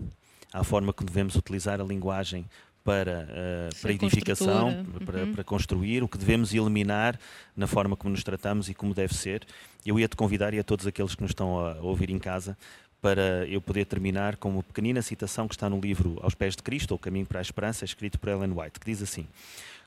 à 0.53 0.63
forma 0.63 0.93
que 0.93 1.05
devemos 1.05 1.35
utilizar 1.35 1.81
a 1.81 1.85
linguagem 1.85 2.45
para, 2.85 3.29
uh, 3.29 3.81
para 3.81 3.93
edificação, 3.93 4.85
para, 5.05 5.25
uhum. 5.25 5.33
para, 5.35 5.45
construir, 5.45 6.03
o 6.03 6.09
que 6.09 6.19
devemos 6.19 6.53
eliminar 6.53 7.19
na 7.57 7.67
forma 7.67 7.97
como 7.97 8.13
nos 8.13 8.25
tratamos 8.25 8.69
e 8.69 8.75
como 8.75 8.93
deve 8.93 9.15
ser. 9.15 9.47
Eu 9.87 9.99
ia-te 9.99 10.17
convidar 10.17 10.53
e 10.55 10.59
a 10.59 10.65
todos 10.65 10.87
aqueles 10.87 11.15
que 11.15 11.23
nos 11.23 11.31
estão 11.31 11.59
a 11.59 11.75
ouvir 11.81 12.11
em 12.11 12.19
casa 12.19 12.57
para 13.01 13.47
eu 13.49 13.61
poder 13.61 13.85
terminar 13.85 14.37
com 14.37 14.49
uma 14.49 14.63
pequenina 14.63 15.03
citação 15.03 15.49
que 15.49 15.55
está 15.55 15.69
no 15.69 15.81
livro 15.81 16.19
Aos 16.23 16.35
Pés 16.35 16.55
de 16.55 16.63
Cristo, 16.63 16.93
ou 16.93 16.99
Caminho 16.99 17.27
para 17.27 17.41
a 17.41 17.43
Esperança, 17.43 17.85
escrito 17.85 18.19
por 18.19 18.29
Ellen 18.29 18.53
White, 18.53 18.79
que 18.79 18.87
diz 18.87 19.03
assim: 19.03 19.27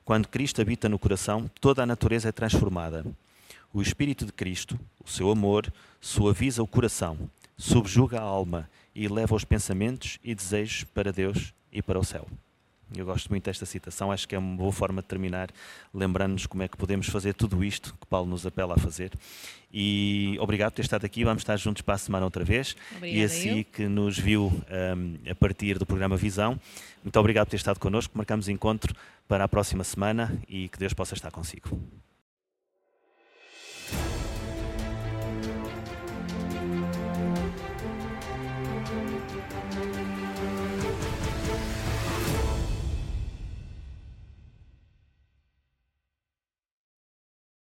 Quando 0.03 0.27
Cristo 0.27 0.61
habita 0.61 0.89
no 0.89 0.99
coração, 0.99 1.49
toda 1.61 1.83
a 1.83 1.85
natureza 1.85 2.29
é 2.29 2.31
transformada. 2.31 3.05
O 3.73 3.81
Espírito 3.81 4.25
de 4.25 4.33
Cristo, 4.33 4.79
o 5.03 5.09
seu 5.09 5.29
amor, 5.31 5.71
suaviza 5.99 6.61
o 6.61 6.67
coração, 6.67 7.17
subjuga 7.57 8.19
a 8.19 8.23
alma 8.23 8.69
e 8.93 9.07
leva 9.07 9.35
os 9.35 9.43
pensamentos 9.43 10.19
e 10.23 10.35
desejos 10.35 10.83
para 10.83 11.11
Deus 11.11 11.53
e 11.71 11.81
para 11.81 11.99
o 11.99 12.03
céu. 12.03 12.27
Eu 12.95 13.05
gosto 13.05 13.29
muito 13.29 13.45
desta 13.45 13.65
citação, 13.65 14.11
acho 14.11 14.27
que 14.27 14.35
é 14.35 14.37
uma 14.37 14.55
boa 14.55 14.71
forma 14.71 15.01
de 15.01 15.07
terminar, 15.07 15.49
lembrando-nos 15.93 16.45
como 16.45 16.63
é 16.63 16.67
que 16.67 16.77
podemos 16.77 17.07
fazer 17.07 17.33
tudo 17.33 17.63
isto 17.63 17.93
que 17.99 18.05
Paulo 18.05 18.29
nos 18.29 18.45
apela 18.45 18.75
a 18.75 18.77
fazer. 18.77 19.11
E 19.73 20.37
obrigado 20.39 20.71
por 20.71 20.77
ter 20.77 20.83
estado 20.83 21.05
aqui, 21.05 21.23
vamos 21.23 21.41
estar 21.41 21.57
juntos 21.57 21.81
para 21.81 21.95
a 21.95 21.97
semana 21.97 22.25
outra 22.25 22.43
vez. 22.43 22.75
Obrigada 22.95 23.17
e 23.17 23.23
assim 23.23 23.63
que 23.63 23.87
nos 23.87 24.17
viu 24.17 24.45
um, 24.47 25.29
a 25.29 25.35
partir 25.35 25.79
do 25.79 25.85
programa 25.85 26.15
Visão, 26.15 26.59
muito 27.03 27.19
obrigado 27.19 27.47
por 27.47 27.51
ter 27.51 27.57
estado 27.57 27.79
connosco, 27.79 28.17
marcamos 28.17 28.47
encontro 28.47 28.95
para 29.27 29.43
a 29.43 29.47
próxima 29.47 29.83
semana 29.83 30.37
e 30.47 30.69
que 30.69 30.77
Deus 30.77 30.93
possa 30.93 31.15
estar 31.15 31.31
consigo. 31.31 31.79